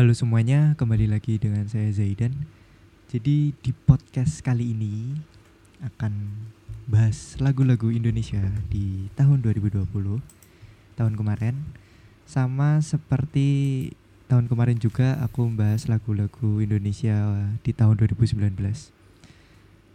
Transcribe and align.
Halo 0.00 0.16
semuanya, 0.16 0.72
kembali 0.80 1.12
lagi 1.12 1.36
dengan 1.36 1.68
saya 1.68 1.92
Zaidan. 1.92 2.32
Jadi 3.12 3.52
di 3.52 3.72
podcast 3.84 4.40
kali 4.40 4.72
ini 4.72 5.12
akan 5.84 6.40
bahas 6.88 7.36
lagu-lagu 7.36 7.92
Indonesia 7.92 8.40
di 8.72 9.12
tahun 9.12 9.44
2020, 9.44 9.84
tahun 10.96 11.14
kemarin. 11.20 11.52
Sama 12.24 12.80
seperti 12.80 13.92
tahun 14.24 14.48
kemarin 14.48 14.80
juga 14.80 15.20
aku 15.20 15.52
membahas 15.52 15.84
lagu-lagu 15.84 16.64
Indonesia 16.64 17.36
di 17.60 17.76
tahun 17.76 18.00
2019. 18.00 18.40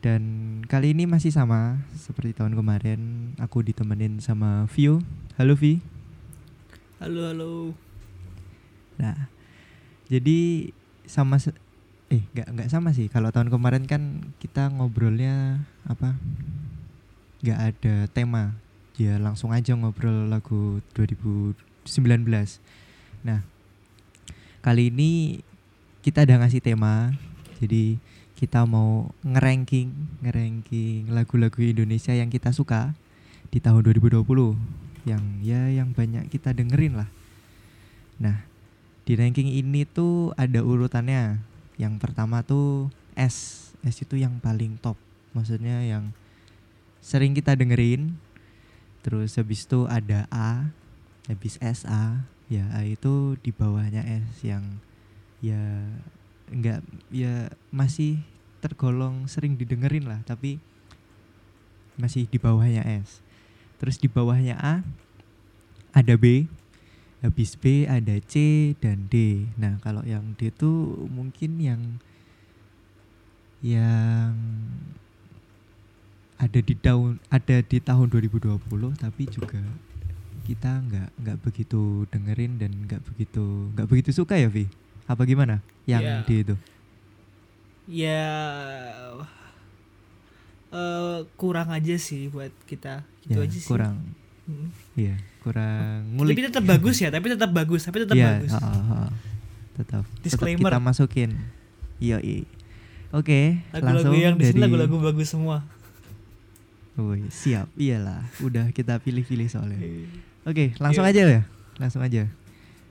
Dan 0.06 0.21
kali 0.69 0.93
ini 0.93 1.10
masih 1.10 1.33
sama 1.33 1.82
seperti 1.97 2.37
tahun 2.37 2.54
kemarin, 2.54 3.33
aku 3.42 3.65
ditemenin 3.65 4.21
sama 4.21 4.69
Vio. 4.69 5.01
Halo 5.42 5.57
Vi. 5.57 5.82
Halo 7.01 7.25
halo. 7.25 7.74
Nah, 9.01 9.33
jadi 10.05 10.69
sama 11.05 11.41
se- 11.41 11.57
eh 12.13 12.21
nggak 12.33 12.47
nggak 12.54 12.69
sama 12.69 12.93
sih. 12.93 13.09
Kalau 13.09 13.33
tahun 13.33 13.50
kemarin 13.50 13.89
kan 13.89 14.33
kita 14.37 14.69
ngobrolnya 14.69 15.65
apa? 15.86 16.18
nggak 17.46 17.59
ada 17.61 17.96
tema. 18.10 18.57
Ya 18.97 19.21
langsung 19.21 19.54
aja 19.54 19.77
ngobrol 19.77 20.32
lagu 20.32 20.82
2019. 20.97 21.54
Nah, 23.21 23.46
kali 24.65 24.89
ini 24.89 25.41
kita 26.01 26.25
ada 26.25 26.41
ngasih 26.41 26.61
tema. 26.63 27.13
Jadi 27.61 28.01
kita 28.33 28.65
mau 28.65 29.13
ngeranking 29.21 29.93
ngeranking 30.25 31.13
lagu-lagu 31.13 31.61
Indonesia 31.61 32.11
yang 32.17 32.33
kita 32.33 32.49
suka 32.49 32.97
di 33.53 33.61
tahun 33.61 33.85
2020 33.85 34.25
yang 35.05 35.23
ya 35.45 35.69
yang 35.69 35.93
banyak 35.93 36.27
kita 36.33 36.52
dengerin 36.52 36.97
lah. 36.97 37.09
Nah, 38.17 38.43
di 39.06 39.14
ranking 39.14 39.53
ini 39.53 39.86
tuh 39.86 40.34
ada 40.34 40.66
urutannya. 40.66 41.38
Yang 41.78 41.94
pertama 42.02 42.42
tuh 42.42 42.89
S. 43.14 43.70
S 43.86 44.02
itu 44.02 44.17
yang 44.17 44.42
paling 44.42 44.81
top. 44.81 44.98
Maksudnya 45.38 45.86
yang 45.86 46.09
sering 47.06 47.38
kita 47.38 47.53
dengerin. 47.53 48.17
Terus 49.06 49.38
habis 49.38 49.70
itu 49.70 49.86
ada 49.86 50.26
A, 50.33 50.73
habis 51.30 51.61
SA. 51.61 52.26
Ya, 52.50 52.66
A 52.73 52.81
itu 52.81 53.38
di 53.45 53.53
bawahnya 53.53 54.02
S 54.02 54.42
yang 54.42 54.66
ya 55.42 55.61
enggak 56.50 56.81
ya 57.14 57.50
masih 57.70 58.22
tergolong 58.66 59.30
sering 59.30 59.53
didengerin 59.53 60.09
lah, 60.09 60.26
tapi 60.26 60.58
masih 62.02 62.26
di 62.26 62.42
bawahnya 62.42 62.81
S. 63.06 63.22
Terus 63.78 64.02
di 64.02 64.09
bawahnya 64.09 64.58
A 64.58 64.81
ada 65.94 66.14
B, 66.17 66.50
habis 67.25 67.57
B 67.57 67.89
ada 67.89 68.15
C 68.29 68.73
dan 68.77 69.09
D. 69.09 69.49
Nah, 69.57 69.81
kalau 69.81 70.05
yang 70.05 70.37
D 70.37 70.53
itu 70.53 70.69
mungkin 71.09 71.57
yang 71.57 71.81
yang 73.65 74.37
ada 76.37 76.59
di 76.61 76.75
tahun 76.77 77.17
ada 77.33 77.63
di 77.65 77.79
tahun 77.81 78.11
2020 78.11 78.61
tapi 78.99 79.23
juga 79.25 79.63
kita 80.45 80.83
nggak 80.85 81.09
nggak 81.25 81.37
begitu 81.41 82.05
dengerin 82.13 82.61
dan 82.61 82.69
nggak 82.85 83.01
begitu 83.01 83.71
nggak 83.73 83.87
begitu 83.89 84.09
suka 84.13 84.37
ya 84.37 84.51
Vi 84.51 84.69
apa 85.09 85.25
gimana 85.25 85.63
yang 85.89 86.03
Ya. 86.03 86.21
D 86.27 86.29
itu 86.45 86.55
Ya 87.85 88.27
eh 90.75 91.19
kurang 91.39 91.69
aja 91.71 91.95
sih 91.95 92.27
buat 92.27 92.51
kita. 92.67 93.05
Gitu 93.23 93.39
ya 93.39 93.45
aja 93.47 93.57
sih. 93.57 93.69
kurang. 93.69 93.95
Iya 94.93 95.15
kurang 95.41 96.05
Tapi 96.05 96.15
ngulik 96.15 96.38
tetap 96.43 96.63
bagus 96.63 96.97
ya, 96.97 97.09
tapi 97.09 97.25
tetap 97.27 97.49
bagus, 97.49 97.81
tapi 97.81 97.97
tetap 98.02 98.14
Iya, 98.14 98.30
bagus. 98.37 98.52
ha, 98.52 98.59
ha, 98.59 98.70
ha. 98.70 99.02
tetap 99.73 100.03
tetap 100.03 100.03
Disclaimer. 100.21 100.70
kita 100.70 100.80
masukin 100.80 101.30
iya 101.97 102.17
oke 103.09 103.39
Lagu-lagu 103.71 103.86
langsung 104.05 104.14
yang 104.15 104.36
di 104.36 104.45
sini 104.45 104.58
dari 104.58 104.64
lagu-lagu 104.64 104.95
bagus 105.02 105.27
semua. 105.27 105.65
Woi, 106.95 107.27
siap. 107.27 107.67
Iyalah, 107.75 108.23
udah 108.39 108.71
kita 108.71 108.95
pilih-pilih 108.97 109.52
soalnya. 109.52 109.75
Oke, 110.43 110.71
Iya. 110.71 110.80
langsung 110.80 111.03
aja 111.03 111.27
ya. 111.27 111.43
Langsung 111.75 111.99
aja. 111.99 112.23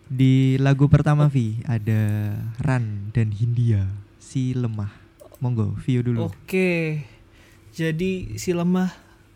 Di 0.05 0.61
lagu 0.61 0.93
pertama 0.93 1.25
Vi 1.27 1.65
ada 1.65 2.37
Ran 2.61 3.09
dan 3.11 3.33
Hindia 3.33 3.89
si 4.21 4.53
lemah. 4.53 4.93
Monggo, 5.41 5.73
Vio 5.81 6.01
Oh. 6.01 6.05
dulu. 6.05 6.19
Oke. 6.29 7.01
Jadi 7.73 8.37
si 8.37 8.53
lemah 8.53 8.93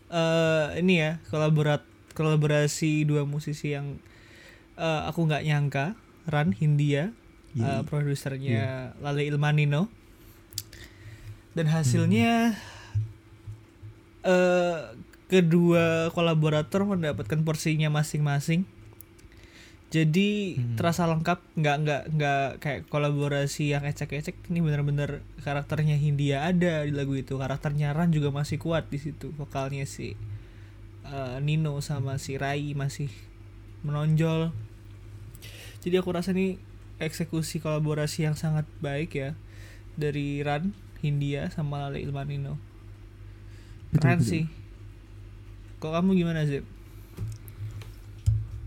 eh 0.07 0.77
ini 0.77 1.01
ya 1.01 1.17
kolaborat 1.27 1.81
kolaborasi 2.19 3.07
dua 3.07 3.23
musisi 3.23 3.71
yang 3.71 3.95
eh, 4.75 5.01
aku 5.07 5.23
nggak 5.23 5.43
nyangka, 5.43 5.85
Ran 6.27 6.51
Hindia, 6.51 7.15
Iya. 7.51 7.79
eh, 7.79 7.81
produsernya 7.87 8.93
Lale 8.99 9.23
Ilmanino. 9.23 9.87
Dan 11.51 11.65
hasilnya 11.67 12.59
eh 14.21 14.77
kedua 15.29 16.09
kolaborator 16.11 16.83
mendapatkan 16.85 17.39
porsinya 17.43 17.87
masing-masing. 17.89 18.65
Jadi 19.89 20.53
Hmm. 20.53 20.77
terasa 20.77 21.09
lengkap, 21.09 21.41
nggak 21.57 21.75
nggak 21.81 22.03
nggak 22.13 22.45
kayak 22.61 22.81
kolaborasi 22.87 23.73
yang 23.73 23.81
ecek-ecek. 23.83 24.37
Ini 24.47 24.61
benar-benar 24.61 25.25
karakternya 25.41 25.97
Hindia 25.97 26.45
ada 26.45 26.85
di 26.85 26.93
lagu 26.93 27.17
itu. 27.17 27.33
Karakternya 27.35 27.89
Ran 27.97 28.13
juga 28.13 28.29
masih 28.29 28.61
kuat 28.61 28.85
di 28.87 29.01
situ. 29.01 29.33
Vokalnya 29.33 29.89
si 29.89 30.13
eh, 31.09 31.37
Nino 31.41 31.81
sama 31.81 32.21
si 32.21 32.37
Rai 32.37 32.77
masih 32.77 33.09
menonjol. 33.81 34.53
Jadi 35.79 35.95
aku 35.95 36.11
rasa 36.11 36.35
ini 36.35 36.59
eksekusi 36.99 37.63
kolaborasi 37.63 38.27
yang 38.27 38.35
sangat 38.35 38.67
baik 38.83 39.15
ya 39.15 39.31
dari 39.95 40.43
Ran, 40.43 40.75
Hindia 40.99 41.47
sama 41.51 41.87
Lale 41.87 42.03
Ilmanino. 42.03 42.59
Keren 43.95 44.19
betul. 44.19 44.27
sih. 44.27 44.43
Kok 45.79 45.91
kamu 45.95 46.19
gimana 46.19 46.43
Zip? 46.43 46.67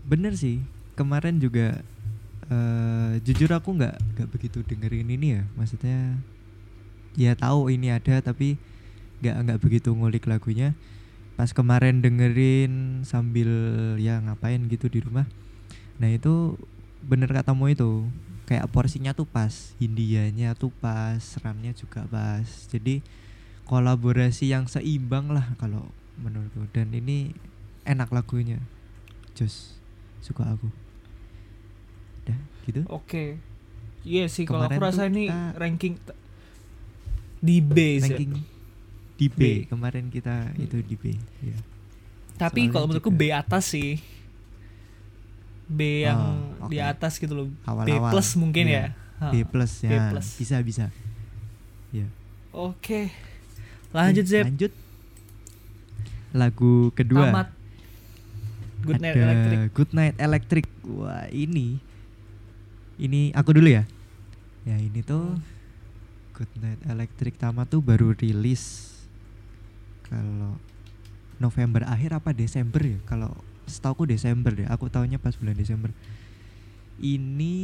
Bener 0.09 0.33
sih. 0.33 0.59
Kemarin 0.97 1.37
juga 1.37 1.81
eh 2.51 3.13
jujur 3.23 3.49
aku 3.55 3.77
nggak 3.77 3.95
nggak 4.17 4.29
begitu 4.33 4.65
dengerin 4.65 5.09
ini 5.13 5.39
ya. 5.39 5.41
Maksudnya 5.53 6.17
ya 7.13 7.37
tahu 7.37 7.69
ini 7.69 7.93
ada 7.93 8.19
tapi 8.19 8.57
nggak 9.21 9.35
nggak 9.45 9.59
begitu 9.61 9.93
ngulik 9.93 10.25
lagunya. 10.25 10.73
Pas 11.33 11.49
kemarin 11.49 11.99
dengerin 11.99 13.01
sambil 13.01 13.49
ya 13.97 14.21
ngapain 14.21 14.61
gitu 14.69 14.85
di 14.85 15.01
rumah. 15.01 15.25
Nah 15.97 16.13
itu 16.13 16.57
bener 17.03 17.29
katamu 17.33 17.73
itu 17.73 18.05
kayak 18.45 18.69
porsinya 18.69 19.17
tuh 19.17 19.25
pas, 19.25 19.73
Hindianya 19.81 20.53
tuh 20.53 20.69
pas, 20.69 21.19
Rannya 21.41 21.73
juga 21.73 22.05
pas. 22.05 22.45
Jadi 22.69 23.01
kolaborasi 23.65 24.51
yang 24.53 24.69
seimbang 24.69 25.33
lah 25.33 25.57
kalau 25.57 25.89
menurutku. 26.21 26.69
Dan 26.69 26.93
ini 26.93 27.33
enak 27.83 28.13
lagunya, 28.13 28.61
jos 29.33 29.79
suka 30.21 30.53
aku. 30.53 30.69
Dah 32.29 32.37
gitu. 32.69 32.85
Oke. 32.93 33.41
Iya 34.03 34.27
sih 34.27 34.43
kalau 34.43 34.67
aku 34.67 34.83
rasa 34.83 35.07
ini 35.07 35.31
ranking 35.55 35.95
di 37.39 37.63
B 37.63 37.99
Zip. 38.03 38.11
Ranking 38.11 38.52
di 39.13 39.27
B. 39.27 39.37
B. 39.37 39.43
kemarin 39.65 40.09
kita 40.09 40.49
Hmm. 40.49 40.63
itu 40.63 40.77
di 40.81 40.95
B. 40.95 41.03
Ya. 41.39 41.57
Tapi 42.35 42.65
soalnya 42.65 42.73
kalau 42.73 42.85
menurutku 42.87 43.09
juga- 43.09 43.21
B 43.21 43.31
atas 43.31 43.63
sih. 43.67 44.01
B 45.65 45.79
yang 46.03 46.19
Oh, 46.59 46.67
di 46.67 46.77
oke. 46.77 46.85
atas 46.85 47.17
gitu 47.17 47.33
loh. 47.33 47.47
Awal-awal. 47.63 47.87
B 47.87 48.11
plus 48.11 48.29
mungkin 48.35 48.65
Iya. 48.67 48.93
ya. 49.19 49.31
B 49.31 49.35
plus 49.43 49.71
B 49.79 49.87
ya. 49.87 50.11
plus. 50.11 50.27
Bisa 50.35 50.57
bisa. 50.59 50.85
Ya. 51.89 52.09
Oke. 52.51 53.13
Lanjut 53.91 54.25
Oke, 54.25 54.31
Zep. 54.33 54.45
Lanjut. 54.45 54.73
Lagu 56.31 56.89
kedua. 56.91 57.29
Tamat. 57.29 57.47
Good 58.83 58.99
Night 58.99 59.15
ada 59.15 59.23
Electric. 59.23 59.57
Good 59.71 59.91
Night 59.93 60.15
Electric. 60.17 60.65
Wah, 60.91 61.25
ini 61.29 61.79
ini 62.97 63.31
aku 63.31 63.55
dulu 63.55 63.69
ya. 63.69 63.87
Ya, 64.63 64.75
ini 64.75 64.99
tuh 64.99 65.39
Good 66.33 66.51
Night 66.59 66.81
Electric 66.83 67.37
tamat 67.37 67.67
tuh 67.67 67.79
baru 67.79 68.11
rilis 68.11 68.91
kalau 70.13 70.53
November 71.41 71.81
akhir 71.89 72.13
apa 72.13 72.29
Desember 72.37 72.85
ya? 72.85 73.01
Kalau 73.09 73.33
setauku 73.65 74.05
Desember 74.05 74.53
deh. 74.53 74.69
Aku 74.69 74.93
tahunya 74.93 75.17
pas 75.17 75.33
bulan 75.33 75.57
Desember. 75.57 75.89
Ini 77.01 77.55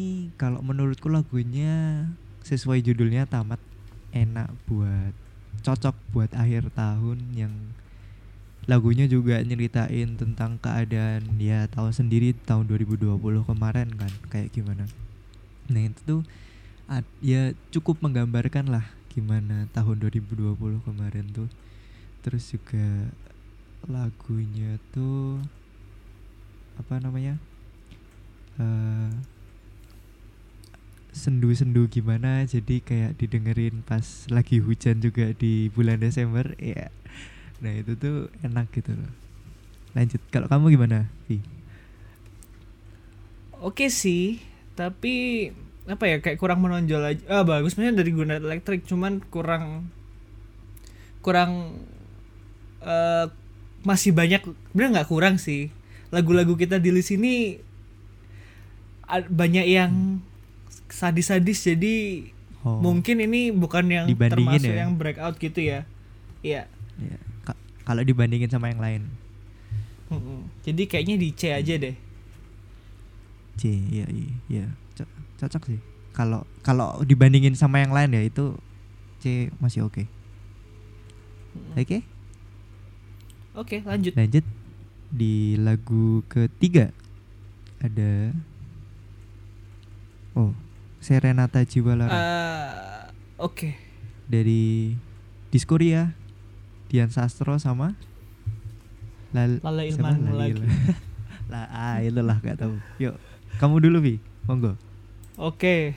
kalau 0.41 0.65
menurutku 0.65 1.05
lagunya 1.05 2.09
sesuai 2.41 2.81
judulnya 2.81 3.29
tamat 3.29 3.61
enak 4.09 4.49
buat 4.65 5.13
cocok 5.61 5.95
buat 6.09 6.31
akhir 6.33 6.73
tahun 6.73 7.19
yang 7.37 7.53
lagunya 8.65 9.09
juga 9.09 9.41
nyeritain 9.41 10.17
tentang 10.17 10.61
keadaan 10.61 11.25
ya 11.41 11.65
tahu 11.69 11.89
sendiri 11.89 12.37
tahun 12.45 12.69
2020 12.69 13.17
kemarin 13.45 13.89
kan 13.97 14.13
kayak 14.29 14.53
gimana 14.53 14.85
nah 15.69 15.81
itu 15.81 15.99
tuh 16.05 16.21
ya 17.21 17.53
cukup 17.73 18.01
menggambarkan 18.01 18.69
lah 18.69 18.85
gimana 19.09 19.65
tahun 19.73 20.05
2020 20.05 20.57
kemarin 20.85 21.25
tuh 21.33 21.49
terus 22.21 22.51
juga 22.51 23.11
lagunya 23.87 24.75
tuh 24.91 25.39
apa 26.75 26.99
namanya 26.99 27.39
eh 28.59 29.11
sendu-sendu 31.09 31.89
gimana 31.89 32.45
jadi 32.47 32.79
kayak 32.79 33.17
didengerin 33.19 33.81
pas 33.83 34.29
lagi 34.31 34.61
hujan 34.61 35.03
juga 35.03 35.35
di 35.35 35.67
bulan 35.73 35.99
Desember 35.99 36.53
ya 36.61 36.87
nah 37.59 37.75
itu 37.75 37.91
tuh 37.99 38.31
enak 38.39 38.71
gitu 38.71 38.95
loh. 38.95 39.11
Lanjut 39.97 40.21
kalau 40.31 40.47
kamu 40.47 40.79
gimana 40.79 41.11
Vi 41.27 41.43
Oke 43.59 43.91
sih, 43.91 44.39
tapi 44.79 45.51
apa 45.83 46.07
ya 46.07 46.23
kayak 46.23 46.39
kurang 46.39 46.63
menonjol 46.63 47.03
aja. 47.03 47.23
Ah 47.27 47.43
bagus. 47.43 47.75
Dari 47.75 48.07
Gunnet 48.15 48.39
Electric, 48.39 48.87
cuman 48.87 49.19
kurang 49.27 49.91
kurang 51.19 51.83
eh 52.79 53.25
masih 53.79 54.11
banyak 54.11 54.43
bener 54.75 54.89
nggak 54.91 55.09
kurang 55.09 55.39
sih. 55.39 55.71
Lagu-lagu 56.09 56.57
kita 56.57 56.81
di 56.81 56.89
list 56.89 57.13
ini 57.13 57.61
banyak 59.09 59.65
yang 59.65 60.21
sadis-sadis 60.89 61.65
jadi 61.65 61.95
oh 62.61 62.77
mungkin 62.81 63.21
ini 63.21 63.49
bukan 63.49 63.85
yang 63.89 64.05
termasuk 64.09 64.69
ya? 64.69 64.85
yang 64.85 64.97
breakout 64.97 65.37
gitu 65.37 65.61
ya. 65.61 65.85
Iya. 66.41 66.65
ya. 66.97 67.17
Ka- 67.45 67.59
kalau 67.85 68.01
dibandingin 68.05 68.49
sama 68.49 68.69
yang 68.69 68.81
lain 68.81 69.03
Mm-mm. 70.09 70.49
Jadi 70.65 70.89
kayaknya 70.89 71.21
di 71.21 71.29
C 71.37 71.53
aja 71.53 71.77
deh. 71.77 71.93
C 73.61 73.69
iya 73.69 74.09
iya, 74.09 74.33
iya. 74.49 74.65
Co- 74.97 75.13
cocok 75.37 75.63
sih 75.69 75.79
kalau 76.09 76.41
kalau 76.65 76.97
dibandingin 77.05 77.53
sama 77.53 77.79
yang 77.85 77.93
lain 77.93 78.17
ya 78.17 78.25
itu 78.25 78.57
C 79.21 79.53
masih 79.61 79.85
oke 79.85 80.09
Mm-mm. 81.53 81.77
oke 81.77 81.97
Oke, 83.59 83.83
lanjut. 83.83 84.15
lanjut 84.15 84.45
di 85.09 85.59
lagu 85.59 86.23
ketiga 86.31 86.95
ada 87.83 88.31
oh 90.31 90.55
Serenata 91.01 91.59
Jiwa 91.65 91.97
Lara 91.97 92.13
Eh, 92.13 93.01
Oke. 93.35 93.75
dari 94.29 94.95
Diskoria 95.49 96.13
Dian 96.87 97.09
Sastro 97.09 97.57
sama 97.57 97.97
Lal 99.33 99.59
Lala? 99.59 99.83
Ilman 99.83 100.29
Lali 100.31 100.55
lagi. 100.55 100.63
Lah 101.51 101.65
ah 101.67 101.97
itulah 101.99 102.37
gak 102.39 102.61
tahu 102.61 102.77
yuk 103.01 103.17
kamu 103.57 103.75
dulu 103.81 103.97
Vi 103.99 104.15
monggo 104.45 104.77
Oke. 105.35 105.95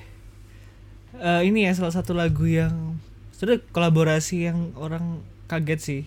Eh, 1.12 1.40
ini 1.44 1.66
ya 1.66 1.74
salah 1.74 1.90
satu 1.90 2.14
lagu 2.14 2.46
yang 2.46 2.94
sudah 3.34 3.58
kolaborasi 3.74 4.46
yang 4.46 4.70
orang 4.78 5.18
kaget 5.50 5.80
sih. 5.82 6.02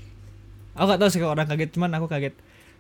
Aku 0.76 0.86
gak 0.86 1.00
tahu 1.00 1.10
sih 1.10 1.20
kalau 1.20 1.34
orang 1.34 1.48
kaget, 1.48 1.72
cuman 1.72 1.92
aku 1.94 2.08
kaget 2.08 2.36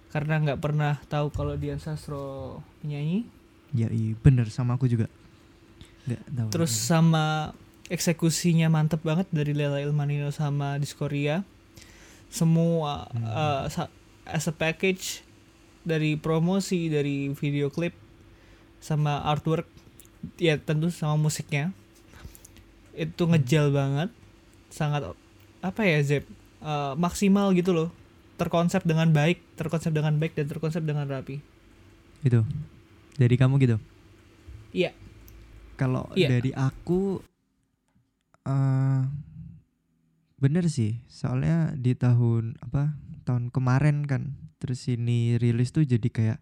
karena 0.05 0.39
nggak 0.39 0.59
pernah 0.59 0.95
tahu 1.05 1.27
kalau 1.29 1.55
Dian 1.55 1.75
Sastro 1.77 2.59
penyanyi. 2.79 3.27
ya 3.71 3.89
iya 3.89 4.15
bener 4.15 4.47
sama 4.47 4.75
aku 4.75 4.87
juga 4.87 5.11
nggak 6.05 6.23
tahu 6.29 6.47
Terus 6.49 6.71
sama 6.71 7.51
eksekusinya 7.87 8.69
mantep 8.69 9.01
banget 9.01 9.27
dari 9.29 9.51
Lela 9.51 9.77
Ilmanino 9.77 10.29
sama 10.29 10.75
Diskoria. 10.75 11.43
Semua 12.27 13.11
Hmm. 13.11 13.67
sa- 13.67 13.91
as 14.23 14.45
a 14.45 14.53
package 14.53 15.21
dari 15.81 16.15
promosi, 16.15 16.87
dari 16.87 17.29
video 17.29 17.67
klip 17.67 17.91
sama 18.79 19.19
artwork 19.21 19.67
ya 20.35 20.55
tentu 20.57 20.89
sama 20.89 21.19
musiknya 21.19 21.75
itu 22.93 23.21
Hmm. 23.21 23.35
ngejal 23.35 23.69
banget 23.69 24.09
sangat 24.69 25.11
apa 25.59 25.81
ya 25.83 25.99
Zep 26.01 26.23
Eh, 26.65 26.93
maksimal 26.97 27.53
gitu 27.53 27.77
loh. 27.77 27.89
Terkonsep 28.41 28.81
dengan 28.89 29.13
baik 29.13 29.37
terkonsep 29.53 29.93
dengan 29.93 30.17
baik 30.17 30.33
dan 30.33 30.49
terkonsep 30.49 30.81
dengan 30.81 31.05
rapi. 31.05 31.37
Itu 32.25 32.41
dari 33.21 33.35
kamu 33.37 33.61
gitu? 33.61 33.77
Iya. 34.73 34.89
Kalau 35.77 36.09
Iya. 36.17 36.33
dari 36.33 36.51
aku 36.57 37.21
eh 38.49 39.01
bener 40.41 40.65
sih. 40.73 41.05
Soalnya 41.05 41.77
di 41.77 41.93
tahun 41.93 42.57
apa 42.65 42.97
tahun 43.29 43.53
kemarin 43.53 44.09
kan 44.09 44.33
terus 44.57 44.89
ini 44.89 45.37
rilis 45.37 45.69
tuh 45.69 45.85
jadi 45.85 46.09
kayak 46.09 46.39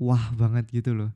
wah 0.00 0.32
banget 0.32 0.72
gitu 0.72 0.96
loh 0.96 1.12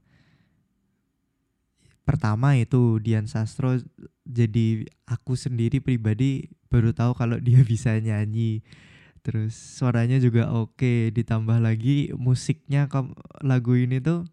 pertama 2.08 2.56
itu 2.56 2.96
Dian 3.04 3.28
Sastro 3.28 3.76
jadi 4.24 4.88
aku 5.04 5.36
sendiri 5.36 5.84
pribadi 5.84 6.48
baru 6.72 6.96
tahu 6.96 7.12
kalau 7.12 7.36
dia 7.44 7.60
bisa 7.60 7.92
nyanyi. 8.00 8.64
Terus 9.20 9.52
suaranya 9.52 10.16
juga 10.16 10.48
oke 10.48 11.12
ditambah 11.12 11.60
lagi 11.60 12.16
musiknya 12.16 12.88
lagu 13.44 13.76
ini 13.76 14.00
tuh 14.00 14.24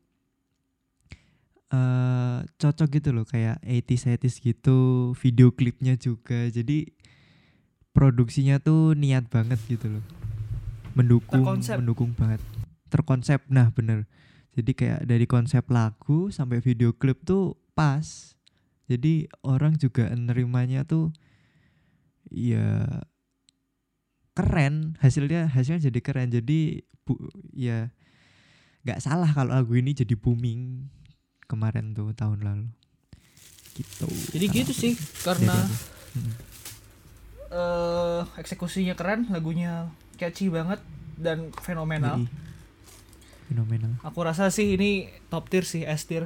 eh 1.75 2.39
cocok 2.47 2.87
gitu 2.95 3.09
loh 3.11 3.27
kayak 3.27 3.59
80s 3.59 4.07
80s 4.23 4.35
gitu 4.39 5.11
video 5.19 5.51
klipnya 5.51 5.99
juga. 5.99 6.47
Jadi 6.47 6.95
produksinya 7.91 8.63
tuh 8.63 8.95
niat 8.95 9.27
banget 9.27 9.59
gitu 9.67 9.99
loh. 9.99 10.05
Mendukung 10.95 11.43
Terkonsep. 11.43 11.75
mendukung 11.83 12.15
banget. 12.15 12.39
Terkonsep 12.87 13.43
nah 13.51 13.67
bener. 13.75 14.07
Jadi 14.55 14.71
kayak 14.71 15.03
dari 15.03 15.27
konsep 15.27 15.67
lagu 15.67 16.31
sampai 16.31 16.63
video 16.63 16.95
klip 16.95 17.27
tuh 17.27 17.64
pas. 17.75 18.33
Jadi 18.87 19.27
orang 19.43 19.75
juga 19.75 20.09
nerimanya 20.15 20.87
tuh 20.87 21.11
ya 22.31 23.03
keren. 24.33 24.95
Hasilnya 25.03 25.51
hasilnya 25.51 25.91
jadi 25.91 25.99
keren. 25.99 26.31
Jadi 26.31 26.87
bu, 27.03 27.19
ya 27.53 27.91
nggak 28.87 29.01
salah 29.03 29.29
kalau 29.29 29.53
lagu 29.53 29.75
ini 29.75 29.91
jadi 29.93 30.15
booming 30.15 30.87
kemarin 31.45 31.93
tuh 31.93 32.15
tahun 32.15 32.39
lalu. 32.41 32.67
Gitu. 33.75 34.07
Jadi 34.33 34.45
gitu 34.49 34.71
sih 34.71 34.93
karena 35.21 35.67
eh 37.51 38.21
eksekusinya 38.39 38.95
keren 38.95 39.27
lagunya 39.29 39.91
catchy 40.15 40.47
banget 40.47 40.79
dan 41.19 41.51
fenomenal. 41.59 42.23
Yoi. 42.23 42.43
fenomenal. 43.45 43.93
Aku 44.01 44.25
rasa 44.25 44.49
sih 44.49 44.73
ini 44.73 45.09
top 45.29 45.47
tier 45.53 45.65
sih 45.65 45.85
S 45.85 46.09
tier 46.09 46.25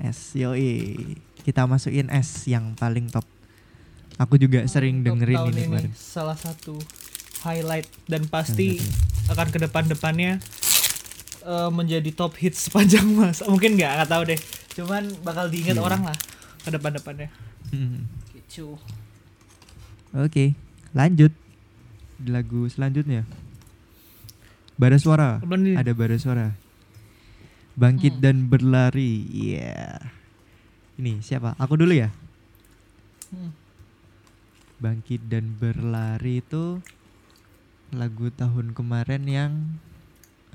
S 0.00 0.34
yoi 0.34 0.96
kita 1.42 1.64
masukin 1.64 2.08
S 2.08 2.44
yang 2.46 2.72
paling 2.74 3.08
top 3.08 3.24
aku 4.16 4.36
juga 4.36 4.64
sering 4.66 5.00
Top 5.00 5.16
dengerin 5.16 5.38
ini 5.48 5.62
kemarin 5.68 5.92
salah 5.96 6.36
satu 6.36 6.76
highlight 7.40 7.88
dan 8.04 8.28
pasti 8.28 8.76
akan 9.32 9.46
ke 9.48 9.58
depan-depannya 9.62 10.42
eh, 11.40 11.70
menjadi 11.72 12.10
top 12.12 12.36
hits 12.36 12.68
sepanjang 12.68 13.08
masa. 13.16 13.48
Mungkin 13.48 13.80
nggak, 13.80 13.92
nggak 13.96 14.10
tahu 14.10 14.22
deh. 14.28 14.40
Cuman 14.76 15.02
bakal 15.24 15.48
diingat 15.48 15.78
Iya. 15.78 15.84
orang 15.84 16.02
lah 16.04 16.18
ke 16.60 16.68
depan-depannya. 16.68 17.28
Mm. 17.72 18.04
Gitu. 18.36 18.76
Oke, 20.12 20.52
lanjut 20.92 21.32
di 22.20 22.28
lagu 22.28 22.68
selanjutnya. 22.68 23.24
Bara 24.76 25.00
suara. 25.00 25.40
Ada 25.78 25.92
bara 25.96 26.16
suara. 26.20 26.52
Bangkit 27.78 28.18
Hmm. 28.18 28.22
dan 28.22 28.36
berlari. 28.46 29.24
Iya. 29.30 30.00
Ini 31.00 31.22
siapa? 31.24 31.56
Aku 31.56 31.78
dulu 31.78 31.94
ya. 31.94 32.10
Hmm. 33.30 33.54
Bangkit 34.80 35.28
dan 35.28 35.56
berlari 35.56 36.40
itu 36.40 36.80
lagu 37.90 38.30
tahun 38.30 38.72
kemarin 38.72 39.22
yang 39.26 39.52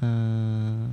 eh, 0.02 0.92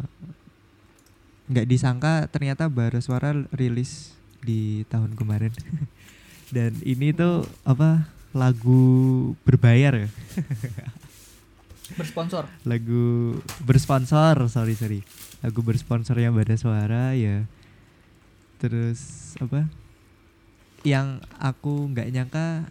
nggak 1.50 1.66
disangka 1.66 2.30
ternyata 2.30 2.70
bara 2.70 3.02
suara 3.02 3.34
rilis 3.50 4.14
di 4.40 4.86
tahun 4.86 5.18
kemarin. 5.18 5.50
dan 6.54 6.76
ini 6.86 7.10
tuh 7.10 7.44
apa 7.66 8.06
lagu 8.32 9.32
berbayar 9.44 10.06
ya? 10.06 10.08
Bersponsor. 11.92 12.46
lagu 12.62 13.36
bersponsor 13.66 14.38
sorry 14.48 14.78
sorry. 14.78 15.00
Lagu 15.42 15.60
bersponsornya 15.60 16.30
Bada 16.30 16.54
Suara 16.54 17.12
ya. 17.18 17.44
Terus 18.62 19.34
apa? 19.42 19.66
Yang 20.86 21.20
aku 21.42 21.90
nggak 21.90 22.10
nyangka 22.14 22.70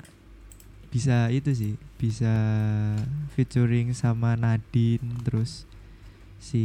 bisa 0.92 1.32
itu 1.32 1.52
sih 1.56 1.74
bisa 1.96 2.36
featuring 3.36 3.96
sama 3.96 4.36
Nadine 4.36 5.24
terus 5.24 5.64
si 6.40 6.64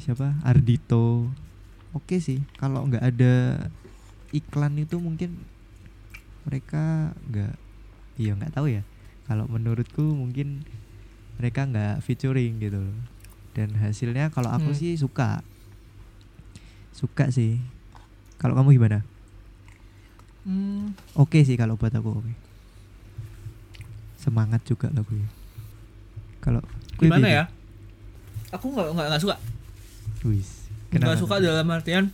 siapa? 0.00 0.36
Ardito 0.44 1.28
oke 1.92 2.16
sih 2.22 2.40
kalau 2.56 2.88
nggak 2.88 3.04
ada 3.04 3.66
iklan 4.30 4.78
itu 4.80 4.96
mungkin 4.96 5.42
mereka 6.46 7.12
nggak 7.28 7.54
iya 8.16 8.32
nggak 8.36 8.54
tahu 8.54 8.68
ya. 8.68 8.82
Kalau 9.28 9.46
menurutku 9.46 10.02
mungkin 10.02 10.64
mereka 11.40 11.64
nggak 11.64 12.00
featuring 12.00 12.60
gitu 12.60 12.76
loh 12.78 12.96
dan 13.50 13.72
hasilnya 13.74 14.28
kalau 14.28 14.48
aku 14.48 14.70
Hmm. 14.70 14.76
sih 14.76 14.92
suka 14.94 15.40
suka 16.92 17.28
sih 17.30 17.56
kalau 18.36 18.52
kamu 18.54 18.76
gimana 18.76 19.00
Hmm, 20.40 20.96
oke 21.14 21.36
sih 21.38 21.52
kalau 21.54 21.74
buat 21.74 21.90
aku 21.90 22.14
oke 22.14 22.32
semangat 24.16 24.60
juga 24.62 24.88
lagunya 24.90 25.28
kalau 26.38 26.60
gimana 26.96 27.24
ya? 27.26 27.44
Aku 28.50 28.68
nggak 28.68 28.88
nggak 28.90 29.20
suka. 29.20 29.36
Wis. 30.22 30.68
Nggak 30.90 31.16
suka 31.16 31.36
dalam 31.38 31.68
artian 31.68 32.08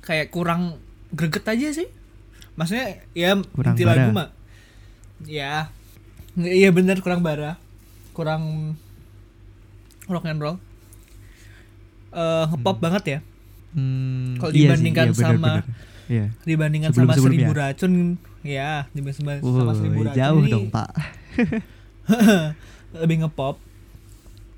kayak 0.00 0.28
kurang 0.28 0.80
greget 1.10 1.44
aja 1.44 1.68
sih 1.74 1.88
maksudnya 2.54 3.04
ya 3.12 3.36
Kurang 3.46 3.76
inti 3.76 3.84
bara. 3.84 3.94
lagu 3.98 4.10
mah 4.10 4.28
ya 5.22 5.68
iya 6.36 6.68
bener 6.70 6.98
kurang 6.98 7.20
bara 7.20 7.60
kurang 8.16 8.72
rock 10.06 10.24
and 10.24 10.40
roll 10.40 10.56
Eh 12.08 12.44
ngepop 12.48 12.80
banget 12.80 13.04
ya 13.06 13.20
Hmm, 13.76 14.40
Kalau 14.40 14.50
iya 14.50 14.72
sih, 14.72 14.88
dibandingkan 14.88 15.04
iya, 15.04 15.12
bener, 15.12 15.26
sama 15.28 15.50
bener. 15.52 15.64
Iya. 16.06 16.26
dibandingkan 16.42 16.90
Sebelum- 16.90 17.12
sama 17.12 17.20
seribu 17.20 17.52
racun 17.52 17.92
ya 18.40 18.70
dibandingkan 18.88 19.42
sama 19.44 19.68
Woi, 19.68 19.76
seribu 19.76 20.00
racun 20.02 20.16
jauh 20.16 20.40
ini 20.40 20.48
dong, 20.48 20.66
Pak. 20.70 20.90
lebih 22.96 23.16
ngepop 23.20 23.60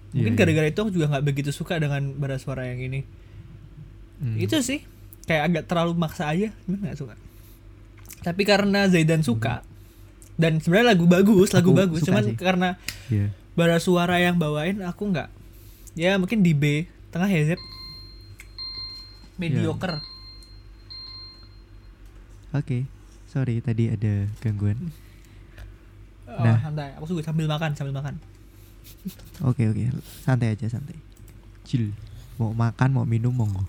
mungkin 0.09 0.23
Iya, 0.25 0.25
iya. 0.25 0.39
gara-gara 0.39 0.67
itu 0.67 0.79
aku 0.79 0.91
juga 0.91 1.07
nggak 1.11 1.25
begitu 1.25 1.51
suka 1.51 1.77
dengan 1.77 2.15
bara 2.15 2.39
suara 2.39 2.65
yang 2.65 2.79
ini 2.81 3.03
Hmm. 4.19 4.35
itu 4.35 4.55
sih 4.61 4.83
kayak 5.25 5.43
agak 5.45 5.63
terlalu 5.67 5.95
maksa 5.95 6.27
aja 6.27 6.51
nggak 6.65 6.95
suka 6.95 7.15
tapi 8.21 8.43
karena 8.43 8.87
Zaidan 8.87 9.21
suka 9.21 9.63
dan 10.35 10.59
sebenarnya 10.59 10.93
lagu 10.93 11.07
bagus 11.07 11.51
lagu 11.51 11.71
Aku 11.71 11.75
bagus 11.77 12.03
cuman 12.03 12.23
sih. 12.25 12.35
karena 12.35 12.69
Iya. 13.09 13.35
Bara 13.59 13.77
suara 13.77 14.17
yang 14.17 14.39
bawain 14.39 14.79
aku 14.81 15.11
nggak 15.11 15.27
ya 15.93 16.15
mungkin 16.15 16.41
di 16.41 16.55
B 16.55 16.87
tengah 17.11 17.27
ya 17.27 17.43
Zep 17.49 17.61
mediocre 19.35 19.99
Oke. 22.51 22.89
Sorry 23.29 23.61
tadi 23.61 23.93
ada 23.93 24.25
gangguan. 24.41 24.89
oh, 26.25 26.41
Nah. 26.41 26.57
santai 26.59 26.97
aku 26.97 27.13
juga 27.13 27.23
sambil 27.23 27.45
makan 27.45 27.77
sambil 27.77 27.93
makan 27.93 28.17
Oke, 29.45 29.69
oke. 29.69 29.85
Santai 30.19 30.57
aja, 30.57 30.65
santai. 30.67 30.97
Chill. 31.63 31.93
Mau 32.35 32.57
makan, 32.57 32.89
mau 32.91 33.05
minum, 33.05 33.29
monggo. 33.31 33.69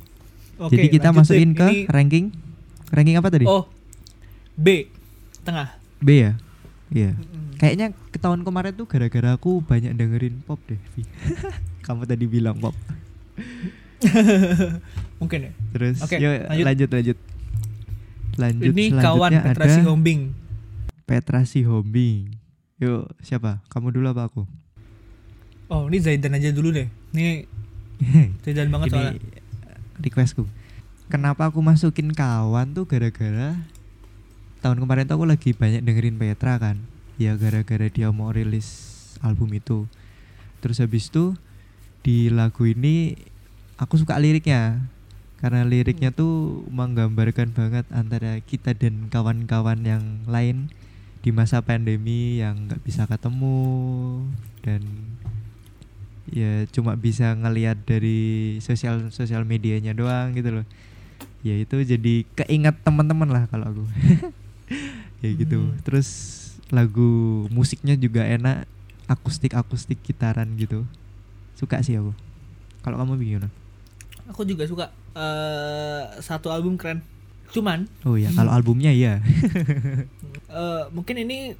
Oke, 0.58 0.74
Jadi 0.74 0.88
kita 0.90 1.12
masukin 1.12 1.52
Zep. 1.52 1.60
ke 1.60 1.68
Ini- 1.68 1.86
ranking. 1.88 2.26
Ranking 2.88 3.16
apa 3.16 3.28
tadi? 3.28 3.44
oh 3.44 3.68
B 4.56 4.88
tengah 5.42 5.76
B 5.98 6.10
ya? 6.22 6.32
Iya. 6.90 7.14
Mm-mm. 7.14 7.58
Kayaknya 7.60 7.88
ke 8.10 8.18
tahun 8.18 8.42
kemarin 8.42 8.74
tuh 8.74 8.88
gara-gara 8.90 9.36
aku 9.36 9.62
banyak 9.62 9.94
dengerin 9.94 10.42
pop 10.44 10.58
deh. 10.66 10.80
Kamu 11.86 12.06
tadi 12.10 12.26
bilang 12.26 12.58
pop. 12.58 12.74
mungkin 15.20 15.40
ya 15.48 15.52
Terus 15.76 16.00
Oke, 16.00 16.16
yuk, 16.16 16.32
lanjut. 16.48 16.66
lanjut 16.66 16.90
lanjut. 16.96 17.18
Lanjut 18.40 18.72
ini 18.72 18.86
kawan 18.96 19.32
Petra 19.44 19.66
Sihombing 19.68 20.22
Petra 21.04 21.42
Sihombing. 21.44 22.32
Yuk, 22.80 23.12
siapa? 23.20 23.60
Kamu 23.68 23.92
dulu 23.92 24.08
apa 24.08 24.32
aku? 24.32 24.48
oh 25.70 25.86
ini 25.86 26.02
Zaidan 26.02 26.34
aja 26.34 26.50
dulu 26.50 26.74
deh 26.74 26.90
ini 27.14 27.46
Zaidan 28.44 28.74
banget 28.74 28.90
soalnya 28.90 29.14
Ini 29.22 29.38
requestku. 30.02 30.48
Kenapa 31.12 31.50
aku 31.52 31.60
masukin 31.60 32.14
kawan 32.16 32.72
tuh 32.72 32.88
gara-gara 32.88 33.60
tahun 34.60 34.84
kemarin 34.84 35.08
tuh 35.08 35.16
aku 35.20 35.26
lagi 35.28 35.52
banyak 35.56 35.82
dengerin 35.84 36.20
Petra 36.20 36.60
kan. 36.60 36.78
Ya 37.20 37.36
gara-gara 37.36 37.88
dia 37.92 38.12
mau 38.12 38.32
rilis 38.32 38.68
album 39.24 39.52
itu. 39.56 39.88
Terus 40.60 40.80
habis 40.80 41.12
itu 41.12 41.36
di 42.04 42.32
lagu 42.32 42.64
ini 42.68 43.16
aku 43.80 44.00
suka 44.00 44.20
liriknya. 44.20 44.84
Karena 45.40 45.64
liriknya 45.64 46.12
tuh 46.12 46.64
menggambarkan 46.68 47.56
banget 47.56 47.88
antara 47.96 48.44
kita 48.44 48.76
dan 48.76 49.08
kawan-kawan 49.08 49.80
yang 49.88 50.04
lain 50.28 50.68
di 51.20 51.32
masa 51.32 51.64
pandemi 51.64 52.40
yang 52.40 52.68
nggak 52.68 52.84
bisa 52.84 53.04
ketemu 53.08 54.24
dan 54.64 54.84
ya 56.32 56.64
cuma 56.72 56.96
bisa 56.96 57.36
ngelihat 57.36 57.84
dari 57.84 58.60
sosial 58.64 59.12
sosial 59.12 59.44
medianya 59.44 59.92
doang 59.92 60.32
gitu 60.32 60.62
loh 60.62 60.66
ya 61.44 61.56
itu 61.56 61.76
jadi 61.84 62.24
keinget 62.36 62.76
teman-teman 62.84 63.28
lah 63.32 63.44
kalau 63.52 63.72
aku 63.72 63.84
ya 65.24 65.30
gitu. 65.34 65.58
Hmm. 65.60 65.78
terus 65.84 66.10
lagu 66.70 67.46
musiknya 67.50 67.98
juga 67.98 68.22
enak 68.24 68.70
akustik 69.10 69.58
akustik 69.58 69.98
gitaran 70.06 70.54
gitu. 70.56 70.86
Suka 71.58 71.82
sih 71.82 71.98
aku. 71.98 72.14
Kalau 72.86 72.96
kamu 73.02 73.18
gimana? 73.20 73.50
Aku 74.30 74.46
juga 74.46 74.64
suka. 74.70 74.94
Eh 75.18 76.04
satu 76.22 76.54
album 76.54 76.78
keren. 76.78 77.02
Cuman 77.50 77.90
oh 78.06 78.14
ya 78.14 78.30
kalau 78.32 78.54
albumnya 78.54 78.94
iya. 78.94 79.20
Eh 80.50 80.84
mungkin 80.94 81.18
ini 81.18 81.54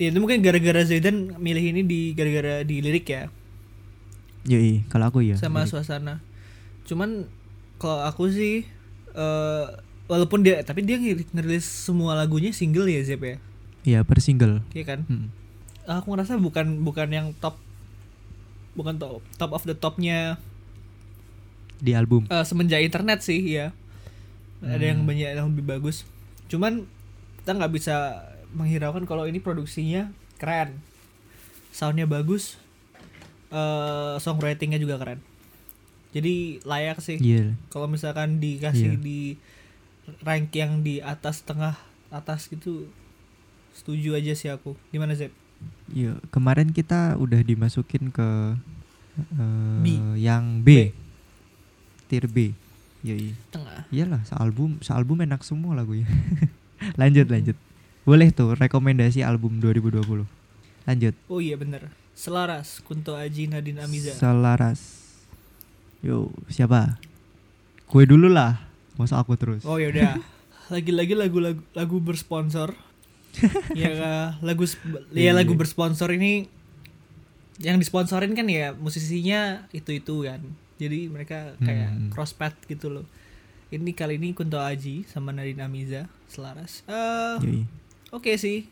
ya 0.00 0.08
itu 0.10 0.18
mungkin 0.18 0.40
gara-gara 0.44 0.82
Zaidan 0.84 1.36
milih 1.38 1.72
ini 1.76 1.80
di 1.84 2.00
gara-gara 2.16 2.64
di 2.64 2.80
lirik 2.80 3.06
ya. 3.08 3.28
Yoi 4.44 4.84
kalau 4.88 5.08
aku 5.12 5.20
iya 5.24 5.36
sama 5.36 5.64
Jadi- 5.64 5.72
suasana. 5.76 6.20
Cuman 6.88 7.28
kalau 7.76 8.00
aku 8.04 8.32
sih 8.32 8.64
eh 9.12 9.66
walaupun 10.04 10.40
dia 10.40 10.60
tapi 10.60 10.82
dia 10.82 11.00
ngerilis 11.00 11.64
semua 11.64 12.12
lagunya 12.14 12.50
single 12.50 12.86
ya 12.86 13.00
Zep 13.02 13.20
ya? 13.20 13.36
Iya 13.84 14.00
per 14.02 14.20
single. 14.20 14.64
Iya 14.72 14.84
kan? 14.86 15.00
Hmm. 15.06 15.28
aku 15.84 16.16
ngerasa 16.16 16.40
bukan 16.40 16.80
bukan 16.80 17.08
yang 17.08 17.26
top 17.36 17.60
bukan 18.72 18.96
top 18.96 19.20
top 19.36 19.52
of 19.52 19.62
the 19.62 19.76
topnya 19.76 20.40
di 21.76 21.92
album. 21.92 22.24
Eh, 22.26 22.40
semenjak 22.42 22.80
internet 22.80 23.20
sih 23.20 23.40
ya 23.44 23.76
ada 24.64 24.80
yang 24.80 25.04
Hmm. 25.04 25.08
banyak 25.08 25.36
yang 25.36 25.52
lebih 25.52 25.68
bagus. 25.68 26.08
Cuman 26.48 26.88
kita 27.38 27.52
nggak 27.52 27.72
bisa 27.72 28.24
menghiraukan 28.56 29.04
kalau 29.04 29.28
ini 29.28 29.36
produksinya 29.38 30.08
keren. 30.40 30.80
Soundnya 31.68 32.08
bagus. 32.08 32.56
Eh 33.52 34.16
songwritingnya 34.16 34.80
juga 34.80 34.96
keren. 34.96 35.20
Jadi 36.16 36.64
layak 36.64 37.04
sih. 37.04 37.20
Iya. 37.20 37.52
Kalau 37.68 37.92
misalkan 37.92 38.40
dikasih 38.40 38.96
Iya. 38.96 39.04
di 39.04 39.20
rank 40.24 40.52
yang 40.54 40.80
di 40.84 41.00
atas 41.00 41.40
tengah 41.44 41.76
atas 42.12 42.46
gitu 42.46 42.88
setuju 43.74 44.14
aja 44.14 44.32
sih 44.36 44.50
aku 44.52 44.76
gimana 44.94 45.16
Zep 45.16 45.32
Iya, 45.92 46.20
kemarin 46.28 46.76
kita 46.76 47.16
udah 47.16 47.40
dimasukin 47.40 48.12
ke 48.12 48.28
eh, 49.16 49.80
B. 49.80 49.86
yang 50.20 50.60
B. 50.60 50.92
B. 50.92 50.92
Tier 52.04 52.28
B. 52.28 52.52
Iya, 53.00 53.14
iya. 53.16 53.34
tengah 53.48 53.80
Iyalah, 53.88 54.22
sealbum, 54.28 54.80
sealbum 54.84 55.24
enak 55.24 55.40
semua 55.40 55.72
lagunya. 55.76 56.04
lanjut, 57.00 57.28
lanjut. 57.28 57.56
Boleh 58.04 58.28
tuh 58.28 58.52
rekomendasi 58.52 59.24
album 59.24 59.56
2020. 59.60 60.28
Lanjut. 60.84 61.16
oh 61.32 61.40
iya 61.40 61.56
bener 61.56 61.88
selaras 62.12 62.84
Kunto 62.84 63.16
Aji 63.16 63.48
Nadine 63.48 63.80
Amiza 63.80 64.12
Selaras. 64.12 65.02
Yo, 66.04 66.28
siapa? 66.52 67.00
Gue 67.88 68.04
dulu 68.04 68.28
lah. 68.28 68.60
Masa 68.94 69.18
aku 69.18 69.34
terus? 69.34 69.62
Oh 69.64 69.76
ya 69.76 69.90
udah. 69.90 70.16
Lagi-lagi 70.70 71.12
lagu-lagu 71.12 71.60
lagu 71.72 71.98
bersponsor. 71.98 72.72
ya 73.74 73.90
lagu 74.40 74.62
ya 75.10 75.28
Iya, 75.28 75.32
lagu 75.34 75.52
iya. 75.52 75.58
bersponsor 75.58 76.14
ini 76.14 76.46
yang 77.58 77.78
disponsorin 77.78 78.34
kan 78.34 78.46
ya 78.46 78.70
musisinya 78.72 79.66
itu-itu 79.70 80.22
kan. 80.22 80.40
Jadi 80.78 81.06
mereka 81.06 81.54
kayak 81.58 81.90
Hmm. 81.90 82.10
cross 82.10 82.34
path 82.34 82.54
gitu 82.66 82.90
loh. 82.90 83.06
Ini 83.70 83.90
kali 83.90 84.18
ini 84.18 84.30
Kunto 84.32 84.58
Aji 84.58 85.02
sama 85.06 85.34
Nadine 85.34 85.62
Amiza 85.62 86.06
selaras. 86.26 86.86
Yoi. 87.42 87.66
oke 88.10 88.30
sih. 88.34 88.70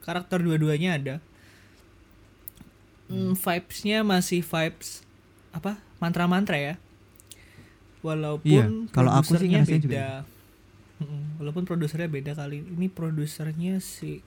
Karakter 0.00 0.38
dua-duanya 0.38 0.94
ada. 0.94 1.16
Hmm, 3.06 3.34
vibes-nya 3.34 4.00
masih 4.00 4.40
vibes 4.40 5.02
apa? 5.50 5.76
Mantra-mantra 5.98 6.56
ya. 6.56 6.74
Walaupun 8.04 8.44
Iya, 8.44 8.92
kalau 8.92 9.10
aku 9.16 9.40
sih 9.40 9.48
juga 9.48 9.64
beda. 9.64 10.08
Mm-mm, 11.00 11.40
Walaupun 11.40 11.64
produsernya 11.64 12.06
beda 12.06 12.36
kali. 12.36 12.60
Ini 12.60 12.92
produsernya 12.92 13.80
si 13.80 14.20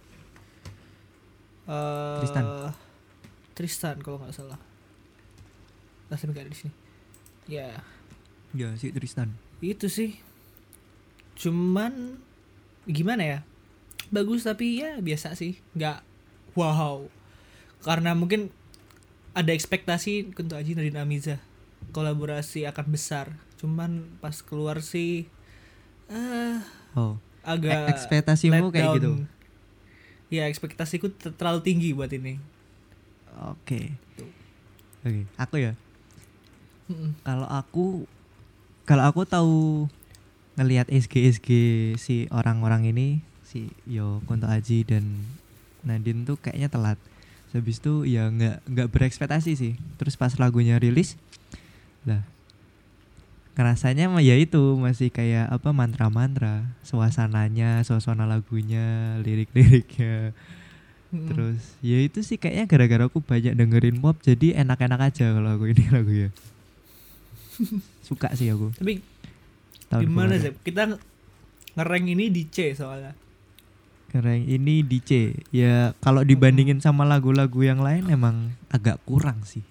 eh 1.70 2.20
Tristan. 2.26 2.46
Tristan 3.54 3.96
kalau 4.02 4.18
nggak 4.18 4.34
salah. 4.34 4.60
Nah, 6.10 6.18
nggak 6.18 6.44
ada 6.48 6.52
di 6.52 6.58
sini. 6.58 6.74
Ya, 7.48 7.86
Ya, 8.56 8.74
si 8.80 8.90
Tristan. 8.90 9.38
itu 9.62 9.86
sih. 9.92 10.18
Cuman 11.38 12.18
gimana 12.90 13.22
ya? 13.22 13.40
Bagus 14.10 14.48
tapi 14.48 14.82
ya 14.82 14.98
biasa 15.04 15.38
sih. 15.38 15.60
Nggak 15.78 16.02
wow. 16.58 17.06
Karena 17.86 18.18
mungkin 18.18 18.50
ada 19.38 19.54
ekspektasi 19.54 20.34
untuk 20.34 20.58
Aji 20.58 20.74
Nadine 20.74 20.98
Amiza 20.98 21.38
kolaborasi 21.94 22.66
akan 22.66 22.86
besar. 22.90 23.38
Cuman 23.58 24.06
pas 24.18 24.34
keluar 24.40 24.80
sih 24.80 25.26
eh 26.08 26.58
Oh, 26.94 27.18
agak 27.42 27.74
e- 27.74 27.90
ekspektasimu 27.92 28.70
kayak 28.70 28.86
down. 28.86 28.96
gitu. 28.96 29.12
Ya 30.28 30.46
ekspektasiku 30.46 31.08
ter- 31.10 31.34
terlalu 31.34 31.62
tinggi 31.62 31.90
buat 31.92 32.10
ini. 32.10 32.38
Oke. 33.44 33.94
Oke, 35.02 35.24
aku 35.38 35.56
ya. 35.62 35.74
Mm-mm. 36.88 37.16
Kalau 37.22 37.48
aku 37.48 38.08
kalau 38.84 39.04
aku 39.04 39.24
tahu 39.24 39.58
ngelihat 40.56 40.88
SG 40.90 41.28
SG 41.30 41.50
si 41.96 42.26
orang-orang 42.34 42.90
ini 42.90 43.08
si 43.44 43.70
Yo 43.86 44.20
Kunto 44.26 44.48
Aji 44.48 44.84
dan 44.84 45.06
Nadine 45.84 46.24
tuh 46.24 46.36
kayaknya 46.36 46.68
telat. 46.68 47.00
Habis 47.54 47.80
itu 47.80 48.04
ya 48.04 48.28
nggak 48.28 48.68
nggak 48.68 48.88
berekspektasi 48.92 49.56
sih. 49.56 49.74
Terus 49.96 50.20
pas 50.20 50.34
lagunya 50.36 50.76
rilis, 50.78 51.16
lah 52.04 52.24
ngerasanya 53.58 54.06
mah 54.14 54.22
ya 54.22 54.38
itu 54.38 54.78
masih 54.78 55.10
kayak 55.10 55.50
apa 55.50 55.74
mantra-mantra. 55.74 56.70
Suasananya 56.86 57.82
suasana 57.82 58.30
lagunya 58.30 59.18
lirik-liriknya. 59.26 60.38
Mm-mm. 61.08 61.24
terus 61.32 61.80
ya 61.80 62.04
itu 62.04 62.20
sih 62.20 62.36
kayaknya 62.36 62.68
gara-gara 62.68 63.04
aku 63.08 63.24
banyak 63.24 63.56
dengerin 63.56 63.96
pop 64.04 64.20
jadi 64.20 64.60
enak-enak 64.60 65.08
aja 65.08 65.32
kalau 65.32 65.56
aku 65.56 65.72
ini 65.72 65.88
lagu 65.96 66.12
ya 66.12 66.30
suka 68.04 68.36
sih 68.36 68.52
aku. 68.52 68.76
Tapi 68.76 69.00
tahun 69.88 70.02
gimana 70.04 70.36
sih? 70.36 70.52
Kita 70.62 70.94
nge- 70.94 71.02
ngerank 71.80 72.06
ini 72.12 72.26
di 72.28 72.44
C 72.52 72.76
soalnya. 72.76 73.16
Keren 74.12 74.44
ini 74.46 74.84
di 74.84 75.00
C. 75.00 75.32
Ya 75.56 75.96
kalau 76.04 76.28
dibandingin 76.28 76.84
sama 76.84 77.08
lagu-lagu 77.08 77.60
yang 77.64 77.80
lain 77.80 78.12
emang 78.12 78.56
agak 78.68 79.00
kurang 79.08 79.42
sih 79.48 79.64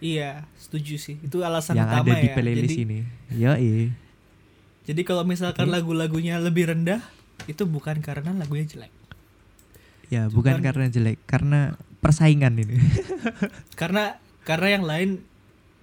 iya 0.00 0.44
setuju 0.56 0.96
sih. 0.96 1.16
Itu 1.20 1.44
alasan 1.44 1.76
yang 1.76 1.88
utama 1.88 2.10
ada 2.10 2.20
di 2.20 2.28
ya. 2.28 2.34
playlist 2.34 2.72
jadi, 2.72 2.84
ini. 2.84 2.98
Ya 3.30 3.52
jadi 4.84 5.06
kalau 5.06 5.22
misalkan 5.22 5.70
Oke. 5.70 5.74
lagu-lagunya 5.78 6.40
lebih 6.42 6.72
rendah 6.72 6.98
itu 7.46 7.62
bukan 7.68 8.02
karena 8.02 8.34
lagunya 8.34 8.66
jelek. 8.66 8.92
Ya 10.10 10.26
bukan 10.26 10.58
Cuman- 10.58 10.66
karena 10.66 10.84
jelek 10.90 11.18
karena 11.30 11.78
persaingan 12.00 12.56
ini. 12.56 12.80
Karena 13.80 14.16
karena 14.42 14.68
yang 14.72 14.84
lain 14.88 15.10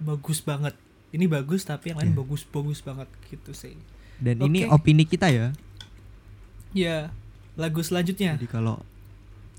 bagus 0.02 0.42
banget. 0.42 0.74
Ini 1.14 1.24
bagus 1.30 1.62
tapi 1.64 1.94
yang 1.94 2.02
lain 2.02 2.12
Iya. 2.12 2.18
bagus 2.20 2.42
bagus 2.44 2.82
banget 2.82 3.08
gitu 3.30 3.54
sih. 3.54 3.78
Dan 4.18 4.42
ini 4.44 4.66
Oke. 4.66 4.74
opini 4.76 5.06
kita 5.06 5.30
ya. 5.30 5.54
Ya 6.74 7.14
lagu 7.54 7.80
selanjutnya. 7.80 8.34
Jadi 8.36 8.50
kalau 8.50 8.82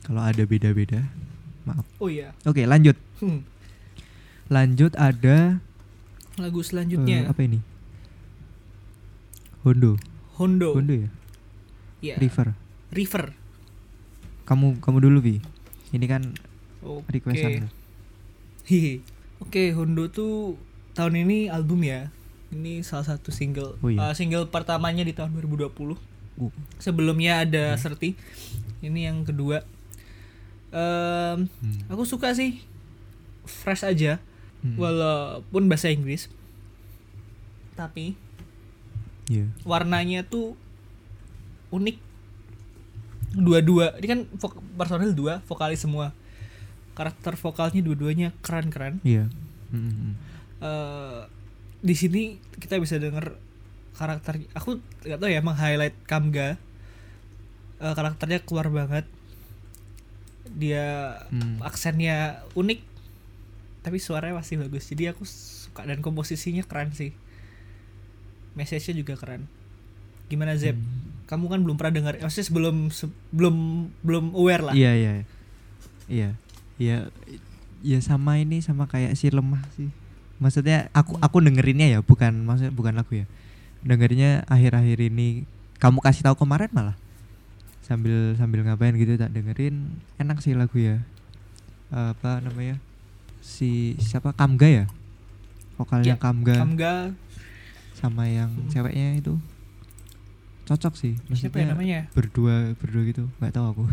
kalau 0.04 0.22
ada 0.22 0.44
beda-beda 0.44 1.08
maaf. 1.63 1.88
Oh 1.98 2.12
iya. 2.12 2.36
Oke 2.44 2.68
lanjut. 2.68 3.00
Hmm, 3.24 3.42
lanjut 4.50 4.98
ada 4.98 5.62
lagu 6.36 6.62
selanjutnya 6.65 7.29
apa 7.29 7.41
ini 7.46 7.60
Hondo 9.62 10.00
Hondo 10.39 10.74
Hondo 10.74 10.94
ya 10.96 11.10
ya 12.00 12.15
River 12.18 12.56
River 12.89 13.36
kamu 14.48 14.82
kamu 14.82 14.98
dulu 15.03 15.20
Vi 15.22 15.36
ini 15.94 16.06
kan 16.06 16.34
oke 16.82 17.06
requestanmu 17.10 17.70
Hihi. 18.70 19.01
Oke, 19.41 19.74
Hondo 19.74 20.13
tuh 20.13 20.53
tahun 20.94 21.25
ini 21.25 21.50
album 21.50 21.82
ya. 21.82 22.13
Ini 22.53 22.86
salah 22.86 23.01
satu 23.01 23.34
single. 23.34 23.82
Oh 23.82 23.89
iya. 23.89 23.98
Uh, 23.98 24.13
single 24.13 24.46
pertamanya 24.46 25.01
di 25.01 25.10
tahun 25.10 25.34
2020. 25.34 25.98
Uh. 26.38 26.53
Sebelumnya 26.77 27.41
ada 27.41 27.74
Hmm. 27.74 27.82
Serti. 27.82 28.13
Ini 28.86 29.10
yang 29.10 29.25
kedua. 29.25 29.65
Em, 30.70 31.50
Hmm. 31.50 31.77
aku 31.89 32.06
suka 32.06 32.29
sih 32.38 32.62
fresh 33.50 33.82
aja 33.82 34.22
Hmm. 34.60 34.75
walaupun 34.75 35.68
bahasa 35.68 35.88
Inggris. 35.88 36.28
Tapi 37.74 38.16
Iya. 39.25 39.48
warnanya 39.63 40.24
tuh 40.24 40.58
unik. 41.70 41.98
Dua-dua. 43.32 43.94
Ini 43.96 44.08
kan 44.08 44.20
vok- 44.36 44.60
personil 44.74 45.13
dua, 45.13 45.39
vokalis 45.46 45.80
semua. 45.80 46.12
Karakter 46.92 47.36
vokalnya 47.36 47.80
dua-duanya 47.80 48.36
keren-keren. 48.39 49.00
Iya. 49.01 49.30
Hmm, 49.70 49.86
hmm. 49.88 50.13
eh 50.60 51.20
di 51.80 51.96
sini 51.96 52.22
kita 52.54 52.75
bisa 52.75 53.00
denger 53.00 53.39
karakter 53.94 54.44
aku 54.51 54.84
nggak 55.00 55.16
tahu 55.16 55.30
ya 55.30 55.39
emang 55.39 55.56
highlight 55.56 55.96
Kamga 56.04 56.60
Eh, 57.80 57.94
karakternya 57.96 58.44
keluar 58.44 58.68
banget 58.68 59.08
dia 60.50 61.16
Hmm. 61.30 61.62
aksennya 61.62 62.44
unik 62.51 62.84
tapi 63.79 63.98
suaranya 63.98 64.38
masih 64.38 64.59
bagus. 64.59 64.86
Jadi 64.86 65.08
aku 65.08 65.23
suka 65.23 65.84
dan 65.84 65.99
komposisinya 65.99 66.63
keren 66.63 66.91
sih. 66.91 67.15
Message-nya 68.54 68.99
juga 68.99 69.13
keren. 69.15 69.45
Gimana 70.27 70.54
Zep 70.54 70.77
Hmm. 70.77 71.17
kamu 71.25 71.45
kan 71.47 71.60
belum 71.62 71.75
pernah 71.77 71.93
dengar 71.93 72.13
maksudnya 72.17 72.47
sebelum 72.47 72.75
se- 72.89 73.13
belum 73.30 73.56
belum 74.01 74.25
aware 74.34 74.63
lah. 74.69 74.73
Iya 74.73 74.91
iya 74.93 75.12
iya. 76.10 76.30
Iya 76.80 76.97
ya 77.80 77.99
sama 77.99 78.36
ini 78.38 78.60
sama 78.60 78.86
kayak 78.86 79.15
si 79.15 79.32
lemah 79.32 79.63
sih. 79.73 79.89
Maksudnya 80.39 80.88
aku 80.91 81.19
aku 81.19 81.38
dengerinnya 81.39 81.88
ya 81.88 81.99
bukan 81.99 82.45
maksudnya 82.45 82.71
bukan 82.71 82.93
lagu 82.95 83.13
ya. 83.13 83.25
Dengerinnya 83.82 84.43
akhir-akhir 84.45 84.99
ini 85.08 85.47
kamu 85.80 86.04
kasih 86.04 86.27
tahu 86.27 86.43
kemarin 86.43 86.69
malah. 86.71 86.95
Sambil 87.82 88.36
sambil 88.36 88.62
ngapain 88.62 88.93
gitu 88.93 89.17
tak 89.17 89.32
dengerin. 89.32 89.97
Enak 90.17 90.43
sih 90.43 90.54
lagu 90.54 90.77
ya. 90.77 91.01
Apa 91.89 92.38
namanya 92.43 92.77
si 93.39 93.95
siapa? 93.97 94.32
Kamga 94.32 94.67
ya? 94.67 94.86
Vokalnya 95.75 96.06
Ya, 96.06 96.15
Kamga. 96.15 96.56
Kamga. 96.56 96.95
Sama 97.93 98.25
yang 98.25 98.52
Hmm. 98.52 98.67
ceweknya 98.67 99.15
itu. 99.15 99.36
Cocok 100.63 100.93
sih 100.93 101.17
siapa 101.34 101.58
ya 101.58 101.65
maksudnya 101.65 101.65
namanya? 101.73 101.99
berdua 102.13 102.56
berdua 102.75 103.04
gitu. 103.04 103.23
Nggak 103.38 103.54
tahu 103.54 103.65
aku. 103.69 103.84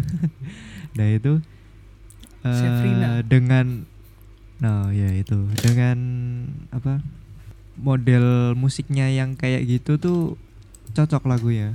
Nah 0.97 1.07
itu 1.09 1.41
Sefrina. 2.45 3.21
dengan 3.23 3.89
nah 4.57 4.89
ya 4.91 5.09
itu. 5.11 5.49
Dengan 5.57 5.99
apa 6.71 7.01
model 7.77 8.53
musiknya 8.55 9.09
yang 9.09 9.35
kayak 9.35 9.65
gitu 9.65 9.97
tuh 9.97 10.21
cocok 10.93 11.25
lagunya. 11.25 11.75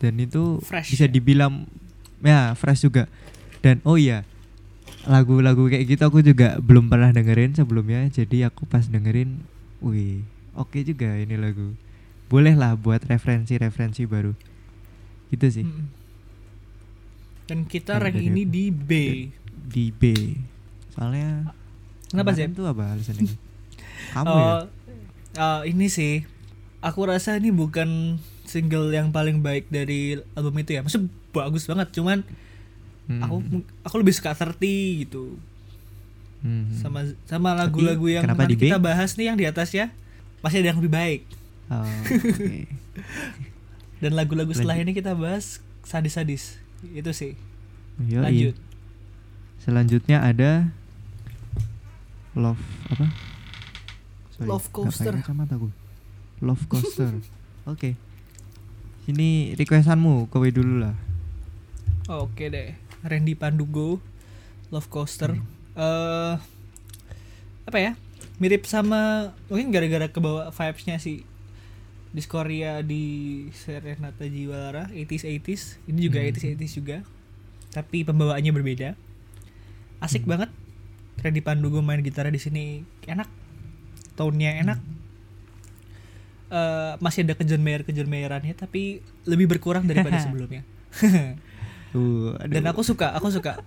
Dan 0.00 0.16
itu 0.16 0.62
Fresh 0.62 0.90
bisa 0.90 1.04
ya? 1.04 1.12
dibilang 1.12 1.66
ya 2.20 2.54
fresh 2.54 2.86
juga. 2.86 3.10
Dan 3.60 3.82
oh 3.82 3.98
iya 3.98 4.24
lagu-lagu 5.08 5.64
kayak 5.70 5.84
gitu 5.88 6.02
aku 6.04 6.20
juga 6.20 6.60
belum 6.60 6.92
pernah 6.92 7.08
dengerin 7.08 7.56
sebelumnya 7.56 8.04
jadi 8.12 8.52
aku 8.52 8.68
pas 8.68 8.84
dengerin 8.84 9.40
wih 9.80 10.20
oke 10.60 10.78
juga 10.82 11.16
ini 11.16 11.40
lagu. 11.40 11.74
Boleh 12.30 12.54
lah 12.54 12.78
buat 12.78 13.02
referensi-referensi 13.02 14.06
baru. 14.06 14.36
Gitu 15.30 15.46
sih. 15.50 15.66
Mm-mm. 15.66 15.98
dan 17.50 17.66
kita 17.66 17.98
rank 17.98 18.14
ini 18.14 18.46
aku. 18.46 18.54
di 18.54 18.64
B. 18.70 18.90
Di 19.50 19.84
B. 19.90 20.02
Soalnya 20.94 21.50
kenapa 22.06 22.30
sih 22.38 22.46
tuh 22.54 22.70
apa 22.70 22.94
alasannya 22.94 23.26
kamu 24.14 24.30
ya? 24.30 24.46
Oh, 24.46 24.60
eh, 25.34 25.60
ini 25.74 25.90
sih. 25.90 26.22
Aku 26.78 27.10
rasa 27.10 27.36
ini 27.42 27.50
bukan 27.50 28.22
single 28.46 28.94
yang 28.94 29.10
paling 29.10 29.42
baik 29.42 29.66
dari 29.66 30.22
album 30.38 30.62
itu 30.62 30.78
ya. 30.78 30.86
Maksud 30.86 31.10
bagus 31.34 31.66
banget 31.66 31.90
cuman 31.90 32.22
Hmm. 33.10 33.26
aku 33.26 33.36
aku 33.82 33.94
lebih 33.98 34.14
suka 34.14 34.38
30 34.38 35.02
gitu. 35.02 35.34
Hmm. 36.40 36.72
sama 36.72 37.04
sama 37.28 37.52
lagu-lagu 37.52 38.08
yang 38.08 38.24
kenapa 38.24 38.48
nanti 38.48 38.56
kita 38.56 38.80
bahas 38.80 39.18
nih 39.18 39.34
yang 39.34 39.36
di 39.36 39.50
atas 39.50 39.74
ya. 39.74 39.90
Masih 40.40 40.62
ada 40.62 40.72
yang 40.72 40.78
lebih 40.78 40.94
baik. 40.94 41.22
Oh, 41.68 41.82
oke. 41.84 42.64
dan 44.00 44.12
lagu-lagu 44.14 44.54
setelah 44.54 44.78
ini 44.78 44.94
kita 44.94 45.12
bahas 45.18 45.58
sadis-sadis. 45.82 46.56
Itu 46.94 47.10
sih. 47.10 47.34
Yoi. 48.06 48.22
lanjut. 48.22 48.56
Selanjutnya 49.60 50.24
ada 50.24 50.70
love 52.38 52.62
apa? 52.94 53.10
Love 54.40 54.70
nggak 54.70 54.72
Coaster. 54.72 55.14
love 56.40 56.64
coaster. 56.70 57.10
Oke. 57.72 57.98
Ini 59.04 59.52
requestanmu 59.60 60.32
kowe 60.32 60.48
dulu 60.48 60.88
lah. 60.88 60.96
Oke 62.08 62.48
deh 62.48 62.89
Randy 63.02 63.34
Pandugo 63.34 63.98
Love 64.70 64.88
Coaster. 64.88 65.34
Hmm. 65.34 65.44
eh 65.74 66.34
apa 67.64 67.78
ya? 67.78 67.92
Mirip 68.40 68.64
sama 68.64 69.32
mungkin 69.46 69.70
gara-gara 69.70 70.08
kebawa 70.08 70.50
vibesnya 70.50 70.96
si 70.96 71.22
Diskoria 72.10 72.82
di 72.82 73.46
Serenata 73.54 74.26
Jiwalara 74.26 74.90
80s 74.90 75.22
80s 75.22 75.62
ini 75.86 76.10
juga 76.10 76.18
Hmm. 76.18 76.28
80s 76.34 76.44
80s 76.58 76.72
juga. 76.74 76.96
Tapi 77.70 78.02
pembawaannya 78.02 78.50
berbeda. 78.50 78.98
Asik 80.00 80.26
Hmm. 80.26 80.32
banget. 80.34 80.50
Randy 81.20 81.44
Pandugo 81.44 81.84
main 81.84 82.00
gitar 82.00 82.26
di 82.26 82.40
sini. 82.40 82.82
Enak. 83.06 83.28
Tone-nya 84.16 84.58
enak. 84.58 84.78
Eh, 86.50 86.92
masih 86.98 87.22
ada 87.22 87.38
kejon 87.38 87.62
Mayerannya 87.62 88.58
tapi 88.58 88.98
lebih 89.22 89.46
berkurang 89.46 89.86
daripada 89.86 90.18
sebelumnya 90.26 90.66
Tuh, 91.90 92.38
dan 92.46 92.62
aku 92.64 92.80
suka 92.80 93.10
aku 93.12 93.28
suka. 93.28 93.58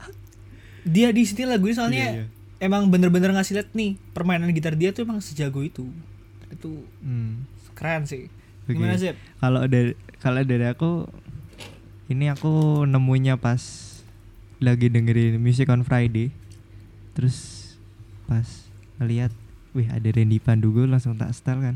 Dia 0.84 1.12
di 1.12 1.24
sini 1.24 1.44
lagunya 1.44 1.76
soalnya 1.76 2.06
Iya, 2.06 2.16
iya. 2.18 2.26
emang 2.60 2.88
bener-bener 2.88 3.32
ngasih 3.32 3.54
lihat 3.58 3.70
nih 3.72 3.96
permainan 4.12 4.52
gitar 4.52 4.74
dia 4.74 4.92
tuh 4.92 5.04
emang 5.04 5.20
sejago 5.20 5.60
itu. 5.60 5.88
Itu 6.48 6.84
Hmm, 7.00 7.44
keren 7.72 8.04
sih. 8.04 8.32
Oke. 8.64 8.80
gimana 8.80 8.96
sih 8.96 9.12
kalau 9.38 9.68
dari 9.68 9.92
kalau 10.18 10.40
dari 10.40 10.64
aku 10.64 11.04
ini 12.08 12.28
aku 12.28 12.84
nemunya 12.86 13.36
pas 13.36 13.60
lagi 14.58 14.88
dengerin 14.88 15.36
Music 15.36 15.68
on 15.68 15.84
Friday. 15.84 16.32
Terus 17.14 17.60
pas 18.24 18.48
ngeliat 18.98 19.36
wih 19.72 19.88
ada 19.88 20.06
Randy 20.06 20.40
Pandugo 20.40 20.84
langsung 20.84 21.16
tak 21.16 21.36
setel 21.36 21.60
kan. 21.60 21.76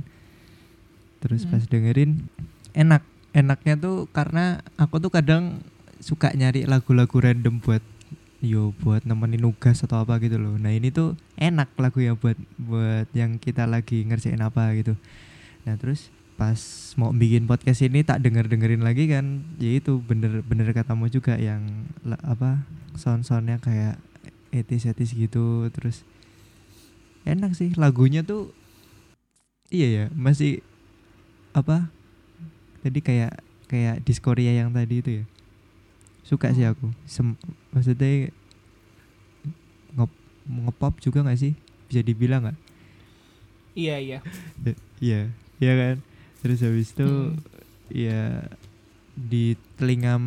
Terus 1.19 1.43
Hmm. 1.43 1.51
pas 1.51 1.63
dengerin 1.63 2.23
enak. 2.71 3.03
Enaknya 3.31 3.75
tuh 3.75 4.07
karena 4.09 4.63
aku 4.75 4.97
tuh 4.97 5.11
kadang 5.11 5.59
suka 5.99 6.33
nyari 6.33 6.65
lagu-lagu 6.69 7.17
random 7.17 7.61
buat 7.61 7.83
yo 8.37 8.69
buat 8.85 9.01
nemenin 9.01 9.41
nugas 9.41 9.81
atau 9.81 10.05
apa 10.05 10.21
gitu 10.21 10.37
loh. 10.37 10.55
Nah 10.61 10.69
ini 10.69 10.93
tuh 10.93 11.17
enak 11.41 11.73
lagu 11.81 12.01
ya 12.01 12.13
buat 12.13 12.37
buat 12.61 13.09
yang 13.17 13.41
kita 13.41 13.65
lagi 13.65 14.05
ngerjain 14.05 14.41
apa 14.41 14.73
gitu. 14.77 14.93
Nah 15.65 15.73
terus 15.81 16.13
pas 16.37 16.57
mau 17.01 17.09
bikin 17.09 17.49
podcast 17.49 17.81
ini 17.81 18.05
tak 18.05 18.21
denger 18.21 18.45
dengerin 18.45 18.85
lagi 18.85 19.09
kan? 19.09 19.41
Ya 19.57 19.73
itu 19.73 19.97
bener 20.05 20.45
bener 20.45 20.69
katamu 20.69 21.09
juga 21.09 21.33
yang 21.41 21.89
apa 22.21 22.61
sound 22.93 23.25
soundnya 23.25 23.57
kayak 23.57 23.97
etis 24.53 24.85
etis 24.85 25.17
gitu. 25.17 25.65
Terus 25.73 26.05
enak 27.25 27.57
sih 27.57 27.73
lagunya 27.73 28.21
tuh 28.21 28.53
iya 29.73 29.87
ya 29.89 30.05
masih 30.13 30.61
apa 31.57 31.89
tadi 32.85 33.01
kayak 33.01 33.41
kayak 33.67 34.05
diskoria 34.05 34.55
yang 34.55 34.71
tadi 34.71 35.01
itu 35.01 35.09
ya 35.21 35.23
suka 36.27 36.51
sih 36.51 36.67
aku. 36.67 36.91
Sem- 37.07 37.39
maksudnya 37.71 38.27
ngep 39.95 40.11
ngepop 40.45 40.99
juga 40.99 41.23
nggak 41.23 41.39
sih? 41.39 41.53
Bisa 41.87 42.03
dibilang 42.03 42.43
nggak? 42.43 42.57
Iya 43.73 43.95
iya. 43.97 44.19
Iya 44.97 45.29
iya 45.57 45.73
kan? 45.73 45.95
Terus 46.41 46.59
habis 46.61 46.91
itu 46.91 47.05
Hmm. 47.05 47.37
ya 47.87 48.43
di 49.13 49.53
telinga 49.77 50.17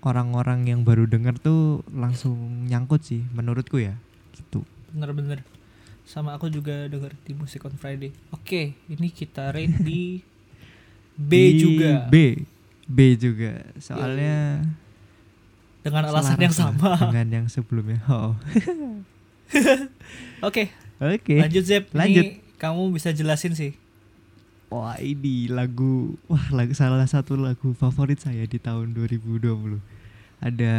orang-orang 0.00 0.66
yang 0.66 0.82
baru 0.82 1.06
denger 1.06 1.38
tuh 1.38 1.82
langsung 1.90 2.34
nyangkut 2.66 3.02
sih 3.02 3.22
menurutku 3.30 3.78
ya 3.78 3.98
gitu. 4.32 4.62
Bener-bener. 4.90 5.42
Sama 6.02 6.34
aku 6.34 6.46
juga 6.48 6.86
denger 6.86 7.14
di 7.22 7.34
Music 7.34 7.62
on 7.62 7.74
Friday. 7.74 8.10
Oke 8.30 8.74
ini 8.86 9.10
kita 9.10 9.50
rate 9.50 9.78
di 9.82 10.22
B 11.18 11.30
Di 11.30 11.58
juga. 11.58 12.06
B. 12.06 12.46
B 12.86 12.98
juga. 13.14 13.62
Soalnya 13.78 14.62
dengan 15.82 16.08
alasan 16.08 16.38
yang 16.38 16.54
selaras 16.54 16.78
sama. 16.78 16.94
Lah 16.94 17.00
dengan 17.10 17.28
yang 17.42 17.46
sebelumnya. 17.50 17.98
Oh. 18.06 18.38
Oke. 20.48 20.70
Oke. 21.02 21.36
Lanjut 21.42 21.64
Zep. 21.66 21.90
Lanjut. 21.92 22.24
ini 22.24 22.40
kamu 22.56 22.94
bisa 22.94 23.10
jelasin 23.10 23.58
sih. 23.58 23.74
Wah 24.72 24.96
ini 25.02 25.52
lagu 25.52 26.16
Wah 26.30 26.48
lagu 26.48 26.72
salah 26.72 27.04
satu 27.04 27.36
lagu 27.36 27.76
favorit 27.76 28.24
saya 28.24 28.48
di 28.48 28.56
tahun 28.56 28.96
2020 28.96 29.44
Ada 30.40 30.74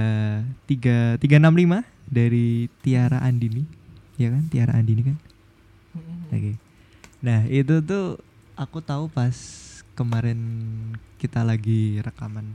tiga 0.66 1.22
tiga 1.22 1.38
enam 1.38 1.54
lima 1.54 1.86
dari 2.10 2.72
Tiara 2.82 3.22
Andini. 3.22 3.68
Ya 4.18 4.34
kan? 4.34 4.50
Tiara 4.50 4.74
Andini 4.80 5.14
kan? 5.14 5.18
Oke. 6.34 6.58
Nah 7.22 7.46
itu 7.52 7.84
tuh 7.86 8.18
aku 8.58 8.82
tahu 8.82 9.12
pas 9.12 9.36
kemarin 9.94 10.40
kita 11.22 11.46
lagi 11.46 12.02
rekaman. 12.02 12.48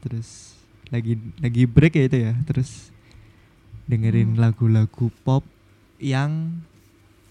Terus 0.00 0.56
lagi 0.90 1.18
lagi 1.42 1.62
break 1.66 1.94
ya 1.98 2.04
itu 2.06 2.18
ya 2.30 2.32
Terus 2.46 2.90
dengerin 3.86 4.34
Hmm. 4.34 4.40
lagu-lagu 4.42 5.10
pop 5.22 5.42
yang 5.98 6.62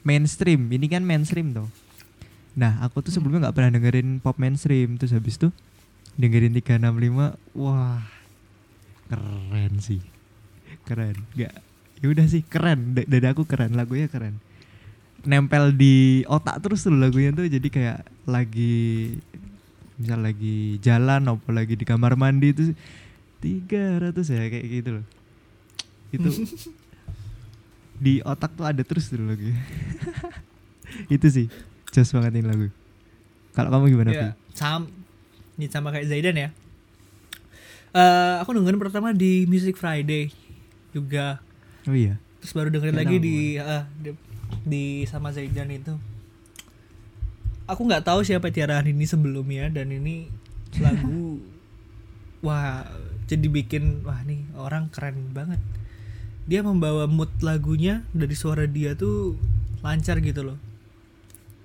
mainstream 0.01 0.67
Ini 0.69 0.85
kan 0.87 1.03
mainstream 1.03 1.51
tuh 1.51 1.69
Nah, 2.55 2.79
aku 2.79 3.03
tuh 3.03 3.11
sebelumnya 3.11 3.47
nggak 3.47 3.55
pernah 3.59 3.71
dengerin 3.75 4.23
pop 4.23 4.39
mainstream, 4.39 4.95
terus 4.95 5.11
habis 5.11 5.35
itu 5.35 5.51
dengerin 6.15 6.55
365, 6.55 7.35
wah 7.51 7.99
keren 9.11 9.75
sih, 9.83 9.99
keren. 10.87 11.19
Gak, 11.35 11.51
ya 11.99 12.05
udah 12.07 12.25
sih 12.31 12.47
keren. 12.47 12.95
Da- 12.95 13.03
Dari 13.03 13.27
aku 13.27 13.43
keren, 13.43 13.75
lagunya 13.75 14.07
keren. 14.07 14.39
Nempel 15.27 15.75
di 15.75 16.23
otak 16.31 16.63
terus 16.63 16.87
tuh 16.87 16.95
lagunya 16.95 17.35
tuh, 17.35 17.43
jadi 17.43 17.67
kayak 17.67 17.99
lagi 18.23 19.19
misal 19.99 20.23
lagi 20.23 20.79
jalan, 20.79 21.27
apa 21.27 21.49
lagi 21.51 21.75
di 21.75 21.83
kamar 21.83 22.15
mandi 22.15 22.55
itu 22.55 22.71
300 23.43 24.15
ya 24.31 24.43
kayak 24.51 24.65
gitu 24.65 24.89
loh. 25.01 25.05
Itu 26.11 26.29
di 28.05 28.19
otak 28.23 28.55
tuh 28.55 28.65
ada 28.67 28.81
terus 28.83 29.07
tuh 29.07 29.19
lagunya. 29.23 29.55
itu 31.15 31.27
sih 31.27 31.47
Jos 31.91 32.11
banget 32.11 32.39
ini 32.39 32.47
lagu. 32.47 32.67
Kalau 33.55 33.71
kamu 33.71 33.87
gimana, 33.95 34.11
ya 34.11 34.31
sam 34.55 34.87
ini 35.59 35.67
sama 35.67 35.91
kayak 35.91 36.07
Zaidan 36.07 36.35
ya 36.39 36.49
Eh 37.95 38.35
aku 38.43 38.55
dengerin 38.55 38.79
pertama 38.79 39.11
di 39.15 39.43
Music 39.47 39.75
Friday 39.75 40.31
juga 40.95 41.39
Oh 41.85 41.95
iya. 41.95 42.17
terus 42.39 42.55
baru 42.55 42.71
dengerin 42.71 42.95
Nggak 42.95 43.07
lagi 43.07 43.17
di, 43.19 43.37
eh, 43.59 43.83
di 43.99 44.09
di 44.65 44.83
sama 45.07 45.31
Zaidan 45.35 45.71
itu 45.71 45.95
aku 47.67 47.81
nggak 47.83 48.03
tahu 48.07 48.23
siapa 48.23 48.51
Tiara 48.51 48.79
Andini 48.79 49.07
sebelumnya 49.07 49.67
dan 49.71 49.91
ini 49.91 50.27
lagu 50.79 51.39
wah 52.45 52.83
jadi 53.25 53.47
bikin 53.47 53.83
wah 54.01 54.21
nih 54.21 54.45
orang 54.55 54.87
keren 54.87 55.31
banget 55.31 55.57
dia 56.45 56.61
membawa 56.61 57.05
mood 57.05 57.29
lagunya 57.39 58.05
dari 58.11 58.33
suara 58.33 58.65
dia 58.65 58.93
tuh 58.93 59.33
lancar 59.81 60.19
gitu 60.19 60.41
loh 60.43 60.57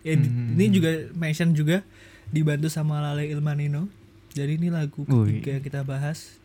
ya 0.01 0.17
Hmm. 0.17 0.57
ini 0.57 0.73
juga 0.73 0.91
mention 1.13 1.53
juga 1.53 1.85
dibantu 2.27 2.67
sama 2.67 3.01
Lale 3.01 3.29
Ilmanino 3.29 3.93
jadi 4.31 4.55
ini 4.55 4.69
lagu 4.69 5.05
ketiga 5.05 5.51
yang 5.53 5.65
kita 5.67 5.81
bahas 5.83 6.41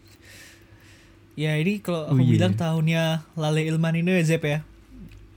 ya 1.34 1.56
ini 1.56 1.80
kalau 1.80 2.08
Oh 2.08 2.12
aku 2.12 2.22
iya. 2.22 2.32
bilang 2.36 2.54
tahunnya 2.54 3.04
Lale 3.34 3.62
Ilmanino 3.66 4.10
ya 4.10 4.24
Zep 4.26 4.44
ya 4.44 4.60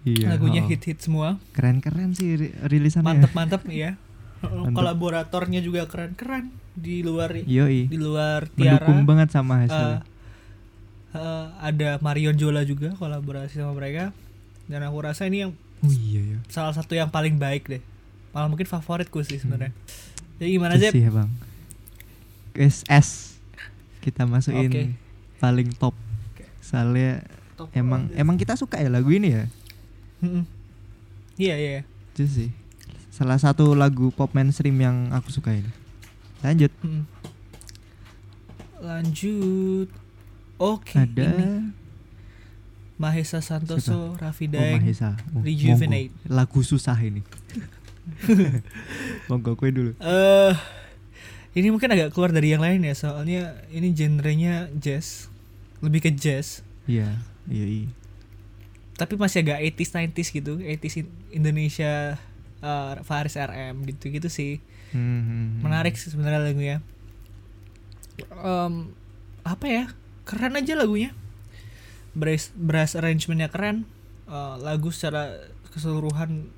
Iya. 0.02 0.30
lagunya 0.30 0.62
oh. 0.62 0.66
hit-hit 0.66 0.98
semua 0.98 1.36
Keren-keren 1.52 2.14
sih 2.14 2.32
ri- 2.32 2.54
rilisannya. 2.56 3.18
ya 3.18 3.28
Mantep. 3.34 3.62
Kolaboratornya 4.72 5.60
juga 5.60 5.86
keren-keren 5.90 6.54
di 6.78 7.02
luar 7.02 7.34
Yoi. 7.34 7.90
di 7.90 7.98
luar 7.98 8.46
Tiara 8.54 8.78
Mendukung 8.86 9.02
banget 9.08 9.28
sama 9.34 9.66
hasilnya. 9.66 10.06
eh, 11.14 11.46
ada 11.58 11.98
Marion 11.98 12.38
Jola 12.38 12.62
juga 12.62 12.94
kolaborasi 12.94 13.58
sama 13.58 13.74
mereka 13.74 14.14
dan 14.70 14.84
aku 14.86 14.98
rasa 15.02 15.26
ini 15.26 15.42
yang 15.48 15.52
oh 15.82 15.90
iya 15.90 16.36
ya. 16.36 16.38
salah 16.46 16.70
satu 16.70 16.94
yang 16.94 17.10
paling 17.10 17.34
baik 17.34 17.66
deh 17.66 17.82
malah 18.30 18.46
mungkin 18.46 18.68
favoritku 18.68 19.18
sih 19.26 19.40
sebenarnya 19.40 19.74
jadi 20.38 20.48
gimana 20.54 20.78
sih 20.78 20.94
ya, 20.94 21.10
Bang. 21.10 21.30
S 22.54 22.86
S. 22.86 23.38
Kita 23.98 24.22
masukin 24.22 24.70
Oke. 24.70 24.82
paling 25.42 25.74
top. 25.74 25.94
Soalnya 26.62 27.26
emang 27.74 28.06
emang 28.14 28.38
kita 28.38 28.54
suka 28.54 28.78
ya 28.78 28.86
lagu 28.86 29.10
ini 29.10 29.34
ya. 29.34 29.44
Iya 31.34 31.54
iya 31.58 31.82
Itu 32.14 32.22
sih. 32.30 32.50
Salah 33.18 33.34
satu 33.36 33.74
lagu 33.74 34.08
pop 34.10 34.30
mainstream 34.30 34.78
yang 34.78 35.10
aku 35.10 35.28
suka 35.28 35.50
ini. 35.52 35.66
Lanjut. 36.38 36.70
Mm-mm. 36.80 37.02
lanjut 38.78 39.90
oke 40.56 40.94
Ada 40.94 41.34
ini 41.34 41.74
Mahesa 42.94 43.38
Santoso 43.38 44.14
Raffi 44.14 44.46
Oh, 44.46 44.54
Daeng 44.54 44.78
Mahesa. 44.80 45.18
Oh, 45.30 45.42
Rejuvenate. 45.42 46.14
monggo. 46.14 46.30
Lagu 46.30 46.60
susah 46.62 46.94
ini. 46.96 47.26
monggo 49.28 49.54
kue 49.54 49.70
dulu. 49.70 49.92
eh 49.98 50.54
ini 51.54 51.68
mungkin 51.68 51.90
agak 51.90 52.10
keluar 52.10 52.30
dari 52.30 52.50
yang 52.50 52.62
lain 52.62 52.80
ya 52.80 52.94
soalnya 52.94 53.42
ini 53.68 53.90
genrenya 53.90 54.70
jazz 54.72 55.26
lebih 55.78 55.98
ke 56.00 56.10
jazz 56.10 56.62
Iya, 56.86 57.18
iya, 57.46 57.66
iya. 57.66 57.88
tapi 58.94 59.14
masih 59.14 59.42
agak 59.42 59.58
80s 59.74 59.90
90s 60.14 60.28
gitu 60.32 60.52
80s 60.56 60.94
in- 60.98 61.12
Indonesia 61.34 62.14
eh, 62.60 62.92
Faris 63.02 63.34
RM 63.34 63.86
gitu 63.86 64.08
gitu 64.08 64.28
sih. 64.28 64.58
Hmm, 64.90 64.98
hmm, 64.98 65.22
hmm. 65.22 65.48
menarik 65.60 65.94
sih 65.94 66.08
sebenarnya 66.08 66.40
lagunya. 66.40 66.78
Em, 68.34 68.92
apa 69.44 69.66
ya? 69.66 69.84
Keren 70.24 70.56
aja 70.56 70.74
lagunya. 70.74 71.14
Brass 72.12 72.50
brass 72.52 72.96
arrangementnya 72.96 73.48
keren. 73.48 73.86
Eh, 74.26 74.54
lagu 74.58 74.90
secara 74.90 75.36
keseluruhan 75.70 76.50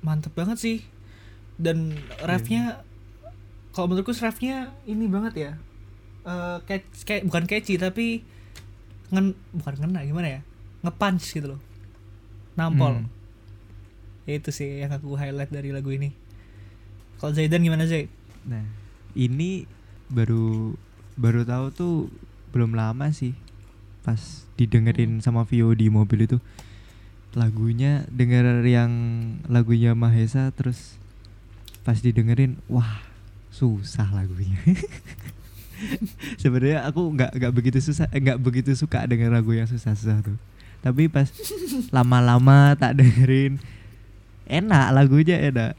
mantep 0.00 0.34
banget 0.34 0.58
sih. 0.58 0.78
Dan 1.60 1.94
refnya 2.20 2.82
kalau 3.70 3.88
menurutku 3.88 4.12
refnya 4.12 4.74
ini 4.84 5.06
banget 5.06 5.34
ya. 5.36 5.52
Eh 6.22 6.58
catch- 6.66 7.04
kayak 7.04 7.22
bukan 7.26 7.44
catchy 7.46 7.76
tapi 7.76 8.24
ngen 9.12 9.36
bukan 9.52 9.74
ngena 9.78 10.02
gimana 10.02 10.28
ya? 10.28 10.40
Ngepunch 10.82 11.26
gitu 11.30 11.56
loh. 11.56 11.60
Nampol. 12.56 13.04
Hmm. 13.04 13.08
Ya 14.28 14.38
itu 14.38 14.54
sih 14.54 14.86
yang 14.86 14.94
aku 14.94 15.18
highlight 15.18 15.50
dari 15.50 15.74
lagu 15.74 15.90
ini 15.90 16.14
kalau 17.22 17.34
Zaidan 17.38 17.62
gimana 17.62 17.86
Zaid 17.86 18.10
Nah, 18.42 18.66
ini 19.14 19.70
baru 20.10 20.74
baru 21.14 21.46
tahu 21.46 21.66
tuh 21.70 21.94
belum 22.50 22.74
lama 22.74 23.14
sih. 23.14 23.38
Pas 24.02 24.42
didengerin 24.58 25.22
sama 25.22 25.46
Vio 25.46 25.70
di 25.78 25.86
mobil 25.86 26.26
itu 26.26 26.42
lagunya 27.32 28.04
denger 28.12 28.66
yang 28.66 28.90
lagunya 29.48 29.94
Mahesa 29.96 30.52
terus 30.52 31.00
pas 31.86 31.96
didengerin 32.02 32.58
wah 32.66 33.06
susah 33.54 34.10
lagunya. 34.10 34.58
Sebenarnya 36.42 36.86
aku 36.86 37.14
nggak 37.14 37.38
nggak 37.38 37.52
begitu 37.54 37.78
susah 37.78 38.10
eh, 38.10 38.18
nggak 38.18 38.42
begitu 38.42 38.74
suka 38.74 39.06
denger 39.06 39.30
lagu 39.30 39.54
yang 39.54 39.70
susah-susah 39.70 40.26
tuh. 40.26 40.38
Tapi 40.82 41.06
pas 41.06 41.30
lama-lama 41.94 42.74
tak 42.74 42.98
dengerin 42.98 43.62
enak 44.52 44.92
lagunya 44.92 45.40
enak. 45.40 45.72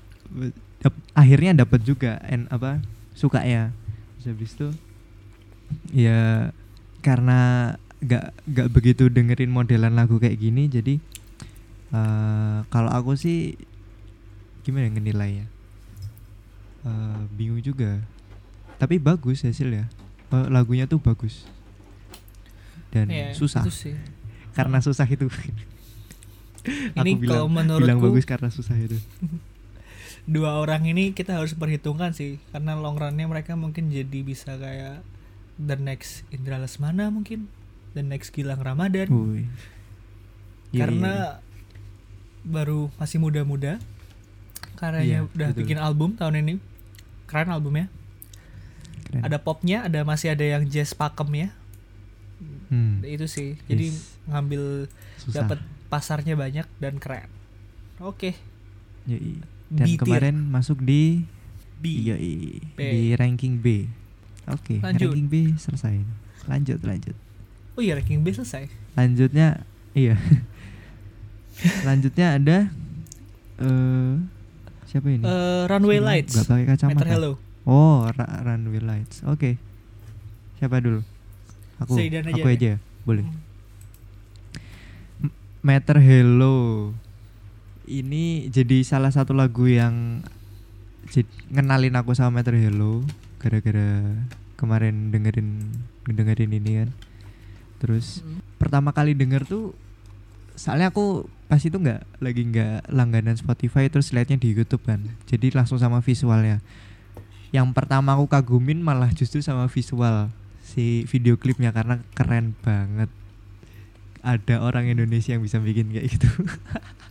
Dap- 0.82 1.06
akhirnya 1.14 1.54
dapat 1.54 1.86
juga 1.86 2.18
en 2.26 2.50
apa 2.50 2.82
suka 3.14 3.46
ya. 3.46 3.70
Habis 4.26 4.58
itu 4.58 4.68
ya 5.94 6.50
karena 7.06 7.74
nggak 8.02 8.26
nggak 8.50 8.68
begitu 8.72 9.08
dengerin 9.08 9.52
modelan 9.52 9.96
lagu 9.96 10.20
kayak 10.20 10.36
gini 10.36 10.68
jadi 10.68 11.00
eh 11.94 12.58
kalau 12.68 12.92
aku 12.92 13.16
sih 13.16 13.56
gimana 14.64 14.88
ya 14.88 14.92
ngenilainya 14.92 15.46
Eh, 16.84 17.22
bingung 17.32 17.64
juga. 17.64 18.04
Tapi 18.76 19.00
bagus 19.00 19.40
hasilnya. 19.40 19.88
Eh, 20.36 20.48
lagunya 20.52 20.84
tuh 20.84 21.00
bagus. 21.00 21.48
Dan 22.92 23.08
Ya, 23.08 23.32
susah. 23.32 23.64
karena 24.52 24.84
susah 24.84 25.08
itu 25.08 25.32
Ini 26.64 26.96
aku 27.12 27.20
bilang 27.20 27.32
kalau 27.36 27.48
menurutku 27.48 27.84
bilang 27.84 28.00
bagus 28.00 28.24
karena 28.24 28.48
susah 28.48 28.76
itu 28.76 28.96
dua 30.26 30.56
orang 30.58 30.84
ini 30.86 31.12
kita 31.12 31.36
harus 31.36 31.52
perhitungkan 31.52 32.12
sih 32.12 32.40
karena 32.50 32.74
long 32.74 32.96
runnya 32.96 33.28
mereka 33.28 33.54
mungkin 33.54 33.88
jadi 33.88 34.20
bisa 34.22 34.56
kayak 34.56 35.04
the 35.58 35.76
next 35.76 36.24
Indra 36.30 36.56
Lesmana 36.56 37.08
mungkin 37.08 37.52
the 37.92 38.02
next 38.02 38.32
Gilang 38.32 38.60
Ramadan 38.60 39.08
Woi. 39.08 39.44
Iya, 40.72 40.80
karena 40.80 41.14
iya, 41.14 41.30
baru 42.44 42.88
masih 42.96 43.20
muda-muda 43.20 43.78
karyanya 44.76 45.24
Iya, 45.24 45.30
udah 45.30 45.50
betul. 45.52 45.60
bikin 45.60 45.78
album 45.78 46.16
tahun 46.16 46.40
ini 46.40 46.54
keren 47.26 47.52
albumnya 47.52 47.92
keren. 49.06 49.22
ada 49.22 49.38
popnya 49.38 49.84
ada 49.84 50.02
masih 50.02 50.32
ada 50.32 50.44
yang 50.44 50.64
jazz 50.66 50.96
pakemnya 50.96 51.52
Hmm, 52.68 53.06
itu 53.06 53.30
sih 53.30 53.56
jadi 53.70 53.94
Yes. 53.94 54.18
ngambil 54.26 54.90
dapat 55.30 55.62
pasarnya 55.94 56.34
banyak 56.34 56.66
dan 56.82 56.98
keren. 56.98 57.30
Oke. 58.02 58.34
Yoi. 59.06 59.38
dan 59.70 59.86
B 59.86 59.90
tier. 59.94 60.02
kemarin 60.02 60.36
masuk 60.50 60.82
di 60.82 61.22
B. 61.78 61.86
Yoi. 62.02 62.58
B. 62.74 62.80
di 62.82 63.02
ranking 63.14 63.62
B. 63.62 63.86
Oke 64.50 64.82
Lanjut. 64.82 65.14
ranking 65.14 65.28
B 65.30 65.54
selesai. 65.54 66.02
Lanjut 66.50 66.82
lanjut. 66.82 67.14
Oh 67.78 67.82
iya 67.86 67.94
ranking 67.94 68.26
B 68.26 68.34
selesai. 68.34 68.66
Lanjutnya 68.98 69.62
iya. 69.94 70.18
Lanjutnya 71.88 72.42
ada 72.42 72.58
eh 73.62 74.14
siapa 74.90 75.08
ini? 75.14 75.22
Eh, 75.22 75.64
Runway 75.70 76.02
Siapa? 76.02 76.10
Lights. 76.10 76.34
Nggak 76.34 76.48
pakai 76.50 76.66
kacamata. 76.66 76.98
Matter 76.98 77.14
Hello 77.14 77.34
oh 77.64 78.08
Ra- 78.12 78.42
runway 78.44 78.82
lights. 78.84 79.24
Oke. 79.28 79.56
Siapa 80.60 80.80
dulu? 80.80 81.04
Aku 81.82 82.00
aja 82.00 82.24
aku 82.24 82.48
aja. 82.48 82.76
ya? 82.76 82.78
boleh 83.04 83.28
Matter 85.64 85.96
Hello. 86.04 86.92
Ini 87.88 88.52
jadi 88.52 88.84
salah 88.84 89.16
satu 89.16 89.32
lagu 89.32 89.64
yang 89.64 90.20
ngenalin 91.56 91.96
aku 91.96 92.12
sama 92.12 92.44
Matter 92.44 92.60
Hello 92.60 93.08
gara-gara 93.40 94.04
kemarin 94.60 95.16
dengerin 95.16 95.64
dengerin 96.04 96.52
ini 96.52 96.72
kan. 96.84 96.90
Terus 97.80 98.28
Mm. 98.28 98.44
pertama 98.60 98.92
kali 98.92 99.16
denger 99.16 99.48
tuh 99.48 99.72
soalnya 100.60 100.92
aku 100.92 101.32
pas 101.48 101.64
itu 101.64 101.80
nggak 101.80 102.20
lagi 102.20 102.44
nggak 102.44 102.92
langganan 102.92 103.40
Spotify 103.40 103.88
terus 103.88 104.12
liatnya 104.12 104.36
di 104.36 104.52
YouTube 104.52 104.84
kan. 104.84 105.00
Jadi 105.32 105.56
langsung 105.56 105.80
sama 105.80 106.04
visualnya. 106.04 106.60
Yang 107.56 107.72
pertama 107.72 108.20
aku 108.20 108.28
kagumin 108.28 108.84
malah 108.84 109.16
justru 109.16 109.40
sama 109.40 109.72
visual 109.72 110.28
si 110.60 111.08
video 111.08 111.40
klipnya 111.40 111.72
karena 111.72 112.04
keren 112.20 112.52
banget 112.68 113.08
ada 114.24 114.64
orang 114.64 114.88
Indonesia 114.88 115.36
yang 115.36 115.44
bisa 115.44 115.60
bikin 115.60 115.92
kayak 115.92 116.08
gitu. 116.16 116.30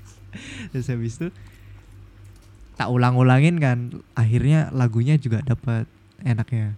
Terus 0.73 0.89
habis 0.89 1.21
itu 1.21 1.29
tak 2.81 2.89
ulang-ulangin 2.89 3.61
kan 3.61 3.79
akhirnya 4.17 4.73
lagunya 4.73 5.21
juga 5.21 5.45
dapat 5.45 5.85
enaknya. 6.25 6.75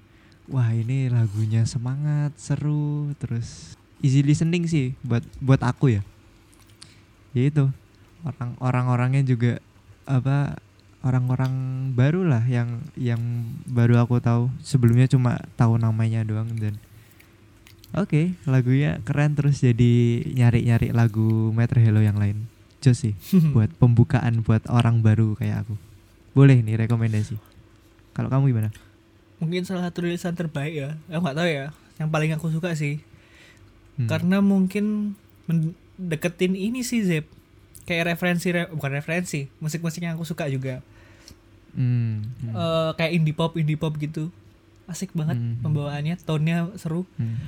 Wah 0.51 0.68
ini 0.75 1.09
lagunya 1.09 1.64
semangat 1.64 2.37
seru 2.37 3.16
terus 3.16 3.81
easy 4.05 4.20
listening 4.20 4.68
sih 4.68 4.92
buat 5.01 5.25
buat 5.40 5.62
aku 5.64 5.97
ya. 5.97 6.03
Ya 7.33 7.49
itu 7.49 7.64
orang 8.27 8.53
orang-orangnya 8.61 9.25
juga 9.25 9.62
apa 10.05 10.61
orang-orang 11.01 11.53
baru 11.97 12.29
lah 12.29 12.44
yang 12.44 12.85
yang 12.99 13.23
baru 13.64 14.05
aku 14.05 14.20
tahu. 14.20 14.53
Sebelumnya 14.61 15.09
cuma 15.09 15.40
tahu 15.57 15.81
namanya 15.81 16.20
doang 16.27 16.53
dan 16.61 16.77
oke 17.96 18.35
lagunya 18.44 18.98
keren 19.02 19.33
terus 19.33 19.59
jadi 19.59 19.94
nyari-nyari 20.28 20.90
lagu 20.90 21.50
Metro 21.50 21.78
Hello 21.78 21.98
yang 21.98 22.16
lain. 22.16 22.46
Jos 22.78 23.00
sih 23.00 23.14
buat 23.54 23.72
pembukaan 23.72 24.40
buat 24.40 24.62
orang 24.66 25.00
baru 25.00 25.33
kayak 25.35 25.64
aku. 25.64 25.74
Boleh 26.33 26.59
nih 26.59 26.76
rekomendasi. 26.76 27.38
Kalau 28.12 28.28
kamu 28.28 28.50
gimana? 28.50 28.70
Mungkin 29.38 29.62
salah 29.62 29.87
satu 29.87 30.02
rilisan 30.02 30.35
terbaik 30.35 30.74
ya. 30.74 30.90
Aku 31.09 31.20
nggak 31.20 31.37
tahu 31.37 31.48
ya. 31.48 31.66
Yang 31.96 32.09
paling 32.11 32.30
aku 32.33 32.46
suka 32.50 32.74
sih. 32.74 32.98
Hmm. 33.94 34.11
karena 34.11 34.42
mungkin 34.42 35.14
mendeketin 35.46 36.52
ini 36.52 36.83
sih 36.83 37.00
Zep. 37.00 37.30
Kayak 37.85 38.11
referensi 38.11 38.50
re- 38.50 38.66
bukan 38.66 38.90
referensi 38.92 39.46
musik-musik 39.59 40.02
yang 40.02 40.18
aku 40.18 40.24
suka 40.24 40.50
juga. 40.50 40.83
Hmm, 41.72 42.26
hmm, 42.40 42.50
Eh, 42.50 42.90
kayak 42.94 43.12
indie 43.12 43.30
pop 43.33 43.54
indie 43.54 43.74
pop 43.74 43.94
gitu. 43.94 44.35
Asik 44.85 45.11
banget 45.12 45.37
Hmm. 45.37 45.62
pembawaannya 45.62 46.18
tone-nya 46.18 46.74
seru. 46.74 47.07
Hmm. 47.14 47.38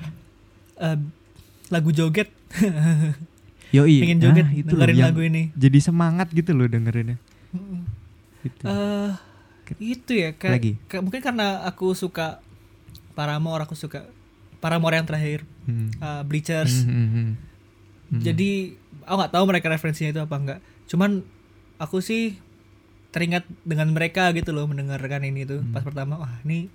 Lagu 1.67 1.91
joget 1.91 2.31
Yoi, 3.75 3.99
pengen 3.99 4.23
joget 4.23 4.47
nah, 4.47 4.55
itu 4.55 4.71
dengerin 4.71 4.97
lagu 5.03 5.21
ini 5.21 5.51
jadi 5.53 5.79
semangat 5.81 6.31
gitu 6.31 6.55
loh 6.55 6.65
dengerinnya 6.65 7.19
Mm-mm. 7.51 7.83
gitu. 8.43 8.63
eh 8.65 9.11
itu 9.83 10.13
ya 10.15 10.31
kayak 10.33 10.55
Lagi? 10.55 10.73
kayak- 10.87 11.03
mungkin 11.03 11.21
karena 11.21 11.67
aku 11.67 11.91
suka 11.93 12.39
Paramore 13.13 13.67
aku 13.67 13.75
suka 13.75 14.07
Paramore 14.57 14.95
yang 14.95 15.05
terakhir 15.05 15.43
Hmm. 15.63 15.91
eh, 15.93 16.23
Bleachers 16.23 16.87
Hmm, 16.87 16.95
hmm, 16.95 17.09
hmm. 17.11 17.31
Hmm. 18.07 18.21
jadi 18.23 18.51
aku 19.03 19.17
nggak 19.19 19.33
tahu 19.35 19.45
mereka 19.45 19.67
referensinya 19.67 20.11
itu 20.13 20.23
apa 20.23 20.37
enggak 20.37 20.59
cuman 20.87 21.27
aku 21.77 21.99
sih 21.99 22.39
teringat 23.11 23.43
dengan 23.61 23.91
mereka 23.91 24.31
gitu 24.31 24.55
loh 24.55 24.65
mendengarkan 24.65 25.27
ini 25.27 25.43
tuh 25.43 25.59
Hmm. 25.59 25.75
pas 25.75 25.83
pertama 25.83 26.15
wah 26.17 26.35
ini 26.47 26.71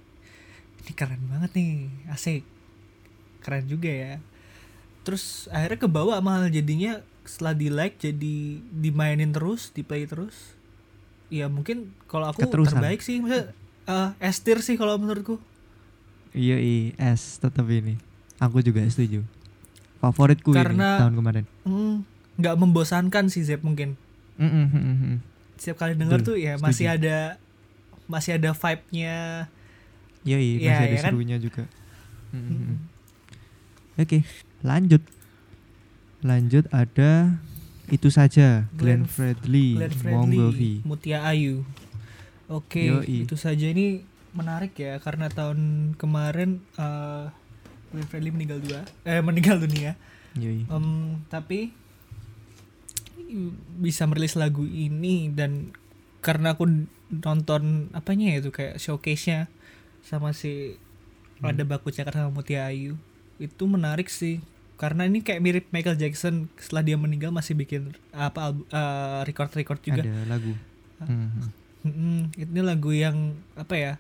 ini 0.77 0.91
keren 0.91 1.23
banget 1.25 1.55
nih 1.55 1.71
asik 2.09 2.43
keren 3.41 3.65
juga 3.65 3.87
ya 3.87 4.13
terus 5.01 5.49
akhirnya 5.49 5.79
kebawa 5.79 6.17
malah 6.19 6.47
jadinya 6.47 7.01
setelah 7.21 7.53
di 7.53 7.67
like 7.67 7.97
jadi 7.97 8.35
dimainin 8.71 9.29
terus 9.29 9.69
di 9.69 9.81
play 9.81 10.05
terus 10.05 10.53
ya 11.27 11.47
mungkin 11.47 11.89
kalau 12.05 12.27
aku 12.27 12.43
Keterusan. 12.43 12.77
terbaik 12.77 12.99
sih 12.99 13.17
maksudnya 13.17 13.49
eh 13.83 14.09
S 14.23 14.39
tier 14.39 14.59
sih 14.59 14.75
kalau 14.75 14.95
menurutku 14.95 15.41
Iya, 16.31 16.55
S 17.11 17.37
tetap 17.37 17.67
ini. 17.67 17.99
Aku 18.39 18.59
juga 18.59 18.79
setuju. 18.85 19.27
Favoritku 19.99 20.49
Karena- 20.49 20.95
ini 20.95 21.01
tahun 21.01 21.13
kemarin. 21.13 21.43
Hmm, 21.61 22.07
nggak 22.37 22.55
membosankan 22.55 23.27
sih 23.27 23.43
Zep 23.43 23.61
mungkin 23.61 23.99
Mm, 24.33 24.47
mm, 24.47 24.65
mm, 24.65 24.79
mm, 24.79 24.97
mm. 25.05 25.17
setiap 25.55 25.77
kali 25.77 25.93
denger 25.93 26.23
Betul, 26.23 26.25
tuh 26.25 26.37
ya 26.39 26.55
setuju. 26.55 26.63
masih 26.63 26.85
ada 26.87 27.17
masih 28.07 28.31
ada 28.33 28.49
vibe-nya 28.51 29.15
Iya, 30.23 30.37
iya, 30.37 30.55
Iya, 30.55 30.57
masih 30.63 30.71
ada 30.79 30.87
ya 30.87 30.97
kan? 30.97 31.11
serunya 31.11 31.37
juga. 31.37 31.63
Mm, 32.31 32.37
mm, 32.37 32.47
mm. 32.47 32.55
Mm-mm. 32.55 32.77
Oke, 34.01 34.25
lanjut. 34.61 35.01
Lanjut 36.21 36.65
ada 36.69 37.37
itu 37.87 38.07
saja 38.07 38.65
Glenn, 38.71 39.03
Glenn- 39.03 39.07
Fredly, 39.07 39.67
Glenn 39.75 39.93
Mongovi. 40.07 40.51
Fredly, 40.53 40.73
Mutia 40.83 41.19
Ayu. 41.23 41.65
Oke, 42.47 42.83
Yoi. 42.83 43.23
itu 43.23 43.35
saja 43.35 43.63
ini 43.63 44.03
menarik 44.31 44.71
ya 44.73 44.95
karena 44.97 45.27
tahun 45.27 45.59
kemarin 45.95 46.59
eh 46.75 47.25
Glenn 47.89 48.07
Fredly 48.07 48.29
meninggal 48.29 48.59
dua, 48.59 48.81
eh 49.03 49.19
meninggal 49.19 49.59
dunia. 49.59 49.95
Yoi. 50.33 50.63
Em, 50.65 50.87
tapi 51.27 51.75
bisa 53.77 54.03
merilis 54.05 54.35
lagu 54.35 54.63
ini 54.63 55.31
dan 55.31 55.71
karena 56.19 56.53
aku 56.53 56.67
nonton 57.09 57.87
apanya 57.91 58.31
ya 58.31 58.37
itu 58.39 58.51
kayak 58.51 58.75
showcase-nya 58.77 59.47
sama 60.01 60.31
si 60.31 60.75
Hmm. 61.39 61.49
ada 61.49 61.65
baku 61.65 61.89
cakar 61.89 62.13
sama 62.13 62.29
Mutia 62.31 62.69
Ayu 62.69 63.01
itu 63.41 63.63
menarik 63.65 64.07
sih 64.07 64.37
karena 64.77 65.03
ini 65.03 65.19
kayak 65.19 65.41
mirip 65.41 65.65
Michael 65.69 65.93
Jackson 65.95 66.49
setelah 66.55 66.81
dia 66.83 66.95
meninggal 66.95 67.29
masih 67.29 67.53
bikin 67.53 67.89
apa 68.11 68.49
albu- 68.49 68.65
eh, 68.67 69.19
record-record 69.23 69.81
juga 69.81 70.01
Ada 70.01 70.25
lagu. 70.27 70.53
Ah. 70.97 71.09
Mm, 71.81 72.29
ini 72.35 72.61
lagu 72.61 72.89
yang 72.89 73.17
apa 73.53 73.73
ya 73.73 73.93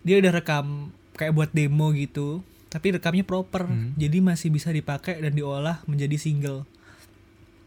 dia 0.00 0.16
udah 0.16 0.32
rekam 0.32 0.88
kayak 1.12 1.32
buat 1.32 1.50
demo 1.50 1.92
gitu 1.92 2.40
tapi 2.66 2.92
rekamnya 2.92 3.20
proper 3.22 3.64
Hmm. 3.64 3.92
jadi 3.94 4.20
masih 4.20 4.48
bisa 4.48 4.68
dipakai 4.68 5.16
dan 5.18 5.32
diolah 5.32 5.84
menjadi 5.84 6.16
single 6.16 6.64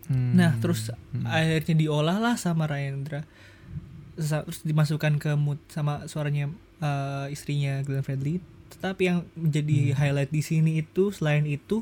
Hmm, 0.05 0.33
Nah, 0.33 0.57
terus 0.57 0.89
mm. 1.13 1.21
akhirnya 1.21 1.75
diolah 1.77 2.17
lah 2.17 2.33
sama 2.33 2.65
Rayendra. 2.65 3.29
Terus 4.17 4.65
dimasukkan 4.65 5.15
ke 5.15 5.37
mood 5.37 5.61
sama 5.69 6.09
suaranya 6.09 6.49
eh, 6.79 7.29
istrinya 7.29 7.85
Glenn 7.85 8.01
Fredly. 8.01 8.41
Tetapi 8.69 9.01
yang 9.03 9.19
menjadi 9.33 9.91
Hmm. 9.91 9.95
highlight 9.95 10.29
di 10.29 10.41
sini 10.41 10.71
itu 10.79 11.09
selain 11.09 11.43
itu 11.43 11.81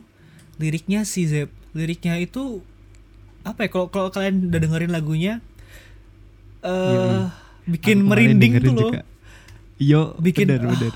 liriknya 0.55 1.03
si 1.03 1.25
Zep. 1.25 1.47
Liriknya 1.71 2.17
itu 2.17 2.63
apa 3.41 3.63
ya 3.63 3.69
kalau 3.69 3.87
kalau 3.87 4.09
kalian 4.09 4.47
udah 4.47 4.59
dengerin 4.59 4.89
lagunya 4.89 5.39
Yoi. 6.59 6.65
eh 6.65 7.25
bikin 7.65 7.97
Aku 8.01 8.09
merinding 8.09 8.51
tuh 8.57 8.71
loh. 8.71 8.79
juga. 8.85 9.01
Yo, 9.77 10.17
Bikin 10.17 10.49
bener, 10.49 10.65
bener. 10.67 10.93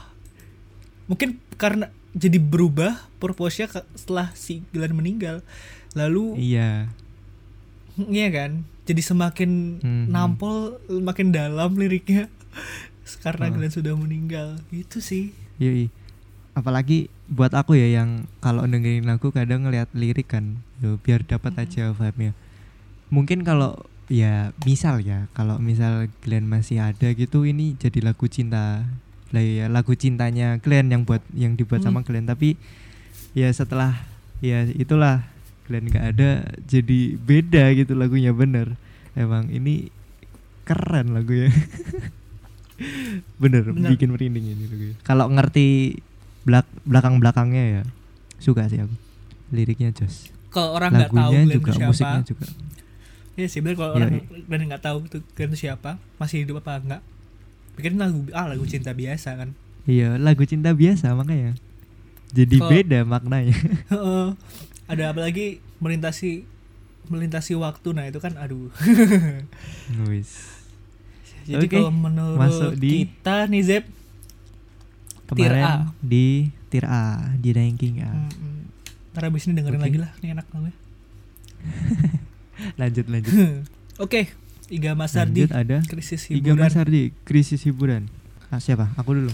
Mungkin 1.06 1.38
karena 1.56 1.88
jadi 2.12 2.38
berubah 2.38 2.98
purpose-nya 3.18 3.68
setelah 3.94 4.34
si 4.34 4.66
Glenn 4.68 4.92
meninggal 4.92 5.46
lalu 5.92 6.36
iya 6.36 6.92
iya 8.02 8.28
kan 8.30 8.64
jadi 8.84 9.00
semakin 9.02 9.52
Mhm. 9.78 10.06
nampol 10.08 10.76
makin 10.90 11.30
dalam 11.30 11.72
liriknya 11.74 12.28
karena 13.24 13.48
Oh. 13.48 13.54
Glenn 13.54 13.70
sudah 13.70 13.94
meninggal 13.94 14.60
itu 14.72 15.00
sih 15.00 15.32
Yoi. 15.62 15.94
Apalagi 16.58 17.08
buat 17.30 17.54
aku 17.54 17.78
ya 17.78 18.02
yang 18.02 18.26
kalau 18.44 18.66
dengerin 18.66 19.08
lagu 19.08 19.30
kadang 19.30 19.64
ngeliat 19.64 19.88
lirik 19.96 20.34
kan, 20.34 20.60
yo, 20.82 20.98
biar 21.00 21.24
dapat 21.24 21.54
Mm-mm. 21.56 21.64
aja 21.64 21.84
vibe-nya. 21.96 22.34
Mungkin 23.14 23.46
kalau 23.46 23.78
ya 24.12 24.52
misal 24.68 25.00
ya, 25.06 25.30
kalau 25.38 25.62
misal 25.62 26.12
Glenn 26.26 26.50
masih 26.50 26.82
ada 26.82 27.14
gitu 27.14 27.46
ini 27.46 27.78
jadi 27.78 28.02
lagu 28.04 28.26
cinta. 28.28 28.84
Lah 29.32 29.40
ya 29.40 29.72
lagu 29.72 29.96
cintanya 29.96 30.60
Glenn 30.60 30.92
yang 30.92 31.08
buat 31.08 31.24
yang 31.32 31.56
dibuat 31.56 31.86
sama 31.86 32.04
Hmm. 32.04 32.08
Glenn 32.12 32.28
tapi 32.28 32.60
ya 33.32 33.48
setelah 33.54 33.96
ya 34.44 34.68
itulah 34.68 35.24
Glenn 35.70 35.88
gak 35.88 36.18
ada 36.18 36.52
jadi 36.68 37.16
beda 37.16 37.72
gitu 37.80 37.96
lagunya 37.96 38.36
bener. 38.36 38.76
Emang 39.16 39.48
ini 39.48 39.88
keren 40.68 41.16
lagunya. 41.16 41.48
bener, 43.38 43.64
Bener. 43.66 43.90
bikin 43.90 44.10
merinding 44.10 44.46
ini. 44.48 44.66
Kalau 45.02 45.28
ngerti 45.28 45.98
belak 46.42 46.66
belakang 46.84 47.18
belakangnya 47.18 47.64
ya 47.72 47.84
suka 48.38 48.66
sih 48.66 48.80
aku. 48.80 48.96
Liriknya 49.50 49.92
jos. 49.92 50.32
Kalau 50.50 50.74
orang 50.74 50.92
nggak 50.92 51.12
tahu 51.12 51.32
Glenn 51.32 51.48
juga 51.50 51.70
itu 51.70 51.78
siapa. 51.78 51.90
musiknya 51.90 52.22
juga. 52.24 52.46
Iya 53.34 53.48
sih 53.48 53.60
bener. 53.60 53.76
Kalau 53.76 53.92
Iya, 53.92 54.00
orang. 54.02 54.12
Glenn 54.44 54.64
nggak 54.68 54.84
tahu 54.84 54.98
itu 55.06 55.18
Glenn 55.32 55.50
itu 55.50 55.60
siapa 55.62 55.92
masih 56.18 56.44
hidup 56.44 56.60
apa 56.60 56.74
enggak 56.78 57.02
pikirin 57.72 57.98
lagu 57.98 58.20
ah 58.32 58.46
lagu 58.46 58.66
cinta 58.66 58.92
biasa 58.92 59.30
kan. 59.36 59.50
Iya 59.84 60.16
lagu 60.16 60.44
cinta 60.44 60.72
biasa 60.72 61.14
makanya. 61.14 61.56
Jadi 62.32 62.58
Kalau- 62.58 62.70
beda 62.70 63.00
maknanya. 63.04 63.56
Heeh. 63.94 64.28
ada 64.86 65.04
apa 65.08 65.20
lagi? 65.22 65.60
Melintasi 65.80 66.44
melintasi 67.08 67.56
waktu. 67.56 67.92
Nah 67.92 68.06
itu 68.06 68.18
kan 68.18 68.36
aduh. 68.36 68.72
Jadi 71.44 71.66
Oke, 71.66 71.76
kalau 71.76 71.92
menurut 71.92 72.38
masuk 72.38 72.72
di- 72.76 73.06
kita 73.08 73.46
nih 73.46 73.62
Zep 73.62 73.84
Tier 75.32 75.48
kemarin 75.48 75.64
A. 75.64 75.76
di 76.00 76.28
tier 76.68 76.86
A 76.86 77.04
di 77.36 77.50
ranking 77.52 78.04
A. 78.04 78.12
Mm, 78.12 78.68
ntar 79.12 79.28
abis 79.28 79.48
ini 79.48 79.56
dengerin 79.56 79.80
Oke. 79.80 79.86
lagi 79.86 79.98
lah 80.00 80.12
ini 80.20 80.28
enak 80.32 80.48
banget. 80.48 80.76
Lanjut 82.80 83.06
lanjut. 83.08 83.34
Oke 84.04 84.32
Iga 84.68 84.96
Masardi 84.96 85.44
lanjut 85.44 85.52
ada 85.52 85.78
krisis 85.84 86.28
Iga 86.28 86.52
hiburan. 86.52 86.60
Mas 86.60 86.76
Ardi 86.76 87.12
krisis 87.24 87.62
hiburan. 87.64 88.08
Ah, 88.48 88.60
siapa? 88.60 88.92
Aku 88.96 89.12
dulu. 89.12 89.32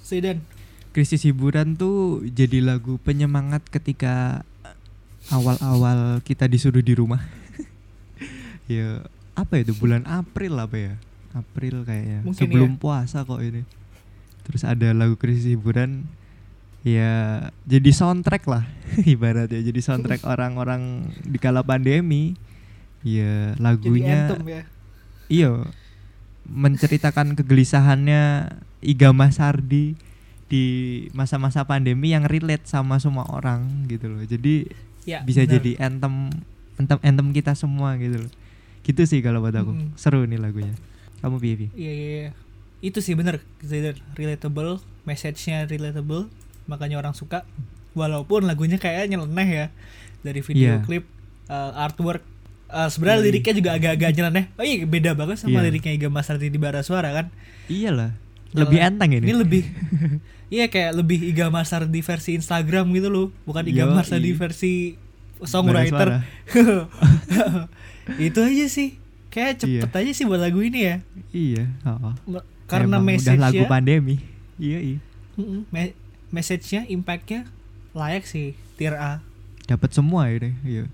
Sedan 0.00 0.44
krisis 0.92 1.24
hiburan 1.24 1.74
tuh 1.74 2.20
jadi 2.24 2.60
lagu 2.60 3.00
penyemangat 3.00 3.64
ketika 3.66 4.44
awal-awal 5.28 6.20
kita 6.20 6.44
disuruh 6.46 6.80
di 6.80 6.92
rumah. 6.92 7.20
Ya 8.64 9.04
apa 9.36 9.60
itu? 9.60 9.76
Bulan 9.76 10.08
April 10.08 10.56
apa 10.56 10.72
ya 10.72 10.94
April 11.34 11.82
kayaknya 11.82 12.22
Mungkin 12.22 12.38
sebelum 12.38 12.78
puasa 12.78 13.26
kok 13.26 13.42
ini 13.42 13.66
terus 14.44 14.62
ada 14.62 14.92
lagu 14.92 15.16
krisis 15.16 15.50
hiburan 15.50 16.04
ya 16.84 17.48
jadi 17.64 17.90
soundtrack 17.90 18.44
lah 18.44 18.68
ibaratnya 19.12 19.60
jadi 19.60 19.80
soundtrack 19.80 20.22
orang-orang 20.32 21.10
di 21.24 21.40
kala 21.40 21.64
pandemi 21.64 22.36
ya 23.00 23.56
jadi 23.56 23.60
lagunya 23.60 24.18
anthem 24.28 24.44
ya 24.44 24.62
iya 25.32 25.50
menceritakan 26.44 27.40
kegelisahannya 27.40 28.52
Iga 28.84 29.16
Masardi 29.16 29.96
di 30.44 30.64
masa-masa 31.16 31.64
pandemi 31.64 32.12
yang 32.12 32.28
relate 32.28 32.68
sama 32.68 33.00
semua 33.00 33.24
orang 33.32 33.88
gitu 33.88 34.12
loh. 34.12 34.22
Jadi 34.22 34.68
ya 35.08 35.24
bisa 35.24 35.44
benar. 35.44 35.52
jadi 35.56 35.70
anthem 35.80 36.14
anthem 36.76 36.98
anthem 37.00 37.28
kita 37.32 37.56
semua 37.56 37.96
gitu 37.96 38.28
loh. 38.28 38.32
Gitu 38.84 39.02
sih 39.08 39.24
kalau 39.24 39.40
buat 39.40 39.56
aku. 39.56 39.72
Mm-mm. 39.72 39.96
Seru 39.96 40.28
nih 40.28 40.36
lagunya. 40.36 40.76
Kamu 41.24 41.40
piye 41.40 41.54
piye? 41.56 41.70
Iya 41.72 41.92
iya. 41.96 42.30
Itu 42.84 43.00
sih 43.00 43.16
bener 43.16 43.40
relatable, 44.12 44.76
message-nya 45.08 45.64
relatable, 45.64 46.28
makanya 46.68 47.00
orang 47.00 47.16
suka. 47.16 47.48
Walaupun 47.96 48.44
lagunya 48.44 48.76
kayak 48.76 49.08
nyeleneh 49.08 49.48
ya 49.48 49.66
dari 50.20 50.44
video 50.44 50.76
Iya. 50.76 50.84
klip, 50.84 51.04
uh, 51.48 51.72
artwork. 51.80 52.20
Uh, 52.68 52.90
sebenarnya 52.90 53.18
Yoi. 53.22 53.26
liriknya 53.32 53.54
juga 53.54 53.70
agak-agak 53.72 54.10
nyeleneh. 54.12 54.44
Oh 54.58 54.64
iya 54.66 54.84
beda 54.84 55.14
banget 55.14 55.40
sama 55.40 55.62
Iya. 55.62 55.72
liriknya 55.72 55.92
Iga 55.94 56.08
Masardi 56.10 56.50
di 56.50 56.58
Bara 56.58 56.84
Suara 56.84 57.08
kan. 57.14 57.32
Iyalah. 57.70 58.12
Lebih 58.52 58.78
enteng 58.82 59.10
ini. 59.14 59.24
Ini 59.24 59.34
lebih 59.34 59.62
Iya 60.54 60.68
kayak 60.68 60.92
lebih 60.94 61.18
Iga 61.24 61.48
Masardi 61.48 62.04
versi 62.04 62.36
Instagram 62.36 62.92
gitu 62.92 63.08
loh, 63.08 63.26
bukan 63.46 63.64
Iga 63.64 63.88
Yoi. 63.88 63.94
Masardi 63.96 64.30
versi 64.36 64.72
songwriter. 65.40 66.20
Itu 68.20 68.40
aja 68.44 68.66
sih. 68.68 69.00
Kayak 69.34 69.66
cepet 69.66 69.90
aja 69.90 70.10
sih 70.14 70.24
buat 70.30 70.38
lagu 70.38 70.62
ini 70.62 70.86
ya. 70.86 70.96
Iya, 71.34 71.66
oh. 71.90 72.14
Karena 72.70 73.02
Emang 73.02 73.18
udah 73.18 73.34
lagu 73.42 73.62
pandemi. 73.66 74.22
Iya, 74.62 74.78
iya. 74.78 74.98
Me- 75.74 75.96
message-nya, 76.30 76.86
impact-nya 76.86 77.50
layak 77.90 78.30
sih 78.30 78.54
tier 78.78 78.94
A. 78.94 79.18
Dapat 79.66 79.90
semua 79.90 80.30
ini. 80.30 80.54
Iya. 80.62 80.86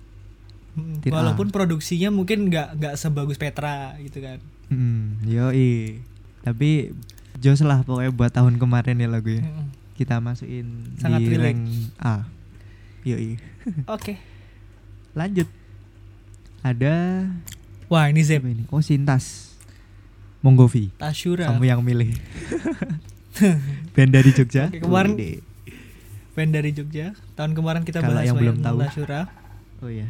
Mm-mm. 0.73 1.05
Tier 1.05 1.13
A. 1.13 1.21
Walaupun 1.21 1.53
produksinya 1.53 2.09
mungkin 2.09 2.49
nggak 2.49 2.81
nggak 2.81 2.95
sebagus 2.97 3.37
Petra 3.37 3.93
gitu 4.01 4.25
kan. 4.25 4.41
Hmm, 4.73 5.21
yoi. 5.29 6.01
Tapi 6.41 6.97
jos 7.37 7.61
lah 7.61 7.85
pokoknya 7.85 8.13
buat 8.17 8.33
tahun 8.33 8.57
kemarin 8.57 9.05
ya 9.05 9.09
lagunya. 9.13 9.45
Mm-mm. 9.45 9.69
kita 10.01 10.17
masukin 10.17 10.97
Sangat 10.97 11.21
di 11.21 11.37
relate. 11.37 11.45
rank 11.45 11.61
A. 12.01 12.25
Yoi. 13.05 13.37
Oke. 13.85 14.17
Lanjut. 15.13 15.45
Ada 16.65 17.29
Wah 17.91 18.07
ini 18.07 18.23
Zep 18.23 18.43
ini? 18.43 18.65
Oh, 18.71 18.79
Sintas. 18.79 19.51
Monggovi. 20.41 20.95
Tasyura. 20.95 21.51
Kamu 21.51 21.65
yang 21.65 21.83
milih. 21.83 22.15
Band 23.95 24.11
dari 24.11 24.31
Jogja. 24.31 24.71
Oke, 24.71 24.81
kemarin- 24.81 25.15
Wede. 25.15 25.33
Band 26.33 26.51
dari 26.53 26.71
Jogja. 26.71 27.13
Tahun 27.35 27.53
kemarin 27.53 27.83
kita 27.83 27.99
Kalau 27.99 28.15
bahas 28.15 28.25
yang 28.25 28.39
belum 28.39 28.57
tahu. 28.61 28.79
Tasyura. 28.81 29.21
Oh 29.81 29.91
iya. 29.91 30.07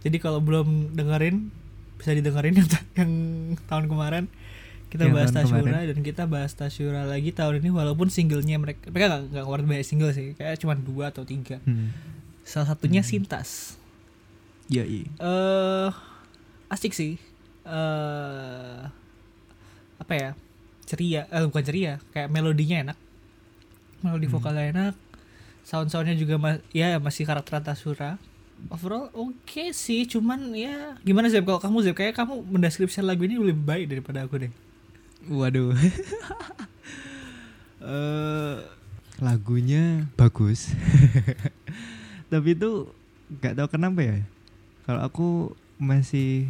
Jadi 0.00 0.16
kalau 0.18 0.38
belum 0.38 0.92
dengerin 0.92 1.48
bisa 1.96 2.12
didengerin 2.12 2.54
yang, 2.54 2.68
yang 2.94 3.12
tahun 3.64 3.88
kemarin 3.88 4.24
kita 4.86 5.08
Yang 5.08 5.14
bahas 5.16 5.30
Tasyura 5.32 5.58
kemarin. 5.64 5.88
dan 5.88 6.00
kita 6.04 6.22
bahas 6.24 6.52
Tasyura 6.52 7.02
lagi 7.02 7.32
tahun 7.32 7.58
ini 7.58 7.70
walaupun 7.72 8.06
singlenya 8.08 8.54
mereka 8.56 8.84
mereka 8.86 9.06
nggak 9.08 9.22
nggak 9.32 9.42
ngeluarin 9.42 9.66
banyak 9.66 9.82
single 9.82 10.12
sih 10.12 10.34
kayak 10.34 10.54
cuma 10.56 10.76
dua 10.76 11.08
atau 11.08 11.24
tiga 11.24 11.58
Hmm. 11.64 11.90
salah 12.42 12.68
satunya 12.68 13.00
Hmm. 13.00 13.08
Sintas 13.08 13.80
Yoi. 14.66 15.08
eh 15.08 15.90
asik 16.74 16.92
sih. 16.92 17.14
Eh 17.64 18.80
apa 19.96 20.12
ya? 20.12 20.30
Ceria. 20.84 21.30
Eh 21.30 21.46
bukan 21.46 21.62
ceria. 21.62 21.92
Kayak 22.10 22.28
melodinya 22.28 22.90
enak. 22.90 22.98
Melodi 24.02 24.26
Hmm. 24.26 24.34
vokalnya 24.34 24.64
enak. 24.68 24.94
Sound 25.64 25.88
soundnya 25.88 26.12
juga 26.12 26.36
ma- 26.36 26.60
ya 26.70 26.98
masih 26.98 27.24
karakter 27.24 27.56
Tasura 27.58 28.20
overall 28.68 29.08
oke 29.12 29.72
sih. 29.72 30.04
Cuman 30.04 30.52
ya 30.52 31.00
gimana 31.00 31.26
Zep 31.26 31.42
kalau 31.42 31.56
kamu 31.56 31.76
Zep 31.82 31.96
kayak 31.96 32.12
kamu 32.14 32.44
mendeskripsikan 32.44 33.02
lagu 33.02 33.24
ini 33.24 33.40
lebih 33.40 33.64
baik 33.64 33.86
daripada 33.88 34.26
aku 34.26 34.44
deh. 34.44 34.52
Waduh. 35.26 35.72
Eh, 37.84 38.56
lagunya 39.20 40.08
bagus. 40.16 40.72
Tapi 42.32 42.56
itu 42.56 42.88
nggak 43.28 43.54
tahu 43.54 43.68
kenapa 43.68 44.00
ya. 44.00 44.16
Kalau 44.88 45.00
aku 45.04 45.28
masih 45.76 46.48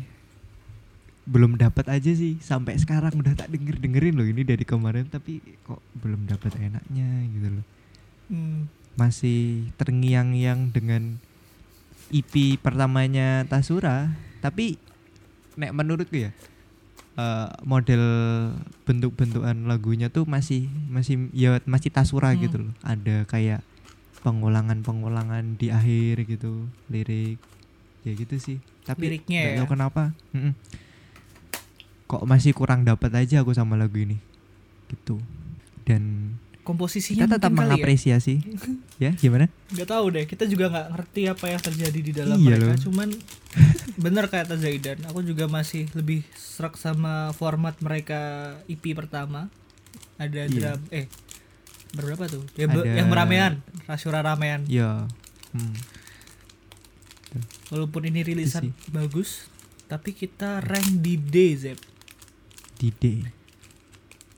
belum 1.25 1.57
dapat 1.57 1.89
aja 1.89 2.13
sih 2.13 2.37
sampai 2.39 2.77
sekarang 2.77 3.17
udah 3.17 3.33
tak 3.33 3.49
denger 3.49 3.81
dengerin 3.81 4.15
loh 4.21 4.29
ini 4.29 4.45
dari 4.45 4.61
kemarin 4.63 5.09
tapi 5.09 5.41
kok 5.65 5.81
belum 5.97 6.29
dapat 6.29 6.53
enaknya 6.61 7.09
gitu 7.33 7.49
loh 7.61 7.67
hmm. 8.29 8.61
masih 8.95 9.73
terngiang-ngiang 9.81 10.69
dengan 10.69 11.17
EP 12.13 12.61
pertamanya 12.61 13.49
Tasura 13.49 14.13
tapi 14.45 14.77
nek 15.57 15.73
menurutku 15.73 16.29
ya 16.29 16.31
eh, 17.17 17.49
model 17.65 18.05
bentuk-bentukan 18.85 19.65
lagunya 19.65 20.13
tuh 20.13 20.29
masih 20.29 20.69
masih 20.93 21.33
ya 21.33 21.57
masih 21.65 21.89
Tasura 21.89 22.37
Hmm. 22.37 22.41
gitu 22.45 22.57
loh 22.69 22.73
ada 22.85 23.25
kayak 23.25 23.65
pengulangan-pengulangan 24.21 25.57
di 25.57 25.69
akhir 25.69 26.25
gitu 26.29 26.69
lirik 26.89 27.41
ya 28.05 28.13
gitu 28.13 28.37
sih 28.37 28.59
tapi 28.85 29.09
Liriknya 29.09 29.57
ya? 29.57 29.65
tahu 29.65 29.73
kenapa 29.73 30.13
Mm-mm. 30.37 30.53
Kok 32.05 32.23
masih 32.25 32.53
kurang 32.53 32.85
dapat 32.85 33.11
aja 33.15 33.41
aku 33.41 33.53
sama 33.53 33.75
lagu 33.75 33.97
ini. 33.97 34.21
Gitu. 34.89 35.17
Dan 35.85 36.35
komposisinya 36.65 37.29
kita 37.29 37.37
tetap 37.37 37.53
ya. 37.53 37.59
mengapresiasi. 37.61 38.35
Ya 39.03 39.11
gimana? 39.11 39.51
Nggak 39.75 39.91
tahu 39.91 40.07
deh 40.15 40.23
kita 40.23 40.47
juga 40.47 40.71
nggak 40.71 40.89
ngerti 40.95 41.23
apa 41.27 41.45
yang 41.51 41.59
terjadi 41.59 41.99
di 41.99 42.13
dalam 42.15 42.39
Iya 42.39 42.47
mereka. 42.55 42.67
loh. 42.71 42.79
cuman 42.79 43.09
bener 44.07 44.31
kata 44.31 44.55
Zaidan 44.55 45.03
aku 45.03 45.27
juga 45.27 45.51
masih 45.51 45.91
lebih 45.99 46.23
serak 46.39 46.79
sama 46.79 47.35
format 47.35 47.75
mereka 47.83 48.55
EP 48.71 48.95
pertama. 48.95 49.51
Ada 50.15 50.47
Iya. 50.47 50.79
drum 50.79 50.81
eh 50.95 51.11
berapa 51.91 52.31
tuh? 52.31 52.47
Ya, 52.55 52.71
Ada- 52.71 52.87
yang 52.87 53.11
ramean 53.11 53.53
Rasyura 53.87 54.23
ramean 54.23 54.63
ya 54.71 55.11
hmm. 55.55 55.75
walaupun 57.71 58.07
ini 58.07 58.23
rilisan 58.23 58.71
bagus 58.91 59.51
tapi 59.87 60.15
kita 60.15 60.63
rank 60.63 61.03
di 61.03 61.19
D 61.19 61.37
Zep 61.55 61.79
di 62.77 62.89
D 62.91 63.05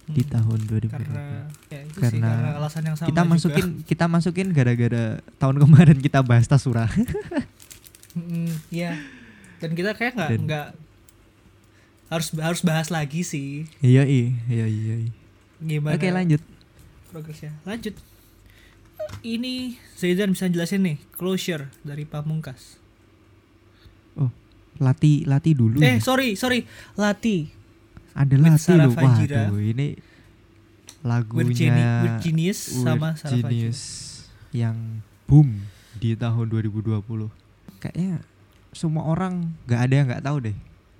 di 0.07 0.23
Hmm. 0.23 0.33
tahun 0.33 0.59
2020 0.63 0.87
karena 1.03 1.25
ya 1.67 1.81
itu 1.83 1.99
sih 1.99 2.03
Karena 2.15 2.31
karena 2.31 2.51
alasan 2.57 2.83
yang 2.85 2.95
sama 2.95 3.09
kita 3.09 3.21
juga. 3.21 3.31
masukin 3.33 3.67
kita 3.83 4.05
masukin 4.07 4.49
gara-gara 4.51 5.05
tahun 5.37 5.57
kemarin 5.59 5.99
kita 5.99 6.21
bahas 6.23 6.47
Tasura. 6.47 6.87
Mm, 8.15 8.49
iya. 8.71 8.97
Dan 9.59 9.73
kita 9.73 9.93
kayak 9.93 10.17
nggak 10.17 10.31
nggak 10.41 10.67
harus 12.09 12.33
harus 12.33 12.63
bahas 12.63 12.89
lagi 12.89 13.21
sih. 13.21 13.69
Iya 13.79 14.09
iya 14.09 14.33
iya 14.49 14.67
iya. 14.67 14.97
Gimana 15.59 16.01
oke 16.01 16.09
lanjut. 16.09 16.41
progresnya? 17.07 17.53
Lanjut. 17.63 17.93
Ini 19.21 19.77
Zaidan 19.93 20.33
bisa 20.33 20.49
jelasin 20.49 20.81
nih 20.83 20.97
closure 21.13 21.69
dari 21.83 22.05
Pamungkas. 22.05 22.81
Lati 24.77 25.25
Lati 25.25 25.53
dulu 25.53 25.77
eh 25.81 25.97
ya. 25.97 26.01
sorry 26.01 26.37
sorry. 26.37 26.65
Lati 26.95 27.49
ada 28.17 28.35
with 28.35 28.57
Lati 28.57 28.73
loh 28.73 28.93
waduh 28.97 29.61
ini 29.61 29.89
lagunya 31.05 32.19
Genius 32.25 32.81
sama 32.81 33.13
yang 34.51 35.05
boom 35.29 35.61
di 36.01 36.17
tahun 36.17 36.49
2020 36.49 37.05
kayaknya 37.79 38.25
semua 38.73 39.05
orang 39.05 39.53
nggak 39.69 39.81
ada 39.81 39.95
yang 39.95 40.07
nggak 40.09 40.25
tahu 40.25 40.39
deh 40.51 40.57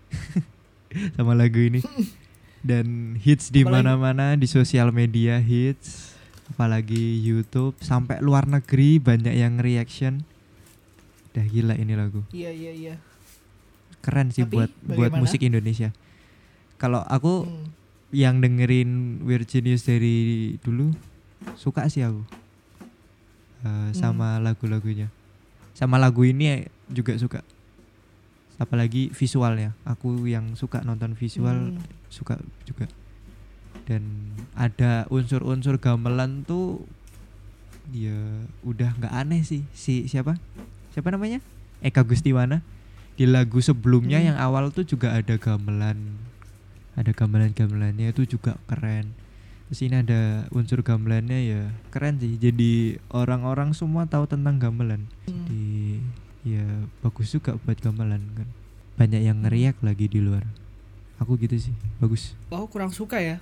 sama 1.17 1.33
lagu 1.37 1.61
ini. 1.61 1.81
Dan 2.67 3.15
hits 3.15 3.55
di 3.55 3.63
mana-mana 3.63 4.35
di 4.35 4.51
sosial 4.51 4.91
media 4.91 5.39
hits 5.39 6.19
apalagi 6.51 7.19
YouTube 7.23 7.79
sampai 7.83 8.19
luar 8.23 8.47
negeri 8.47 8.99
banyak 8.99 9.35
yang 9.35 9.63
reaction. 9.63 10.27
Udah 11.31 11.47
gila 11.47 11.75
ini 11.79 11.95
lagu. 11.95 12.27
Iya 12.35 12.51
iya 12.51 12.73
iya. 12.75 12.95
Keren 14.03 14.35
sih 14.35 14.47
Tapi 14.47 14.55
buat 14.55 14.71
buat 14.87 15.13
musik 15.19 15.43
Indonesia 15.43 15.91
kalau 16.77 17.03
aku 17.03 17.45
Hmm. 17.45 17.67
yang 18.13 18.39
dengerin 18.39 19.21
Weird 19.25 19.45
Genius 19.45 19.85
dari 19.85 20.55
dulu 20.61 20.95
suka 21.55 21.89
sih 21.89 22.01
aku. 22.01 22.23
Eh, 23.67 23.91
sama 23.93 24.39
lagu-lagunya. 24.39 25.11
Sama 25.75 25.99
lagu 25.99 26.23
ini 26.23 26.65
juga 26.89 27.19
suka. 27.19 27.43
Apalagi 28.57 29.13
visualnya. 29.13 29.77
Aku 29.85 30.25
yang 30.25 30.57
suka 30.57 30.81
nonton 30.81 31.13
visual 31.13 31.77
Hmm. 31.77 31.83
suka 32.09 32.41
juga. 32.65 32.89
Dan 33.85 34.33
ada 34.57 35.05
unsur-unsur 35.13 35.77
gamelan 35.77 36.43
tuh 36.43 36.83
ya 37.93 38.17
udah 38.63 38.97
nggak 38.97 39.13
aneh 39.15 39.43
sih. 39.43 39.63
Si 39.71 40.09
siapa? 40.09 40.41
Siapa 40.91 41.13
namanya? 41.13 41.39
Eka 41.85 42.03
Gustiwana. 42.03 42.65
Di 43.17 43.29
lagu 43.29 43.61
sebelumnya 43.61 44.19
Hmm. 44.19 44.27
yang 44.33 44.37
awal 44.41 44.73
tuh 44.73 44.85
juga 44.85 45.13
ada 45.13 45.37
gamelan 45.37 46.17
ada 46.97 47.13
gamelan-gamelannya 47.13 48.11
itu 48.11 48.25
juga 48.27 48.57
keren 48.67 49.13
terus 49.67 49.83
ini 49.83 49.99
ada 49.99 50.21
unsur 50.51 50.81
gamelannya 50.81 51.39
ya 51.43 51.63
keren 51.91 52.17
sih 52.17 52.35
jadi 52.35 52.97
orang-orang 53.11 53.73
semua 53.73 54.07
tahu 54.07 54.25
tentang 54.25 54.57
gamelan 54.57 55.05
Hmm. 55.25 55.45
di 55.45 55.99
ya 56.43 56.63
bagus 57.01 57.31
juga 57.31 57.59
buat 57.59 57.77
gamelan 57.77 58.23
kan 58.33 58.49
banyak 58.95 59.21
yang 59.21 59.43
ngeriak 59.43 59.77
lagi 59.81 60.07
di 60.07 60.19
luar 60.19 60.47
aku 61.17 61.37
gitu 61.37 61.59
sih 61.61 61.75
bagus 61.99 62.33
Oh 62.49 62.65
kurang 62.65 62.91
suka 62.91 63.19
ya. 63.19 63.37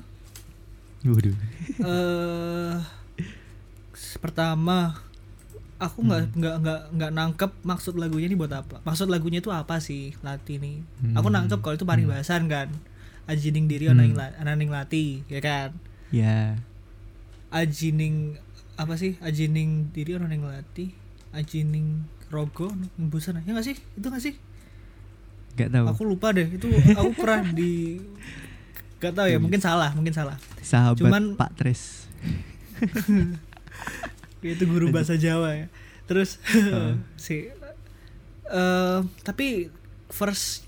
waduh 1.05 1.36
eh 1.84 2.74
pertama 4.18 4.96
aku 5.76 6.00
nggak 6.00 6.22
Hmm. 6.24 6.34
nggak 6.34 6.55
nggak 6.59 6.80
nggak 6.90 7.11
nangkep 7.12 7.50
maksud 7.62 7.94
lagunya 7.94 8.26
ini 8.26 8.34
buat 8.34 8.50
apa. 8.50 8.80
Maksud 8.82 9.07
lagunya 9.07 9.38
itu 9.38 9.50
apa 9.50 9.78
sih 9.78 10.16
Lati 10.22 10.57
nih? 10.57 10.80
Aku 11.12 11.28
Hmm. 11.28 11.36
nangkep 11.36 11.61
kalau 11.61 11.76
itu 11.76 11.84
Hmm. 11.84 11.92
paribasan 11.92 12.48
kan. 12.48 12.72
Ajining 13.24 13.64
diri 13.64 13.86
Hmm. 13.86 13.96
ananing 14.36 14.68
lati 14.68 15.24
ya 15.26 15.40
kan. 15.40 15.72
ya 16.10 16.60
Ajining 17.48 18.36
apa 18.74 18.94
sih? 18.94 19.16
Ajining 19.18 19.88
diri 19.90 20.14
ananing 20.14 20.42
lati. 20.42 20.92
Ajining 21.30 22.02
rogo 22.28 22.68
nembusan 22.94 23.38
ya 23.38 23.50
nggak 23.50 23.64
sih? 23.64 23.76
Itu 23.94 24.06
nggak 24.06 24.22
sih? 24.22 24.34
nggak 25.54 25.70
tahu 25.70 25.86
Aku 25.88 26.02
lupa 26.04 26.30
deh. 26.30 26.46
Itu 26.48 26.66
aku 26.68 27.10
pernah 27.14 27.46
di 27.54 28.02
Gak 28.98 29.12
tahu 29.12 29.28
ya, 29.28 29.36
Iya. 29.36 29.38
mungkin 29.38 29.60
salah, 29.60 29.92
mungkin 29.92 30.12
salah. 30.12 30.40
sahabat 30.58 30.96
cuman- 30.98 31.36
Pak 31.36 31.52
Tres 31.54 32.08
itu 34.42 34.64
guru 34.64 34.88
bahasa 34.88 35.14
Jawa 35.14 35.56
ya 35.56 35.66
terus 36.04 36.36
Heeh. 36.46 37.00
si 37.16 37.48
eh 38.44 38.98
tapi 39.20 39.72
first 40.08 40.64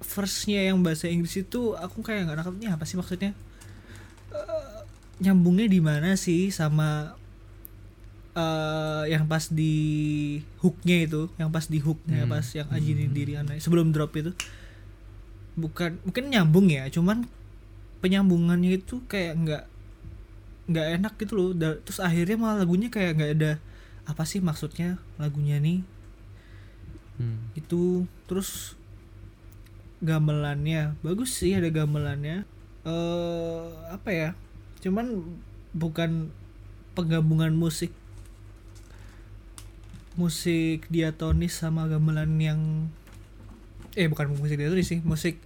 firstnya 0.00 0.64
yang 0.64 0.80
bahasa 0.80 1.06
Inggris 1.06 1.36
itu 1.36 1.76
aku 1.76 2.00
kayak 2.00 2.26
nggak 2.26 2.36
nangkepnya 2.40 2.74
apa 2.74 2.84
sih 2.84 2.96
maksudnya 2.96 3.32
Eh, 4.30 4.78
nyambungnya 5.18 5.66
di 5.66 5.82
mana 5.82 6.14
sih 6.14 6.48
sama 6.48 7.18
eh 8.30 9.04
yang 9.10 9.26
pas 9.26 9.50
di 9.50 9.74
hooknya 10.62 10.96
itu 11.02 11.26
yang 11.34 11.50
pas 11.50 11.66
di 11.66 11.82
hooknya 11.82 12.24
Hmm. 12.24 12.30
pas 12.30 12.46
yang 12.54 12.70
ajinin 12.70 13.10
Hmm. 13.10 13.16
diri 13.18 13.32
anak 13.34 13.58
sebelum 13.58 13.90
drop 13.90 14.14
itu 14.14 14.30
bukan 15.58 15.98
mungkin 16.06 16.30
nyambung 16.30 16.70
ya 16.70 16.86
cuman 16.88 17.26
penyambungannya 17.98 18.78
itu 18.78 19.02
kayak 19.10 19.34
nggak 19.34 19.64
nggak 20.70 20.86
enak 21.02 21.12
gitu 21.18 21.32
loh 21.34 21.48
terus 21.58 21.98
akhirnya 21.98 22.38
malah 22.38 22.62
lagunya 22.62 22.86
kayak 22.86 23.18
nggak 23.18 23.32
ada 23.34 23.52
apa 24.06 24.22
sih 24.22 24.38
maksudnya 24.38 24.96
lagunya 25.18 25.58
nih 25.58 25.82
Hmm. 27.18 27.50
itu 27.52 28.06
terus 28.24 28.72
gamelannya. 30.00 30.96
Bagus 31.00 31.32
sih 31.32 31.52
ada 31.52 31.68
gamelannya. 31.68 32.44
Eh 32.82 33.64
apa 33.88 34.10
ya? 34.10 34.28
Cuman 34.80 35.24
bukan 35.72 36.32
penggabungan 36.92 37.52
musik. 37.52 37.92
Musik 40.18 40.84
diatonis 40.90 41.54
sama 41.54 41.86
gamelan 41.86 42.36
yang 42.36 42.60
eh 43.94 44.06
bukan 44.06 44.30
musik 44.36 44.58
diatonis 44.58 44.86
sih 44.86 45.00
musik 45.02 45.38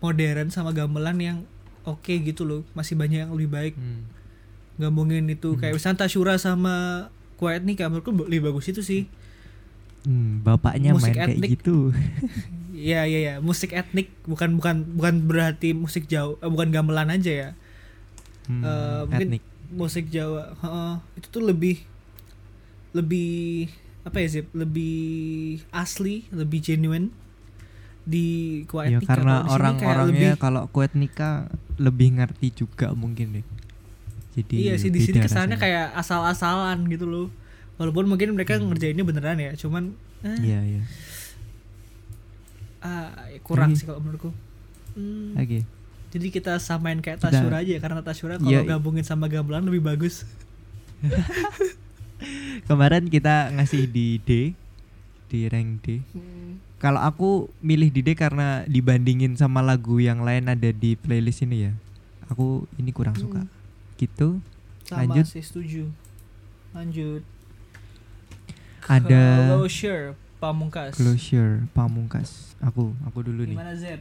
modern 0.00 0.52
sama 0.52 0.72
gamelan 0.72 1.16
yang 1.20 1.38
oke 1.84 2.10
gitu 2.10 2.42
loh. 2.42 2.62
Masih 2.72 2.94
banyak 2.94 3.28
yang 3.28 3.32
lebih 3.32 3.50
baik. 3.50 3.74
Hmm. 3.76 4.06
gabungin 4.74 5.30
itu 5.30 5.54
Hmm. 5.54 5.60
kayak 5.62 5.78
misalnya 5.78 6.02
Tasyura 6.02 6.34
sama 6.34 7.06
Quiet 7.38 7.62
nih 7.62 7.78
menurutku 7.78 8.10
lebih 8.26 8.50
bagus 8.50 8.66
itu 8.66 8.82
sih. 8.82 9.06
Hmm, 10.02 10.42
bapaknya 10.42 10.90
Musik 10.90 11.14
main 11.14 11.16
kayak 11.16 11.30
etnik. 11.38 11.50
gitu 11.62 11.94
Iya 12.74 13.06
iya 13.06 13.18
iya, 13.22 13.34
musik 13.38 13.70
etnik 13.70 14.10
bukan 14.26 14.58
bukan 14.58 14.82
bukan 14.98 15.14
berarti 15.24 15.70
musik 15.72 16.10
Jawa, 16.10 16.34
eh, 16.42 16.50
bukan 16.50 16.74
gamelan 16.74 17.06
aja 17.08 17.30
ya. 17.30 17.50
Hmm, 18.44 19.06
mungkin 19.06 19.38
etnik 19.38 19.42
musik 19.70 20.10
Jawa, 20.10 20.58
heeh, 20.58 20.92
itu 21.14 21.26
tuh 21.30 21.40
lebih 21.40 21.78
lebih 22.90 23.70
apa 24.02 24.18
ya 24.18 24.28
sih? 24.28 24.42
Lebih 24.50 24.98
asli, 25.70 26.26
lebih 26.30 26.60
genuine 26.60 27.14
di 28.04 28.60
ya 28.60 28.68
Kuaetnika. 28.68 29.08
karena 29.08 29.36
orang-orangnya 29.48 30.36
kalau 30.36 30.68
kuet 30.68 30.92
nikah 30.92 31.48
lebih 31.80 32.20
ngerti 32.20 32.52
juga 32.52 32.92
mungkin 32.92 33.40
deh 33.40 33.46
jadi 34.36 34.54
Iya 34.60 34.74
sih 34.76 34.92
di 34.92 35.00
sini 35.00 35.24
kesannya 35.24 35.56
rasanya. 35.56 35.62
kayak 35.62 35.86
asal-asalan 35.96 36.84
gitu 36.90 37.08
loh. 37.08 37.26
Walaupun 37.74 38.04
mungkin 38.04 38.34
mereka 38.34 38.54
Hmm. 38.54 38.68
ngerjainnya 38.68 39.02
beneran 39.02 39.38
ya, 39.40 39.56
cuman 39.56 39.96
eh, 40.20 40.36
iya 40.42 40.60
iya 40.62 40.82
ah, 42.84 43.08
kurang 43.40 43.72
sih 43.72 43.82
kalau 43.82 43.98
menurutku. 43.98 44.30
Hmm, 44.92 45.34
oke 45.34 45.64
Jadi 46.10 46.26
kita 46.30 46.54
samain 46.58 47.00
kayak 47.00 47.18
Tasyura 47.18 47.58
aja 47.58 47.72
ya, 47.72 47.80
karena 47.80 47.98
Tasyura 47.98 48.36
kalau 48.36 48.46
Iya. 48.46 48.62
gabungin 48.70 49.02
sama 49.02 49.26
gamelan 49.26 49.64
lebih 49.64 49.82
bagus. 49.82 50.22
kemarin 52.64 53.04
kita 53.06 53.50
ngasih 53.50 53.84
di 53.84 54.16
D 54.18 54.30
di 55.26 55.40
rank 55.44 55.82
D 55.82 56.00
kalau 56.78 57.00
aku 57.00 57.30
milih 57.60 57.88
di 57.88 58.00
D 58.00 58.14
karena 58.14 58.62
dibandingin 58.64 59.34
sama 59.34 59.60
lagu 59.60 59.98
yang 59.98 60.20
lain 60.20 60.46
ada 60.46 60.70
di 60.70 60.94
playlist 60.94 61.42
ini 61.42 61.68
ya 61.68 61.72
aku 62.26 62.64
ini 62.76 62.90
kurang 62.90 63.16
suka 63.16 63.42
Hmm. 63.42 63.52
gitu 63.96 64.28
Sama 64.84 65.00
Lanjut. 65.02 65.24
sih 65.26 65.40
setuju. 65.40 65.88
Lanjut. 66.70 67.24
ada 68.84 69.48
Closure 69.50 70.12
Pamungkas. 70.42 70.94
closure 70.98 71.64
pamungkas. 71.72 72.58
Aku 72.60 72.92
aku 73.06 73.18
dulu 73.24 73.48
nih. 73.48 73.56
Gimana 73.56 73.74
Z? 73.76 74.00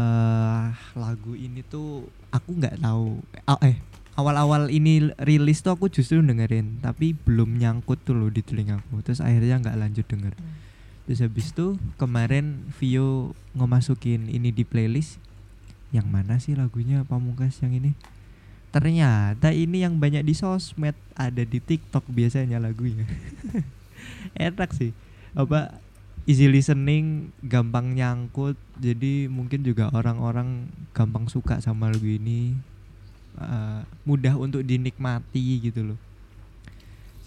eh 0.00 0.68
lagu 0.96 1.36
ini 1.36 1.60
tuh 1.60 2.08
aku 2.32 2.56
nggak 2.56 2.80
tahu. 2.80 3.20
Ah, 3.44 3.60
eh 3.60 3.76
awal-awal 4.16 4.72
ini 4.72 5.12
rilis 5.20 5.60
tuh 5.60 5.76
aku 5.76 5.92
justru 5.92 6.20
dengerin 6.24 6.80
tapi 6.80 7.12
belum 7.12 7.56
nyangkut 7.60 8.00
tuh 8.04 8.16
loh 8.16 8.28
di 8.28 8.40
telingaku 8.44 9.00
terus 9.04 9.20
akhirnya 9.20 9.60
nggak 9.60 9.76
lanjut 9.76 10.06
denger. 10.08 10.34
Terus 11.04 11.20
habis 11.26 11.50
itu 11.50 11.74
kemarin 11.98 12.70
Vio 12.78 13.34
ngemasukin 13.58 14.30
ini 14.30 14.54
di 14.54 14.62
playlist 14.62 15.18
yang 15.90 16.06
mana 16.06 16.38
sih 16.38 16.54
lagunya 16.54 17.02
Pamungkas 17.02 17.58
yang 17.66 17.74
ini? 17.74 17.98
Ternyata 18.70 19.50
ini 19.50 19.82
yang 19.82 19.98
banyak 19.98 20.22
di 20.22 20.38
sosmed 20.38 20.94
ada 21.18 21.42
di 21.42 21.58
TikTok 21.58 22.06
biasanya 22.06 22.62
lagunya. 22.62 23.04
Enak 24.38 24.70
sih 24.70 24.94
apa 25.34 25.80
easy 26.28 26.46
listening 26.46 27.34
gampang 27.44 27.94
nyangkut. 27.96 28.56
Jadi 28.80 29.26
mungkin 29.26 29.66
juga 29.66 29.90
orang-orang 29.90 30.68
gampang 30.92 31.26
suka 31.30 31.58
sama 31.58 31.90
lagu 31.90 32.06
ini. 32.06 32.56
Uh, 33.40 33.86
mudah 34.04 34.36
untuk 34.36 34.66
dinikmati 34.66 35.64
gitu 35.64 35.94
loh. 35.94 35.98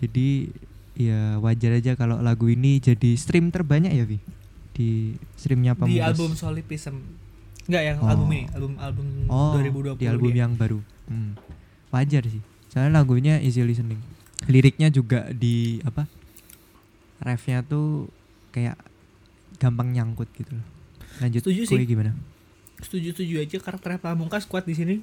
Jadi 0.03 0.51
ya 0.93 1.41
wajar 1.41 1.79
aja 1.79 1.97
kalau 1.97 2.21
lagu 2.21 2.51
ini 2.51 2.77
jadi 2.77 3.17
stream 3.17 3.49
terbanyak 3.49 3.95
ya 3.95 4.05
Vi? 4.05 4.19
Di 4.73 5.15
streamnya 5.39 5.73
di 5.73 5.79
Pamungkas 5.79 6.07
album 6.13 6.31
Solipism 6.37 6.95
Enggak 7.63 7.83
yang 7.87 7.97
Oh. 8.03 8.11
album 8.11 8.27
ini 8.35 8.43
album 8.51 8.71
album 8.75 9.05
oh 9.31 9.55
2020 9.55 10.03
di 10.03 10.05
album 10.11 10.31
dia. 10.35 10.41
yang 10.43 10.51
baru. 10.59 10.79
Hmm. 11.07 11.33
wajar 11.93 12.25
sih. 12.25 12.41
Soalnya 12.73 13.05
lagunya 13.05 13.37
easy 13.39 13.61
listening. 13.61 14.01
Liriknya 14.49 14.89
juga 14.89 15.29
di 15.31 15.77
apa 15.85 16.09
refnya 17.23 17.63
tuh 17.63 18.11
kayak 18.51 18.77
gampang 19.57 19.89
nyangkut 19.89 20.29
gitu 20.33 20.53
loh. 20.53 20.65
Lanjut 21.17 21.41
Setuju 21.41 21.63
sih. 21.65 21.79
gimana? 21.83 22.11
Setuju 22.79 23.11
setuju 23.11 23.35
aja 23.39 23.57
karakter 23.57 23.95
Pamungkas 23.97 24.43
kuat 24.43 24.63
di 24.63 24.75
sini. 24.75 24.95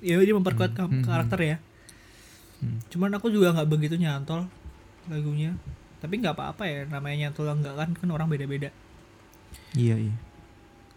Ya 0.00 0.18
dia 0.18 0.32
memperkuat 0.32 0.72
Hmm, 0.72 0.78
kam- 0.78 0.92
hmm, 0.92 1.04
karakter 1.04 1.40
ya. 1.40 1.56
Hmm. 2.60 2.76
cuman 2.92 3.08
aku 3.16 3.32
juga 3.32 3.56
nggak 3.56 3.70
begitu 3.70 3.96
nyantol 3.96 4.44
lagunya. 5.06 5.56
Tapi 6.00 6.20
nggak 6.20 6.36
apa-apa 6.36 6.64
ya 6.64 6.80
namanya 6.84 7.28
nyantol 7.28 7.48
enggak 7.48 7.72
kan 7.72 7.90
kan 7.96 8.08
orang 8.10 8.28
beda-beda. 8.28 8.68
Iya 9.72 9.96
iya. 9.96 10.14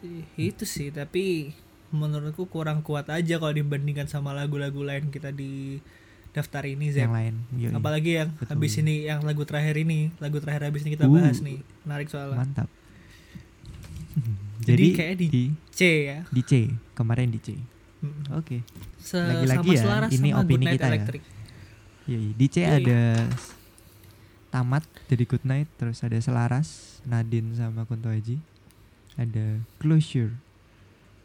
Eh, 0.03 0.27
itu 0.35 0.67
sih 0.67 0.91
tapi 0.91 1.55
menurutku 1.89 2.49
kurang 2.49 2.83
kuat 2.83 3.07
aja 3.07 3.37
kalau 3.37 3.53
dibandingkan 3.53 4.09
sama 4.09 4.33
lagu-lagu 4.33 4.83
lain 4.83 5.07
kita 5.07 5.31
di 5.31 5.79
daftar 6.33 6.65
ini 6.65 6.89
Zep. 6.89 7.05
yang 7.05 7.13
lain 7.13 7.35
iya. 7.53 7.69
apalagi 7.71 8.11
yang 8.17 8.29
Betul. 8.33 8.49
habis 8.51 8.73
ini 8.75 9.05
yang 9.05 9.21
lagu 9.21 9.45
terakhir 9.45 9.77
ini 9.77 10.09
lagu 10.17 10.37
terakhir 10.37 10.65
habis 10.65 10.81
ini 10.81 10.93
kita 10.93 11.05
Uh. 11.05 11.13
bahas 11.13 11.39
nih 11.39 11.61
menarik 11.83 12.07
soalnya 12.07 12.37
mantap 12.37 12.69
Jadi 14.63 14.69
jadi, 14.79 14.85
kayak 14.93 15.15
di- 15.17 15.29
di 15.29 15.43
C 15.69 15.81
ya 16.05 16.19
di 16.25 16.41
C 16.41 16.51
kemarin 16.93 17.29
di 17.29 17.39
C 17.39 17.49
Mm. 18.03 18.35
oke 18.35 18.57
Se- 18.99 19.15
Lagi-lagi 19.15 19.69
ya, 19.73 20.11
ini 20.11 20.29
sama 20.31 20.43
opini 20.43 20.65
kita 20.67 20.83
ya. 20.83 20.91
Electric. 20.91 21.21
Iya, 22.03 22.17
iya. 22.19 22.31
di 22.35 22.45
C 22.45 22.55
Yoi. 22.57 22.67
ada 22.75 22.99
tamat 24.49 24.83
dari 25.07 25.23
Good 25.23 25.43
Night 25.43 25.71
terus 25.73 26.03
ada 26.03 26.19
Selaras 26.19 26.99
Nadine 27.03 27.55
sama 27.55 27.87
Kunto 27.87 28.11
Aji 28.11 28.43
ada 29.15 29.63
Closure 29.79 30.35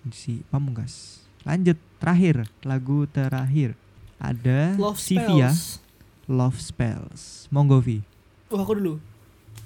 si 0.09 0.47
Pamungkas 0.47 1.27
lanjut 1.43 1.75
terakhir 1.99 2.47
lagu 2.63 3.05
terakhir 3.07 3.75
ada 4.19 4.75
Love 4.79 4.99
Sivia 4.99 5.51
Spells 5.55 5.83
Love 6.29 6.59
Spells 6.61 7.23
Monggo 7.49 7.79
Vi 7.81 8.03
oh 8.51 8.61
aku 8.61 8.75
dulu 8.79 8.95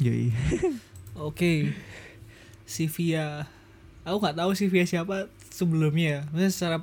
Yoi. 0.03 0.35
Oke. 1.29 1.71
Sivia. 2.65 3.45
Aku 4.03 4.17
nggak 4.19 4.39
tahu 4.39 4.51
Sivia 4.57 4.83
siapa 4.83 5.31
sebelumnya. 5.53 6.25
Maksudnya 6.33 6.51
secara 6.51 6.77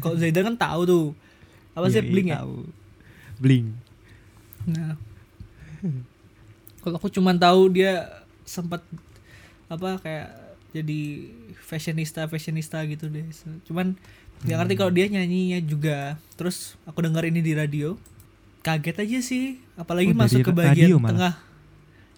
kalau 0.00 0.16
Zaidan 0.16 0.54
kan 0.54 0.56
tahu 0.56 0.80
tuh. 0.86 1.06
Apa 1.76 1.92
sih 1.92 2.00
Yoi, 2.00 2.12
Blink 2.12 2.28
ya? 2.30 2.40
tahu. 2.40 2.56
Blink 3.36 3.66
Nah. 4.66 4.96
Kalau 6.80 6.96
aku 6.96 7.10
cuman 7.10 7.36
tahu 7.36 7.70
dia 7.70 8.22
sempat 8.46 8.80
apa 9.66 9.98
kayak 9.98 10.30
jadi 10.70 11.30
fashionista 11.60 12.24
fashionista 12.30 12.78
gitu 12.86 13.10
deh. 13.10 13.26
Cuman 13.66 13.98
nggak 14.42 14.56
ngerti 14.58 14.74
Hmm. 14.74 14.80
kalau 14.80 14.92
dia 14.92 15.06
nyanyinya 15.06 15.58
juga. 15.62 15.98
Terus 16.34 16.74
aku 16.84 17.00
dengar 17.00 17.24
ini 17.24 17.40
di 17.40 17.52
radio. 17.52 17.96
Kaget 18.60 18.96
aja 18.98 19.18
sih, 19.22 19.44
apalagi 19.74 20.10
Oh, 20.10 20.18
masuk 20.18 20.42
ke 20.42 20.50
bagian 20.50 20.98
tengah. 20.98 21.38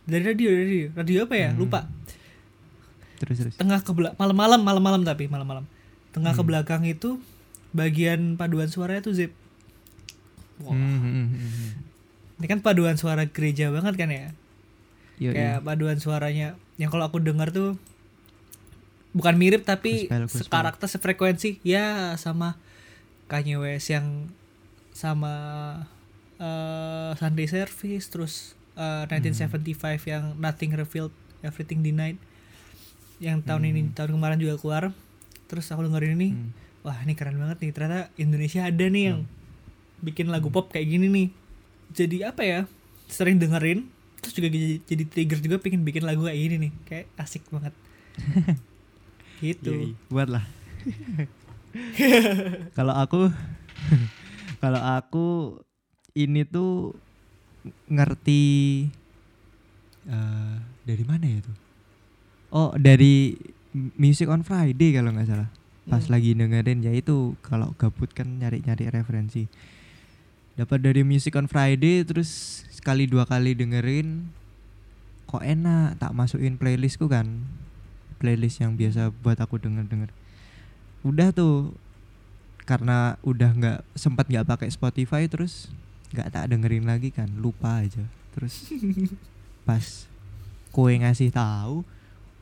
Dari 0.03 0.25
radio, 0.25 0.49
dari 0.49 0.64
radio. 0.64 0.87
Radio 0.97 1.19
apa 1.23 1.35
ya? 1.37 1.51
Hmm. 1.53 1.61
Lupa. 1.61 1.81
terus 3.19 3.35
terus 3.43 3.55
tengah 3.59 3.83
ke 3.83 3.91
belakang 3.91 4.14
malam-malam 4.14 4.62
malam-malam 4.62 5.03
tapi 5.03 5.27
malam-malam 5.27 5.66
tengah 6.14 6.31
ke 6.31 6.39
Hmm. 6.39 6.49
belakang 6.49 6.87
itu 6.87 7.19
bagian 7.75 8.39
paduan 8.39 8.71
suaranya 8.71 9.03
tuh 9.03 9.11
zip 9.11 9.35
Wah, 10.62 10.71
Hmm, 10.71 11.03
hmm, 11.03 11.27
hmm, 11.27 11.27
hmm. 11.35 11.71
ini 12.39 12.47
kan 12.47 12.62
paduan 12.62 12.95
suara 12.95 13.27
gereja 13.27 13.75
banget 13.75 13.95
kan 13.95 14.07
ya 14.07 14.31
Yoi. 15.19 15.35
kayak 15.35 15.66
paduan 15.66 15.99
suaranya 15.99 16.55
yang 16.79 16.91
kalau 16.91 17.11
aku 17.11 17.19
dengar 17.19 17.51
tuh 17.51 17.75
bukan 19.19 19.35
mirip 19.35 19.66
tapi 19.66 20.07
Gospel, 20.07 20.31
gospel. 20.31 20.47
karakter 20.49 20.87
sefrekuensi. 20.89 21.51
Ya 21.61 22.14
sama 22.14 22.55
Kanye 23.27 23.59
West 23.59 23.91
yang 23.91 24.31
sama 24.93 25.35
eh, 26.39 27.11
Sunday 27.14 27.47
Service 27.47 28.07
terus 28.07 28.35
eh, 28.75 29.05
1975 29.11 29.75
yang 30.07 30.39
Nothing 30.39 30.73
Revealed 30.73 31.11
Everything 31.41 31.83
Denied. 31.83 32.14
Yang 33.19 33.43
tahun 33.45 33.62
ini 33.66 33.81
Hmm. 33.83 33.93
tahun 33.93 34.14
kemarin 34.14 34.39
juga 34.39 34.55
keluar. 34.57 34.95
Terus 35.47 35.66
aku 35.66 35.83
dengerin 35.83 36.14
ini 36.14 36.29
Hmm. 36.31 36.51
wah 36.81 36.95
ini 37.01 37.12
keren 37.12 37.35
banget 37.37 37.59
nih. 37.59 37.71
Ternyata 37.73 38.01
Indonesia 38.16 38.62
ada 38.62 38.85
nih 38.87 39.05
yang 39.05 39.27
bikin 39.99 40.31
lagu 40.31 40.47
pop 40.49 40.71
kayak 40.71 40.87
gini 40.89 41.11
nih. 41.11 41.29
Jadi 41.91 42.23
apa 42.23 42.43
ya 42.43 42.61
sering 43.09 43.37
dengerin 43.37 43.91
terus 44.19 44.35
juga 44.35 44.47
jadi, 44.49 44.83
jadi 44.83 45.05
trigger 45.05 45.39
juga 45.41 45.57
pengen 45.59 45.83
bikin 45.83 46.03
lagu 46.03 46.23
kayak 46.23 46.39
gini 46.39 46.57
nih. 46.61 46.73
Kayak 46.85 47.07
asik 47.16 47.43
banget 47.51 47.75
gitu 49.39 49.70
Yoi, 49.70 49.93
buatlah. 50.09 50.45
kalau 52.76 52.95
aku 52.97 53.30
kalau 54.62 54.80
aku 54.82 55.26
ini 56.14 56.43
tuh 56.43 56.97
ngerti 57.86 58.43
eh 60.09 60.57
dari 60.82 61.05
mana 61.05 61.26
ya 61.28 61.41
tuh? 61.45 61.57
Oh, 62.49 62.72
dari 62.80 63.36
Music 63.76 64.24
on 64.32 64.41
Friday 64.41 64.97
kalau 64.97 65.12
nggak 65.12 65.28
salah. 65.28 65.49
Pas 65.84 66.05
Hmm. 66.05 66.12
lagi 66.12 66.32
dengerin 66.32 66.80
ya 66.80 66.93
itu 66.93 67.36
kalau 67.45 67.76
gabut 67.76 68.09
kan 68.12 68.41
nyari-nyari 68.41 68.89
referensi. 68.89 69.49
Dapat 70.57 70.80
dari 70.82 71.05
Music 71.05 71.36
on 71.36 71.47
Friday 71.47 72.03
terus 72.03 72.64
sekali 72.72 73.05
dua 73.07 73.28
kali 73.28 73.53
dengerin 73.55 74.32
kok 75.28 75.45
enak 75.45 76.01
tak 76.01 76.16
masukin 76.16 76.57
playlistku 76.57 77.05
kan 77.05 77.45
playlist 78.19 78.61
yang 78.61 78.75
biasa 78.75 79.14
buat 79.23 79.39
aku 79.39 79.62
denger 79.62 79.87
denger 79.87 80.11
udah 81.07 81.31
tuh 81.31 81.73
karena 82.69 83.16
udah 83.25 83.51
nggak 83.57 83.81
sempat 83.97 84.29
nggak 84.29 84.45
pakai 84.45 84.69
Spotify 84.69 85.25
terus 85.25 85.73
nggak 86.12 86.29
tak 86.33 86.45
dengerin 86.53 86.85
lagi 86.85 87.09
kan 87.09 87.29
lupa 87.41 87.81
aja. 87.81 88.05
Terus 88.37 88.69
pas 89.69 90.05
kue 90.69 90.93
ngasih 91.01 91.33
tahu 91.33 91.85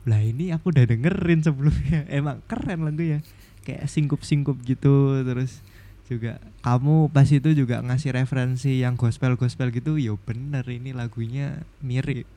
lah 0.07 0.23
ini 0.23 0.51
aku 0.51 0.75
udah 0.75 0.83
dengerin 0.83 1.43
sebelumnya. 1.43 2.03
Emang 2.19 2.43
keren 2.47 2.83
lagunya 2.83 3.23
kayak 3.63 3.87
singkup 3.87 4.23
singkup 4.27 4.59
gitu. 4.67 5.23
Terus 5.23 5.63
juga 6.11 6.39
kamu 6.63 7.11
pas 7.11 7.27
itu 7.27 7.51
juga 7.51 7.83
ngasih 7.83 8.15
referensi 8.15 8.83
yang 8.83 8.95
gospel 8.95 9.35
gospel 9.35 9.75
gitu 9.75 9.99
yo 9.99 10.19
bener 10.27 10.67
ini 10.67 10.91
lagunya 10.91 11.63
mirip. 11.79 12.27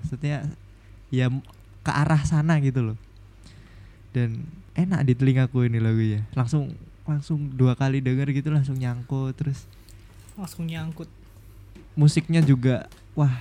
Maksudnya 0.00 0.48
ya 1.12 1.32
ke 1.88 1.92
arah 1.96 2.20
sana 2.28 2.60
gitu 2.60 2.92
loh. 2.92 2.98
Dan 4.12 4.44
enak 4.76 5.08
di 5.08 5.16
telingaku 5.16 5.64
ini 5.64 5.80
lagunya. 5.80 6.20
Langsung 6.36 6.76
langsung 7.08 7.48
dua 7.56 7.72
kali 7.72 8.04
denger 8.04 8.28
gitu 8.36 8.52
langsung 8.52 8.76
nyangkut 8.76 9.32
terus 9.32 9.64
langsung 10.36 10.68
nyangkut. 10.68 11.08
Musiknya 11.96 12.44
juga 12.44 12.92
wah 13.16 13.32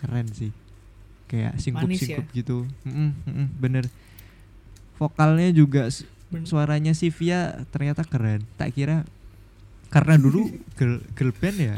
keren 0.00 0.32
sih. 0.32 0.56
Kayak 1.28 1.60
singkup 1.60 1.84
Manis 1.84 2.00
singkup 2.00 2.24
gitu. 2.32 2.64
Mm-mm, 2.88 3.12
mm-mm, 3.28 3.46
bener. 3.60 3.84
Vokalnya 4.96 5.52
juga 5.52 5.92
suaranya 6.48 6.96
Sivia 6.96 7.60
ternyata 7.68 8.08
keren. 8.08 8.48
Tak 8.56 8.72
kira 8.72 9.04
karena 9.92 10.16
dulu 10.16 10.48
girl, 10.80 11.04
girl 11.12 11.36
band 11.36 11.58
ya 11.60 11.76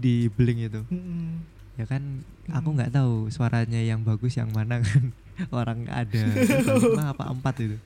di 0.00 0.32
Blink 0.32 0.72
itu. 0.72 0.80
Mm-mm. 0.88 1.44
Ya 1.74 1.84
kan 1.84 2.22
aku 2.48 2.70
Mm. 2.70 2.76
nggak 2.76 2.92
tahu 2.92 3.28
suaranya 3.28 3.78
yang 3.78 4.02
bagus 4.02 4.34
yang 4.34 4.50
mana 4.50 4.80
kan. 4.80 5.12
Orang 5.54 5.88
ada 5.88 6.20
lima 6.84 7.10
apa 7.10 7.24
empat 7.26 7.64
itu 7.64 7.78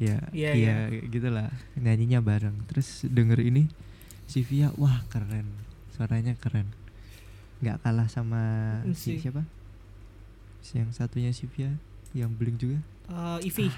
ya 0.00 0.16
Iya, 0.32 0.50
iya. 0.56 0.74
gitulah 1.04 1.52
nyanyinya 1.74 2.18
bareng. 2.18 2.56
Terus 2.66 3.04
denger 3.04 3.40
ini 3.40 3.68
Sivia 4.24 4.72
wah 4.74 5.04
keren. 5.06 5.44
Suaranya 5.92 6.32
keren. 6.34 6.70
Nggak 7.60 7.82
kalah 7.82 8.08
sama 8.08 8.40
si 8.90 9.20
siapa? 9.20 9.44
Si 10.60 10.76
yang 10.76 10.88
satunya 10.90 11.28
Sivia 11.30 11.76
yang 12.12 12.32
Blink 12.32 12.56
juga? 12.56 12.80
Eh, 13.10 13.48
Ivy. 13.50 13.68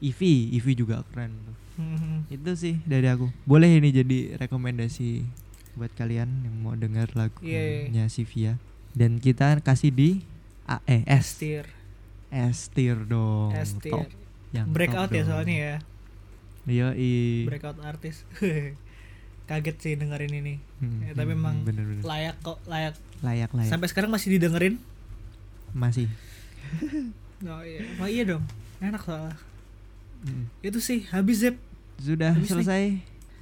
Ivy 0.00 0.32
Ivy 0.54 0.72
juga 0.74 1.04
keren 1.12 1.32
tuh. 1.42 1.56
Mhm. 1.74 2.30
itu 2.30 2.50
sih 2.54 2.74
dari 2.86 3.04
aku. 3.04 3.28
Boleh 3.44 3.66
ini 3.68 3.90
jadi 3.90 4.38
rekomendasi 4.38 5.26
buat 5.74 5.90
kalian 5.92 6.28
yang 6.42 6.56
mau 6.58 6.74
dengar 6.74 7.10
Iya, 7.10 7.18
lagunya 7.18 8.04
Sivia. 8.06 8.56
Dan 8.90 9.18
kita 9.18 9.58
kasih 9.58 9.90
di 9.90 10.10
A 10.64 10.78
eh 10.84 11.02
S. 11.04 11.34
Estir. 11.34 11.66
S 12.30 12.68
tier 12.68 12.98
dong. 13.00 13.50
Estir. 13.52 13.92
Top. 13.92 14.06
Yang 14.50 14.66
breakout 14.70 15.08
top 15.08 15.14
ya 15.14 15.22
dong. 15.22 15.30
soalnya 15.30 15.54
ya. 15.54 15.76
Iya, 16.64 16.88
i. 16.94 17.44
breakout 17.44 17.78
artis. 17.80 18.22
Kaget 19.44 19.76
sih 19.76 19.92
dengerin 19.94 20.32
ini. 20.32 20.54
Hmm, 20.80 21.04
Ya, 21.04 21.12
tapi 21.12 21.30
hmm, 21.30 21.38
emang 21.38 21.56
bener, 21.62 21.84
bener. 21.84 22.02
layak 22.02 22.36
kok 22.40 22.56
layak. 22.64 22.96
Layak 23.20 23.50
layak. 23.52 23.68
Sampai 23.68 23.88
sekarang 23.88 24.08
masih 24.08 24.32
didengerin? 24.32 24.80
Masih. 25.70 26.08
Oh 27.44 27.60
iya. 27.60 27.84
Oh, 28.00 28.08
iya 28.08 28.24
dong. 28.24 28.40
Enak 28.80 29.04
soalnya. 29.04 29.36
Hmm. 30.24 30.48
itu 30.64 30.80
sih 30.80 31.04
habis 31.12 31.44
Zep. 31.44 31.60
Sudah 32.00 32.32
Habis 32.32 32.48
nih. 32.48 32.52
selesai. 32.56 32.84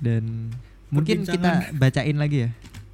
Dan 0.02 0.50
mungkin 0.92 1.24
kita 1.24 1.52
bacain 1.82 2.14
lagi 2.14 2.46
ya 2.46 2.50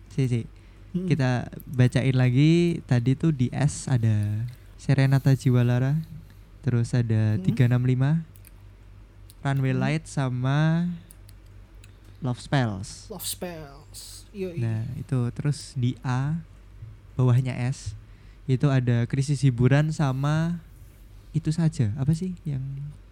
sih 0.08 0.26
sih 0.26 0.44
Mm-mm. 0.88 1.04
kita 1.06 1.30
bacain 1.66 2.14
lagi 2.14 2.52
tadi 2.84 3.12
tuh 3.12 3.28
di 3.30 3.50
S 3.50 3.84
ada 3.86 4.46
Serenata 4.76 5.34
Jiwalara 5.34 5.98
terus 6.60 6.92
ada 6.92 7.36
Hmm. 7.36 7.44
365 7.44 8.22
Runway 9.40 9.70
Hmm. 9.70 9.80
Light 9.80 10.04
sama 10.04 10.88
Love 12.18 12.38
Spells 12.38 13.06
love 13.06 13.22
spells 13.22 14.26
Yoi. 14.30 14.58
nah 14.58 14.82
itu 14.94 15.18
terus 15.32 15.74
di 15.74 15.94
A 16.00 16.42
bawahnya 17.14 17.54
S 17.54 17.94
itu 18.44 18.66
ada 18.66 19.04
krisis 19.04 19.38
hiburan 19.40 19.90
sama 19.90 20.58
itu 21.30 21.50
saja 21.50 21.94
apa 21.94 22.10
sih 22.12 22.34
yang 22.42 22.62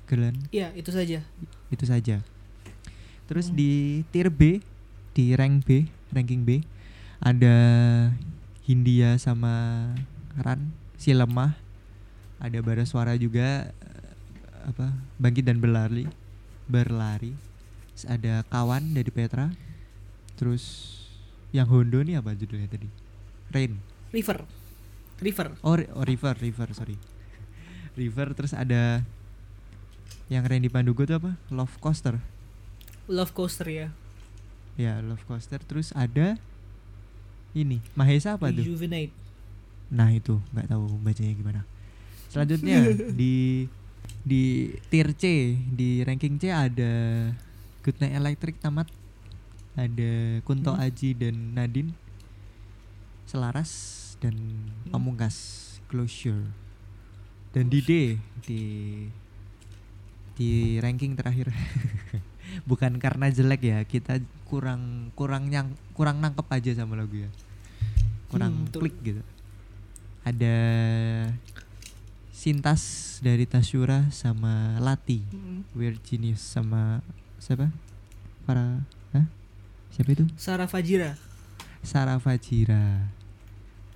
Gelan 0.07 0.35
iya 0.49 0.71
itu 0.73 0.91
saja 0.91 1.23
itu 1.69 1.85
saja 1.85 2.23
terus 3.27 3.47
Hmm. 3.47 3.55
di 3.55 3.71
tier 4.09 4.27
B 4.27 4.59
di 5.17 5.33
rank 5.33 5.65
B 5.65 5.89
ranking 6.13 6.45
B. 6.45 6.61
Ada 7.25 7.57
Hindia 8.69 9.17
sama 9.17 9.89
Ran 10.37 10.77
si 11.01 11.17
lemah. 11.17 11.57
Ada 12.37 12.61
bara 12.61 12.85
suara 12.85 13.17
juga 13.17 13.73
eh, 13.73 14.13
apa 14.69 14.93
bangkit 15.17 15.49
dan 15.49 15.57
berlari 15.57 16.05
berlari. 16.69 17.33
Terus 17.97 18.05
ada 18.13 18.45
kawan 18.53 18.93
dari 18.93 19.09
Petra. 19.09 19.49
Terus 20.37 20.93
yang 21.57 21.65
Hondo 21.73 22.05
nih 22.05 22.21
apa 22.21 22.37
judulnya 22.37 22.69
tadi? 22.69 22.93
Rain. 23.49 23.81
River. 24.13 24.45
River. 25.25 25.57
Oh, 25.65 25.81
oh 25.81 26.05
River 26.05 26.37
River 26.37 26.69
sorry. 26.77 27.01
River 28.01 28.37
terus 28.37 28.53
ada 28.53 29.01
yang 30.29 30.45
Randy 30.45 30.69
Pandugo 30.69 31.09
tuh 31.09 31.17
apa? 31.17 31.41
Love 31.49 31.81
Coaster. 31.81 32.21
Love 33.09 33.33
coaster 33.33 33.71
ya 33.71 33.89
Ya, 34.77 35.01
Love 35.01 35.25
Coaster. 35.25 35.61
Terus 35.61 35.91
ada 35.93 36.37
ini 37.53 37.81
Mahesa 37.93 38.37
apa 38.37 38.53
tuh? 38.53 38.61
rejuvenate 38.61 39.13
Nah 39.89 40.13
itu 40.13 40.37
nggak 40.53 40.69
tahu 40.69 40.85
bacanya 41.01 41.33
gimana. 41.33 41.61
Selanjutnya 42.29 42.85
di 43.21 43.65
di 44.21 44.43
tier 44.87 45.15
C 45.15 45.55
di 45.55 46.03
ranking 46.03 46.37
C 46.37 46.51
ada 46.51 46.93
Goodnight 47.81 48.13
Electric 48.13 48.59
tamat, 48.59 48.91
ada 49.73 50.13
Kunto 50.43 50.75
Hmm. 50.75 50.83
Aji 50.83 51.15
dan 51.15 51.55
Nadine, 51.55 51.95
Selaras 53.25 53.71
dan 54.19 54.35
Hmm. 54.37 54.93
Pamungkas 54.93 55.37
Closure. 55.87 56.51
Dan 57.55 57.71
di 57.71 57.81
D 57.81 57.91
di 58.45 58.63
di 60.37 60.51
ranking 60.77 61.17
terakhir 61.17 61.49
bukan 62.65 62.97
karena 62.97 63.29
jelek 63.29 63.61
ya 63.61 63.79
kita 63.85 64.23
kurang 64.47 65.13
kurang 65.19 65.51
yang 65.53 65.75
kurang 65.93 66.23
nangkep 66.23 66.47
aja 66.49 66.73
sama 66.81 66.97
lagu 66.97 67.21
ya. 67.27 67.31
Kurang 68.33 68.67
Hmm, 68.67 68.73
klik 68.73 68.97
gitu. 69.03 69.23
Ada 70.23 70.57
Sintas 72.37 73.17
dari 73.25 73.49
Tasyura 73.49 74.07
sama 74.13 74.77
Lati. 74.79 75.25
Mm-mm. 75.33 75.65
Weird 75.73 75.99
Genius 76.05 76.45
sama 76.45 77.01
siapa? 77.41 77.73
Para 78.45 78.85
Hah? 79.17 79.27
siapa 79.91 80.13
itu? 80.13 80.25
Sarah 80.37 80.69
Fajira. 80.69 81.17
Sarah 81.81 82.21
Fajira. 82.21 83.09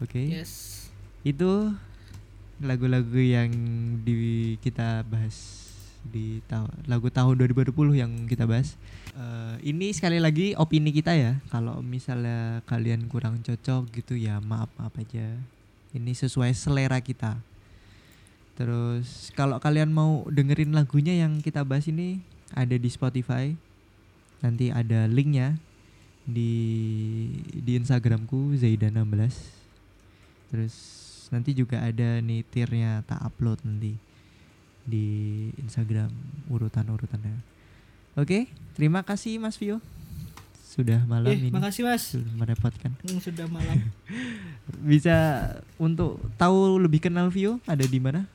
Oke. 0.00 0.24
Yes. 0.24 0.88
Itu 1.20 1.74
lagu-lagu 2.61 3.20
yang 3.20 3.52
di 4.00 4.56
kita 4.64 5.04
bahas 5.04 5.68
di 6.07 6.40
tahun 6.48 6.70
lagu 6.88 7.12
tahun 7.12 7.36
2020 7.36 7.74
yang 7.96 8.12
kita 8.24 8.48
bahas. 8.48 8.74
Eh, 9.12 9.74
ini 9.74 9.92
sekali 9.92 10.16
lagi 10.16 10.57
opini 10.57 10.90
kita 10.94 11.12
ya. 11.12 11.38
Kalau 11.53 11.84
misalnya 11.84 12.64
kalian 12.64 13.07
kurang 13.11 13.44
cocok 13.44 13.92
gitu 13.92 14.16
ya 14.16 14.40
maaf 14.40 14.72
maaf 14.80 14.94
aja. 14.96 15.36
Ini 15.92 16.12
sesuai 16.14 16.55
selera 16.57 17.03
kita. 17.03 17.36
Terus 18.57 19.32
kalau 19.32 19.57
kalian 19.59 19.90
mau 19.90 20.24
dengerin 20.28 20.76
lagunya 20.76 21.16
yang 21.16 21.40
kita 21.40 21.64
bahas 21.64 21.88
ini 21.88 22.20
ada 22.53 22.76
di 22.76 22.88
Spotify. 22.88 23.53
Nanti 24.40 24.72
ada 24.72 25.05
linknya 25.05 25.61
di 26.30 26.53
di 27.51 27.74
Instagramku 27.76 28.55
Zaida16 28.57 29.34
terus 30.51 30.74
nanti 31.30 31.55
juga 31.55 31.82
ada 31.82 32.18
nih 32.18 32.42
tiernya 32.46 33.07
tak 33.07 33.22
upload 33.22 33.62
nanti 33.62 33.94
di 34.91 35.07
Instagram 35.62 36.11
urutan-urutannya. 36.51 37.38
Oke, 38.18 38.51
terima 38.74 39.07
kasih 39.07 39.38
Mas 39.38 39.55
Vio. 39.55 39.78
Sudah 40.70 41.03
malam 41.07 41.34
eh 41.34 41.38
ini 41.38 41.51
makasih 41.51 41.82
mas 41.82 42.14
sudah 42.14 42.30
merepotkan. 42.38 42.95
Hmm, 43.03 43.18
sudah 43.18 43.43
malam 43.51 43.91
Bisa 44.91 45.51
untuk 45.82 46.22
tahu 46.38 46.78
lebih 46.78 47.03
kenal 47.03 47.26
Vio 47.26 47.59
ada 47.66 47.82
di 47.82 47.99
mana? 47.99 48.30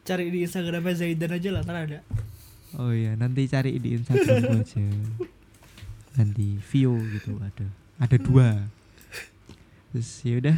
cari 0.00 0.26
di 0.32 0.42
Instagramnya 0.42 0.96
Zaidan 0.96 1.38
aja 1.38 1.48
lah 1.54 1.62
ntar 1.62 1.86
ada 1.86 2.00
Oh 2.78 2.94
iya, 2.94 3.18
nanti 3.18 3.50
cari 3.50 3.78
di 3.82 3.98
Instagram 3.98 4.62
aja. 4.62 4.78
Nanti 6.14 6.54
Vio 6.70 6.94
gitu 7.02 7.34
ada. 7.42 7.66
Ada 7.98 8.14
dua. 8.14 8.62
Terus 9.90 10.06
ya 10.22 10.38
udah. 10.38 10.56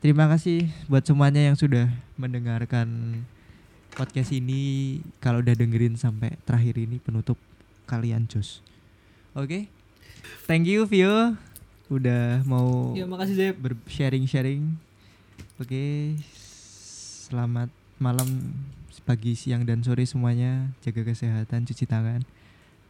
Terima 0.00 0.24
kasih 0.24 0.72
buat 0.88 1.04
semuanya 1.04 1.44
yang 1.44 1.56
sudah 1.56 1.92
mendengarkan 2.16 2.88
podcast 3.94 4.34
ini. 4.34 4.98
Kalau 5.22 5.40
udah 5.40 5.54
dengerin 5.54 5.94
sampai 5.94 6.34
terakhir 6.42 6.74
ini 6.76 6.98
penutup 6.98 7.38
kalian 7.86 8.26
jos. 8.26 8.60
Oke. 9.38 9.70
Thank 10.50 10.68
you 10.68 10.84
Vio 10.84 11.38
udah 11.92 12.42
mau 12.48 12.96
ya 12.96 13.06
makasih 13.06 13.36
Zep 13.38 13.54
bersharing-sharing. 13.62 14.74
Oke. 15.62 16.18
Selamat 17.24 17.70
malam, 18.02 18.52
pagi, 19.06 19.38
siang 19.38 19.62
dan 19.62 19.80
sore 19.80 20.04
semuanya. 20.04 20.74
Jaga 20.82 21.06
kesehatan, 21.06 21.64
cuci 21.64 21.84
tangan. 21.86 22.26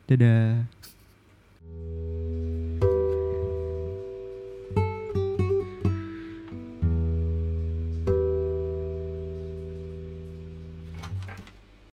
Dadah. 0.09 0.65